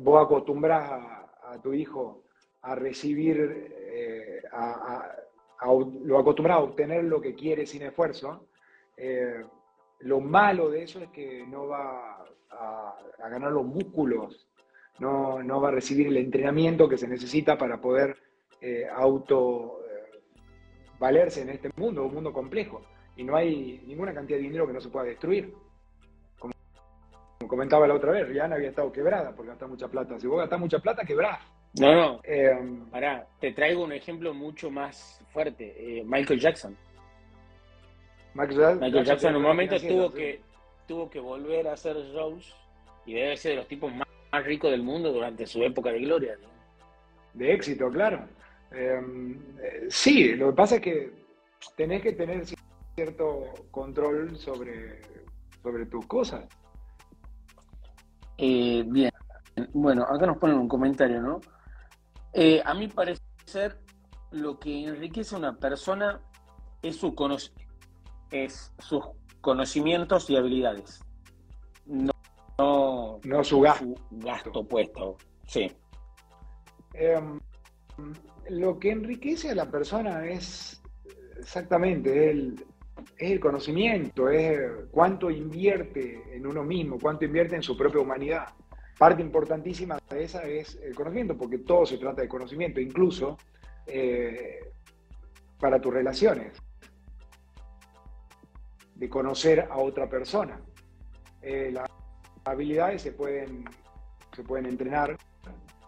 vos 0.00 0.22
acostumbras 0.22 0.92
a, 0.92 1.27
tu 1.62 1.72
hijo 1.72 2.24
a 2.62 2.74
recibir, 2.74 4.40
a, 4.52 5.16
lo 6.04 6.18
acostumbras 6.18 6.58
a 6.58 6.60
obtener 6.60 7.04
lo 7.04 7.20
que 7.20 7.34
quiere 7.34 7.66
sin 7.66 7.82
esfuerzo, 7.82 8.48
lo 10.00 10.20
malo 10.20 10.70
de 10.70 10.82
eso 10.82 11.00
es 11.00 11.10
que 11.10 11.46
no 11.46 11.66
va 11.66 12.24
a, 12.50 12.96
ganar 13.18 13.52
los 13.52 13.64
músculos, 13.64 14.48
no, 14.98 15.60
va 15.60 15.68
a 15.68 15.72
recibir 15.72 16.08
el 16.08 16.16
entrenamiento 16.16 16.88
que 16.88 16.98
se 16.98 17.08
necesita 17.08 17.56
para 17.58 17.80
poder 17.80 18.16
eh, 18.60 18.86
auto 18.92 19.80
eh, 19.84 20.20
valerse 20.98 21.42
en 21.42 21.50
este 21.50 21.70
mundo, 21.76 22.04
un 22.04 22.14
mundo 22.14 22.32
complejo. 22.32 22.82
Y 23.16 23.24
no 23.24 23.36
hay 23.36 23.82
ninguna 23.86 24.14
cantidad 24.14 24.38
de 24.38 24.44
dinero 24.44 24.66
que 24.66 24.72
no 24.72 24.80
se 24.80 24.88
pueda 24.88 25.06
destruir. 25.06 25.52
Comentaba 27.48 27.88
la 27.88 27.94
otra 27.94 28.12
vez, 28.12 28.28
Rihanna 28.28 28.56
había 28.56 28.68
estado 28.68 28.92
quebrada 28.92 29.34
por 29.34 29.46
gastar 29.46 29.68
mucha 29.68 29.88
plata. 29.88 30.20
Si 30.20 30.26
vos 30.26 30.38
gastás 30.38 30.60
mucha 30.60 30.78
plata, 30.78 31.04
quebrás. 31.04 31.40
No, 31.80 31.94
no. 31.94 32.20
Eh, 32.22 32.56
Pará, 32.90 33.26
te 33.40 33.52
traigo 33.52 33.82
un 33.82 33.92
ejemplo 33.92 34.32
mucho 34.34 34.70
más 34.70 35.20
fuerte. 35.32 36.02
Michael 36.04 36.38
Jackson. 36.38 36.76
Michael 38.34 39.04
Jackson, 39.04 39.30
en 39.30 39.36
un 39.36 39.42
momento 39.42 39.80
tuvo 39.80 40.12
que, 40.12 40.40
tuvo 40.86 41.10
que 41.10 41.18
volver 41.18 41.66
a 41.68 41.72
hacer 41.72 41.96
shows 41.96 42.54
y 43.04 43.14
debe 43.14 43.36
ser 43.36 43.52
de 43.52 43.56
los 43.56 43.68
tipos 43.68 43.92
más, 43.92 44.06
ricos 44.44 44.70
del 44.70 44.82
mundo 44.82 45.12
durante 45.12 45.46
su 45.46 45.62
época 45.62 45.90
de 45.90 46.00
gloria. 46.00 46.36
De 47.34 47.52
éxito, 47.52 47.88
claro. 47.90 48.28
Em, 48.70 49.32
eh, 49.62 49.86
sí, 49.88 50.34
lo 50.34 50.50
que 50.50 50.56
pasa 50.56 50.76
es 50.76 50.82
que 50.82 51.10
tenés 51.76 52.02
que 52.02 52.12
tener 52.12 52.44
cierto 52.94 53.54
control 53.70 54.36
sobre, 54.36 55.00
sobre 55.62 55.86
tus 55.86 56.06
cosas. 56.06 56.46
Eh, 58.38 58.84
bien, 58.86 59.10
bueno, 59.72 60.04
acá 60.04 60.26
nos 60.26 60.38
ponen 60.38 60.56
un 60.56 60.68
comentario, 60.68 61.20
¿no? 61.20 61.40
Eh, 62.32 62.62
a 62.64 62.72
mí 62.74 62.88
parece 62.88 63.22
ser 63.44 63.78
lo 64.30 64.58
que 64.58 64.84
enriquece 64.84 65.34
a 65.34 65.38
una 65.38 65.56
persona 65.56 66.20
es 66.82 66.96
su, 66.96 67.14
es 68.30 68.72
sus 68.78 69.04
conocimientos 69.40 70.30
y 70.30 70.36
habilidades. 70.36 71.00
No, 71.86 72.12
no, 73.24 73.44
su, 73.44 73.60
gasto. 73.60 73.94
gasto 74.10 74.64
puesto. 74.64 75.16
Sí. 75.46 75.72
Em, 76.94 77.40
lo 78.50 78.78
que 78.78 78.90
enriquece 78.90 79.50
a 79.50 79.54
la 79.54 79.70
persona 79.70 80.26
es 80.26 80.80
exactamente 81.38 82.30
el, 82.30 82.64
es 83.16 83.30
el 83.32 83.40
conocimiento, 83.40 84.28
es 84.28 84.60
cuánto 84.90 85.30
invierte 85.30 86.22
en 86.34 86.46
uno 86.46 86.62
mismo, 86.62 86.98
cuánto 87.00 87.24
invierte 87.24 87.56
en 87.56 87.62
su 87.62 87.76
propia 87.76 88.00
humanidad. 88.00 88.48
Parte 88.98 89.22
importantísima 89.22 89.98
de 90.10 90.24
esa 90.24 90.42
es 90.42 90.76
el 90.82 90.94
conocimiento, 90.94 91.36
porque 91.36 91.58
todo 91.58 91.86
se 91.86 91.98
trata 91.98 92.22
de 92.22 92.28
conocimiento, 92.28 92.80
incluso 92.80 93.38
eh, 93.86 94.60
para 95.58 95.80
tus 95.80 95.92
relaciones 95.92 96.52
de 98.94 99.08
conocer 99.08 99.60
a 99.70 99.78
otra 99.78 100.08
persona. 100.08 100.60
Eh, 101.40 101.70
las 101.72 101.88
habilidades 102.44 103.02
se 103.02 103.12
pueden, 103.12 103.64
se 104.34 104.42
pueden 104.42 104.66
entrenar, 104.66 105.16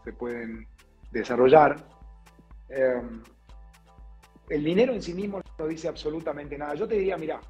se 0.04 0.12
pueden 0.12 0.66
desarrollar. 1.10 1.84
Eh, 2.68 3.02
el 4.50 4.64
dinero 4.64 4.92
en 4.92 5.00
sí 5.00 5.14
mismo 5.14 5.40
no 5.58 5.66
dice 5.66 5.88
absolutamente 5.88 6.58
nada. 6.58 6.74
Yo 6.74 6.86
te 6.86 6.96
diría, 6.96 7.16
mira, 7.16 7.40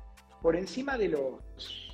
por 0.41 0.55
encima 0.55 0.97
de 0.97 1.09
los 1.09 1.87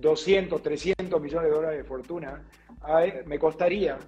...200, 0.00 0.60
300 0.62 1.20
millones 1.20 1.48
de 1.48 1.54
dólares 1.54 1.78
de 1.78 1.84
fortuna, 1.84 2.42
me 3.26 3.38
costaría, 3.38 3.98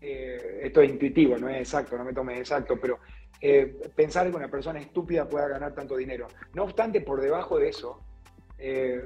eh, 0.00 0.60
esto 0.62 0.82
es 0.82 0.90
intuitivo, 0.90 1.36
no 1.36 1.48
es 1.48 1.56
exacto, 1.56 1.96
no 1.98 2.04
me 2.04 2.12
tomes 2.12 2.38
exacto, 2.38 2.78
pero 2.80 3.00
eh, 3.40 3.76
pensar 3.96 4.30
que 4.30 4.36
una 4.36 4.48
persona 4.48 4.78
estúpida 4.78 5.28
pueda 5.28 5.48
ganar 5.48 5.74
tanto 5.74 5.96
dinero. 5.96 6.28
No 6.54 6.62
obstante, 6.64 7.00
por 7.00 7.20
debajo 7.20 7.58
de 7.58 7.70
eso, 7.70 8.00
eh, 8.56 9.02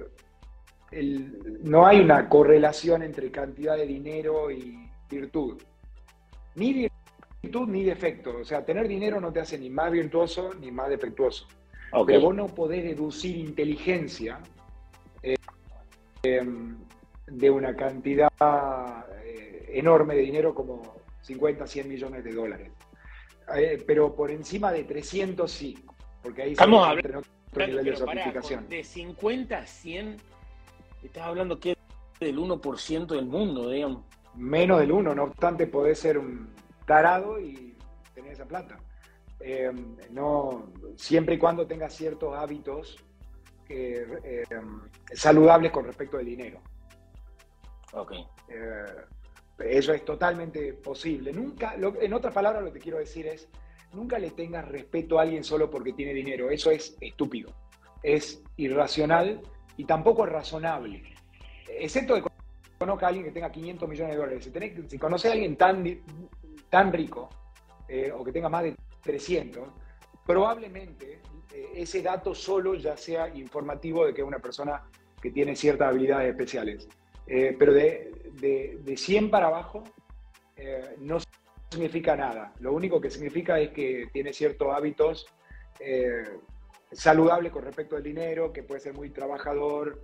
no 1.62 1.86
hay 1.86 2.00
una 2.00 2.28
correlación 2.28 3.02
entre 3.02 3.30
cantidad 3.30 3.76
de 3.76 3.86
dinero 3.86 4.50
y 4.50 4.90
virtud. 5.08 5.62
Ni 6.56 6.90
virtud 7.42 7.68
ni 7.68 7.84
defecto. 7.84 8.38
O 8.38 8.44
sea, 8.44 8.64
tener 8.64 8.88
dinero 8.88 9.20
no 9.20 9.32
te 9.32 9.40
hace 9.40 9.58
ni 9.58 9.70
más 9.70 9.90
virtuoso 9.90 10.52
ni 10.60 10.70
más 10.70 10.88
defectuoso. 10.88 11.46
Pero 12.06 12.20
vos 12.20 12.34
no 12.34 12.46
podés 12.46 12.84
deducir 12.84 13.36
inteligencia 13.36 14.40
eh, 15.22 15.36
em, 16.24 16.76
de 17.26 17.50
una 17.50 17.74
cantidad 17.74 18.28
enorme 19.68 20.14
de 20.14 20.22
dinero 20.22 20.54
como 20.54 20.96
50, 21.22 21.66
100 21.66 21.88
millones 21.88 22.24
de 22.24 22.32
dólares. 22.32 22.72
Eh, 23.56 23.82
pero 23.86 24.14
por 24.14 24.30
encima 24.30 24.72
de 24.72 24.84
300 24.84 25.50
sí, 25.50 25.78
porque 26.22 26.42
ahí 26.42 26.52
estamos 26.52 26.86
hablando 26.86 27.22
otro 27.48 27.66
nivel 27.66 27.84
de 27.84 27.96
sofisticación. 27.96 28.68
de 28.68 28.82
50 28.82 29.58
a 29.58 29.66
100, 29.66 30.16
estás 31.04 31.22
hablando 31.22 31.60
que 31.60 31.76
del 32.18 32.38
1% 32.38 33.06
del 33.06 33.26
mundo, 33.26 33.70
digamos. 33.70 34.04
Menos 34.36 34.80
del 34.80 34.92
1, 34.92 35.14
no 35.14 35.24
obstante, 35.24 35.66
podés 35.66 35.98
ser 35.98 36.18
un 36.18 36.54
tarado 36.86 37.40
y 37.40 37.76
tener 38.14 38.32
esa 38.32 38.46
plata. 38.46 38.78
Eh, 39.40 39.70
no, 40.10 40.72
siempre 40.96 41.34
y 41.34 41.38
cuando 41.38 41.66
tengas 41.66 41.94
ciertos 41.94 42.34
hábitos 42.34 42.96
eh, 43.68 44.44
saludables 45.12 45.72
con 45.72 45.84
respecto 45.84 46.18
al 46.18 46.24
dinero. 46.24 46.60
Ok. 47.92 48.12
Eso 49.58 49.92
es 49.94 50.04
totalmente 50.04 50.74
posible. 50.74 51.32
Nunca, 51.32 51.74
en 51.74 52.12
otras 52.12 52.34
palabras, 52.34 52.62
lo 52.62 52.72
que 52.72 52.78
quiero 52.78 52.98
decir 52.98 53.26
es, 53.26 53.48
nunca 53.92 54.18
le 54.18 54.30
tengas 54.30 54.68
respeto 54.68 55.18
a 55.18 55.22
alguien 55.22 55.44
solo 55.44 55.70
porque 55.70 55.92
tiene 55.92 56.12
dinero. 56.12 56.50
Eso 56.50 56.70
es 56.70 56.96
estúpido, 57.00 57.52
es 58.02 58.42
irracional 58.56 59.40
y 59.76 59.84
tampoco 59.84 60.26
es 60.26 60.32
razonable. 60.32 61.02
Excepto 61.68 62.14
que 62.14 62.22
conozca 62.78 63.06
a 63.06 63.08
alguien 63.08 63.24
que 63.24 63.32
tenga 63.32 63.50
500 63.50 63.88
millones 63.88 64.14
de 64.14 64.20
dólares. 64.20 64.50
Si, 64.88 64.98
conoce 64.98 65.28
a 65.28 65.32
alguien 65.32 65.56
tan, 65.56 65.84
tan 66.68 66.92
rico 66.92 67.28
eh, 67.88 68.12
o 68.12 68.24
que 68.24 68.32
tenga 68.32 68.48
más 68.48 68.64
de 68.64 68.76
300, 69.02 69.68
probablemente 70.24 71.20
eh, 71.54 71.70
ese 71.74 72.02
dato 72.02 72.34
solo 72.34 72.74
ya 72.74 72.96
sea 72.96 73.28
informativo 73.28 74.06
de 74.06 74.14
que 74.14 74.22
es 74.22 74.26
una 74.26 74.38
persona 74.38 74.82
que 75.20 75.30
tiene 75.30 75.56
ciertas 75.56 75.88
habilidades 75.88 76.30
especiales. 76.30 76.88
Eh, 77.26 77.56
pero 77.58 77.72
de, 77.72 78.12
de, 78.84 78.96
100 78.96 79.30
para 79.30 79.48
abajo 79.48 79.82
no 80.98 81.18
significa 81.70 82.16
nada. 82.16 82.52
Lo 82.60 82.72
único 82.72 83.00
que 83.00 83.10
significa 83.10 83.58
es 83.58 83.70
que 83.70 84.08
tiene 84.12 84.32
ciertos 84.32 84.72
hábitos 84.72 85.26
saludables 86.92 87.52
con 87.52 87.64
respecto 87.64 87.96
al 87.96 88.02
dinero, 88.02 88.52
que 88.52 88.62
puede 88.62 88.80
ser 88.80 88.94
muy 88.94 89.10
trabajador 89.10 90.00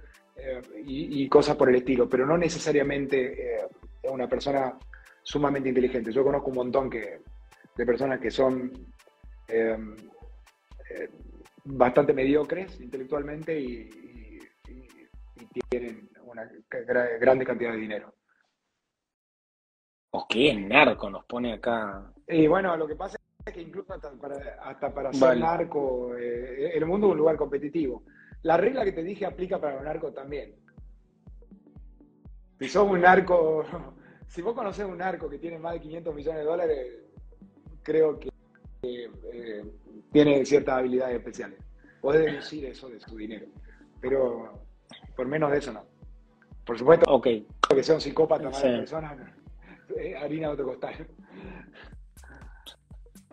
y, 0.84 1.28
cosas 1.28 1.56
por 1.56 1.68
el 1.68 1.76
estilo, 1.76 2.08
pero 2.08 2.26
no 2.26 2.36
necesariamente 2.36 3.56
es 3.56 4.10
una 4.10 4.28
persona 4.28 4.76
sumamente 5.22 5.68
inteligente. 5.68 6.12
Yo 6.12 6.24
conozco 6.24 6.50
un 6.50 6.56
montón 6.56 6.90
que, 6.90 7.20
de 7.76 7.86
personas 7.86 8.20
que 8.20 8.30
son 8.30 8.72
bastante 11.64 12.12
mediocres 12.12 12.80
intelectualmente 12.80 13.58
y 13.58 13.88
tienen 15.68 16.08
una 16.24 16.50
grande 17.20 17.44
cantidad 17.44 17.72
de 17.72 17.78
dinero. 17.78 18.14
¿O 20.10 20.26
qué 20.28 20.54
narco? 20.54 21.08
Nos 21.10 21.24
pone 21.24 21.54
acá. 21.54 22.12
Y 22.28 22.46
bueno, 22.46 22.76
lo 22.76 22.86
que 22.86 22.96
pasa 22.96 23.18
es 23.46 23.52
que 23.52 23.62
incluso 23.62 23.94
hasta 23.94 24.92
para, 24.94 25.12
ser 25.12 25.38
narco, 25.38 26.14
eh, 26.16 26.72
el 26.74 26.86
mundo 26.86 27.06
es 27.06 27.12
un 27.12 27.18
lugar 27.18 27.36
competitivo. 27.36 28.02
La 28.42 28.56
regla 28.56 28.84
que 28.84 28.92
te 28.92 29.02
dije 29.02 29.24
aplica 29.26 29.60
para 29.60 29.76
los 29.76 29.84
narcos 29.84 30.14
también. 30.14 30.54
Si 32.58 32.68
sos 32.68 32.88
un 32.88 33.00
narco 33.00 33.64
si 34.32 34.40
vos 34.40 34.54
conocés 34.54 34.86
un 34.86 34.96
narco 34.96 35.28
que 35.28 35.38
tiene 35.38 35.58
más 35.58 35.74
de 35.74 35.80
500 35.80 36.14
millones 36.14 36.40
de 36.40 36.44
dólares, 36.46 36.88
creo 37.82 38.18
que 38.18 38.30
eh, 38.82 39.62
tiene 40.10 40.46
ciertas 40.46 40.78
habilidades 40.78 41.18
especiales. 41.18 41.58
Podés 42.00 42.24
deducir 42.24 42.64
eso 42.64 42.88
de 42.88 42.98
su 42.98 43.14
dinero, 43.14 43.46
pero 44.00 44.64
por 45.14 45.26
menos 45.26 45.52
de 45.52 45.58
eso 45.58 45.74
no. 45.74 45.84
Por 46.64 46.78
supuesto 46.78 47.04
okay. 47.12 47.46
que 47.68 47.82
sea 47.82 47.96
un 47.96 48.00
psicópata, 48.00 48.48
mala 48.48 48.78
persona, 48.78 49.36
eh, 49.98 50.16
harina 50.16 50.48
de 50.48 50.54
otro 50.54 50.66
costal. 50.68 51.06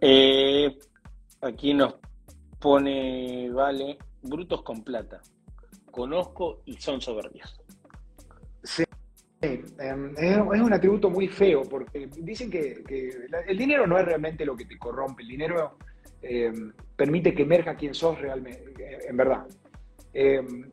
Eh, 0.02 0.78
aquí 1.40 1.74
nos 1.74 1.96
pone, 2.60 3.50
vale, 3.52 3.98
brutos 4.22 4.64
con 4.64 4.84
plata. 4.84 5.22
Conozco 5.92 6.62
y 6.66 6.78
son 6.78 7.02
soberbios. 7.02 7.60
Sí, 8.64 8.84
em, 9.42 10.14
es, 10.18 10.38
un 10.38 10.74
atributo 10.74 11.10
muy 11.10 11.28
feo 11.28 11.64
porque 11.64 12.08
dicen 12.18 12.50
que, 12.50 12.84
el 13.48 13.58
dinero 13.58 13.88
no 13.88 13.98
es 13.98 14.06
realmente 14.06 14.46
lo 14.46 14.56
que 14.56 14.66
te 14.66 14.78
corrompe, 14.78 15.24
el 15.24 15.30
dinero 15.30 15.78
em, 16.22 16.74
permite 16.96 17.34
que 17.34 17.44
emerja 17.44 17.76
quien 17.76 17.94
sos 17.94 18.20
realmente, 18.20 19.08
en 19.08 19.18
verdad. 19.18 19.48
Em, 20.14 20.70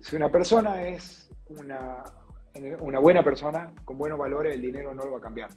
si 0.00 0.16
una 0.16 0.30
persona 0.30 0.88
es 0.88 1.30
una, 1.48 2.02
una 2.80 2.98
buena 2.98 3.22
persona, 3.22 3.72
con 3.84 3.98
buenos 3.98 4.18
valores, 4.18 4.54
el 4.54 4.62
dinero 4.62 4.94
no 4.94 5.04
lo 5.04 5.12
va 5.12 5.18
a 5.18 5.22
cambiar. 5.22 5.50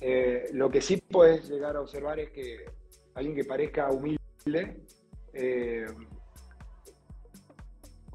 Eh, 0.00 0.46
lo 0.52 0.70
que 0.70 0.80
sí 0.80 0.96
puedes 0.96 1.48
llegar 1.48 1.76
a 1.76 1.80
observar 1.80 2.18
es 2.18 2.30
que 2.30 2.64
alguien 3.14 3.34
que 3.34 3.44
parezca 3.44 3.90
humilde, 3.90 4.80
eh, 5.34 5.86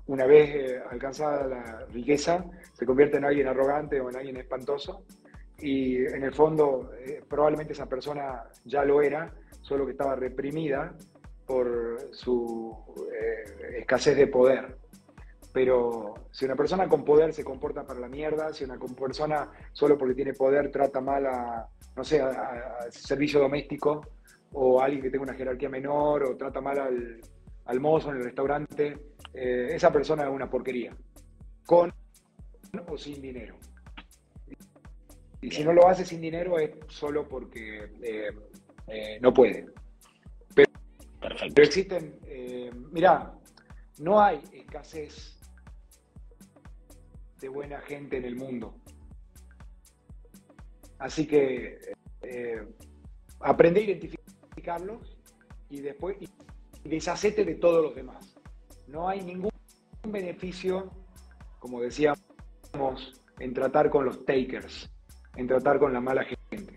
una 0.07 0.25
vez 0.25 0.55
eh, 0.55 0.81
alcanzada 0.89 1.47
la 1.47 1.85
riqueza, 1.91 2.45
se 2.73 2.85
convierte 2.85 3.17
en 3.17 3.25
alguien 3.25 3.47
arrogante 3.47 3.99
o 3.99 4.09
en 4.09 4.15
alguien 4.17 4.37
espantoso. 4.37 5.03
Y 5.57 5.97
en 5.97 6.23
el 6.23 6.33
fondo, 6.33 6.91
probablemente 7.29 7.73
esa 7.73 7.87
persona 7.87 8.43
ya 8.65 8.83
lo 8.83 9.01
era, 9.01 9.33
solo 9.61 9.85
que 9.85 9.93
estaba 9.93 10.15
reprimida 10.15 10.93
por 11.47 12.09
su 12.11 12.75
escasez 13.77 14.17
de 14.17 14.27
poder. 14.27 14.77
Pero 15.55 16.15
si 16.31 16.43
una 16.43 16.57
persona 16.57 16.89
con 16.89 17.05
poder 17.05 17.33
se 17.33 17.45
comporta 17.45 17.85
para 17.85 18.01
la 18.01 18.09
mierda, 18.09 18.51
si 18.51 18.65
una 18.65 18.77
persona 18.77 19.49
solo 19.71 19.97
porque 19.97 20.13
tiene 20.13 20.33
poder 20.33 20.69
trata 20.69 20.99
mal 20.99 21.25
a, 21.25 21.69
no 21.95 22.03
sé, 22.03 22.19
a, 22.19 22.87
servicio 22.89 23.39
doméstico 23.39 24.01
o 24.51 24.81
a 24.81 24.83
alguien 24.83 25.01
que 25.01 25.09
tenga 25.09 25.23
una 25.23 25.33
jerarquía 25.33 25.69
menor 25.69 26.23
o 26.23 26.35
trata 26.35 26.59
mal 26.59 26.77
al, 27.65 27.79
mozo 27.79 28.11
en 28.11 28.17
el 28.17 28.25
restaurante, 28.25 28.97
eh, 29.35 29.75
esa 29.75 29.91
persona 29.91 30.23
es 30.23 30.29
una 30.29 30.49
porquería, 30.49 30.95
con 31.65 31.93
o 32.87 32.97
sin 32.97 33.21
dinero. 33.21 33.57
Y 35.41 35.51
si 35.51 35.63
no 35.63 35.73
lo 35.73 35.87
hace 35.87 36.05
sin 36.05 36.21
dinero 36.21 36.57
es 36.57 36.71
solo 36.87 37.27
porque 37.27 37.91
eh, 38.01 38.29
eh, 38.87 39.19
no 39.21 39.33
puede. 39.33 39.67
Pero, 40.53 40.71
pero 41.19 41.35
existen, 41.57 42.19
mira, 42.91 43.33
no 43.99 44.21
hay 44.21 44.41
escasez 44.53 45.37
de 47.39 47.49
buena 47.49 47.81
gente 47.81 48.17
en 48.17 48.25
el 48.25 48.35
mundo. 48.35 48.75
Así 50.97 51.27
que 51.27 51.77
aprende 53.41 53.81
a 53.81 53.83
identificarlos 53.83 55.17
y 55.69 55.81
después 55.81 56.17
y 56.85 56.89
deshacete 56.89 57.43
de 57.43 57.55
todos 57.55 57.83
los 57.83 57.95
demás. 57.95 58.34
No 58.87 59.07
hay 59.07 59.21
ningún 59.21 59.51
beneficio, 60.07 60.91
como 61.59 61.81
decíamos, 61.81 62.21
en 63.39 63.53
tratar 63.53 63.89
con 63.89 64.05
los 64.05 64.25
takers, 64.25 64.89
en 65.35 65.47
tratar 65.47 65.79
con 65.79 65.93
la 65.93 66.01
mala 66.01 66.23
gente. 66.23 66.73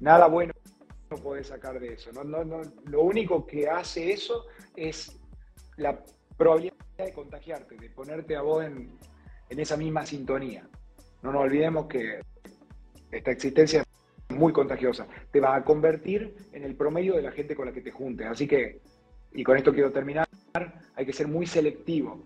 Nada 0.00 0.26
bueno 0.26 0.52
no 1.10 1.16
puedes 1.18 1.48
sacar 1.48 1.78
de 1.78 1.94
eso. 1.94 2.10
No, 2.12 2.24
no, 2.24 2.44
no, 2.44 2.62
lo 2.86 3.02
único 3.02 3.46
que 3.46 3.68
hace 3.68 4.12
eso 4.12 4.46
es 4.74 5.18
la 5.76 6.02
probabilidad 6.36 6.74
de 6.98 7.12
contagiarte, 7.12 7.76
de 7.76 7.90
ponerte 7.90 8.36
a 8.36 8.42
vos 8.42 8.64
en, 8.64 8.98
en 9.48 9.60
esa 9.60 9.76
misma 9.76 10.04
sintonía. 10.04 10.68
No 11.22 11.32
nos 11.32 11.42
olvidemos 11.42 11.86
que 11.86 12.20
esta 13.10 13.30
existencia 13.30 13.82
es 14.28 14.36
muy 14.36 14.52
contagiosa. 14.52 15.06
Te 15.30 15.40
va 15.40 15.54
a 15.54 15.64
convertir 15.64 16.34
en 16.52 16.64
el 16.64 16.74
promedio 16.76 17.14
de 17.14 17.22
la 17.22 17.32
gente 17.32 17.54
con 17.54 17.66
la 17.66 17.72
que 17.72 17.80
te 17.80 17.90
juntes. 17.90 18.26
Así 18.26 18.46
que, 18.46 18.80
y 19.32 19.44
con 19.44 19.56
esto 19.56 19.72
quiero 19.72 19.92
terminar, 19.92 20.25
hay 20.96 21.06
que 21.06 21.12
ser 21.12 21.28
muy 21.28 21.46
selectivo 21.46 22.18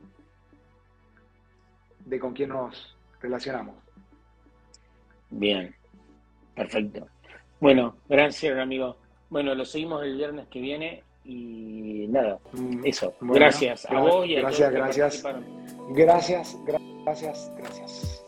de 2.06 2.18
con 2.18 2.32
quién 2.32 2.50
nos 2.50 2.96
relacionamos. 3.20 3.74
Bien, 5.28 5.74
perfecto. 6.54 7.06
Bueno, 7.60 7.96
gracias, 8.08 8.58
amigo. 8.58 8.96
Bueno, 9.28 9.54
lo 9.54 9.64
seguimos 9.64 10.02
el 10.02 10.16
viernes 10.16 10.48
que 10.48 10.60
viene 10.60 11.02
y 11.24 12.06
nada, 12.08 12.38
mm, 12.52 12.84
eso. 12.84 13.14
gracias 13.20 13.86
a 13.90 14.00
vos 14.00 14.26
y 14.26 14.36
a 14.36 14.40
gracias, 14.40 14.70
todos 14.70 14.72
gracias. 14.72 15.24
Gracias, 15.90 16.58
gracias, 16.64 17.52
gracias. 17.56 18.19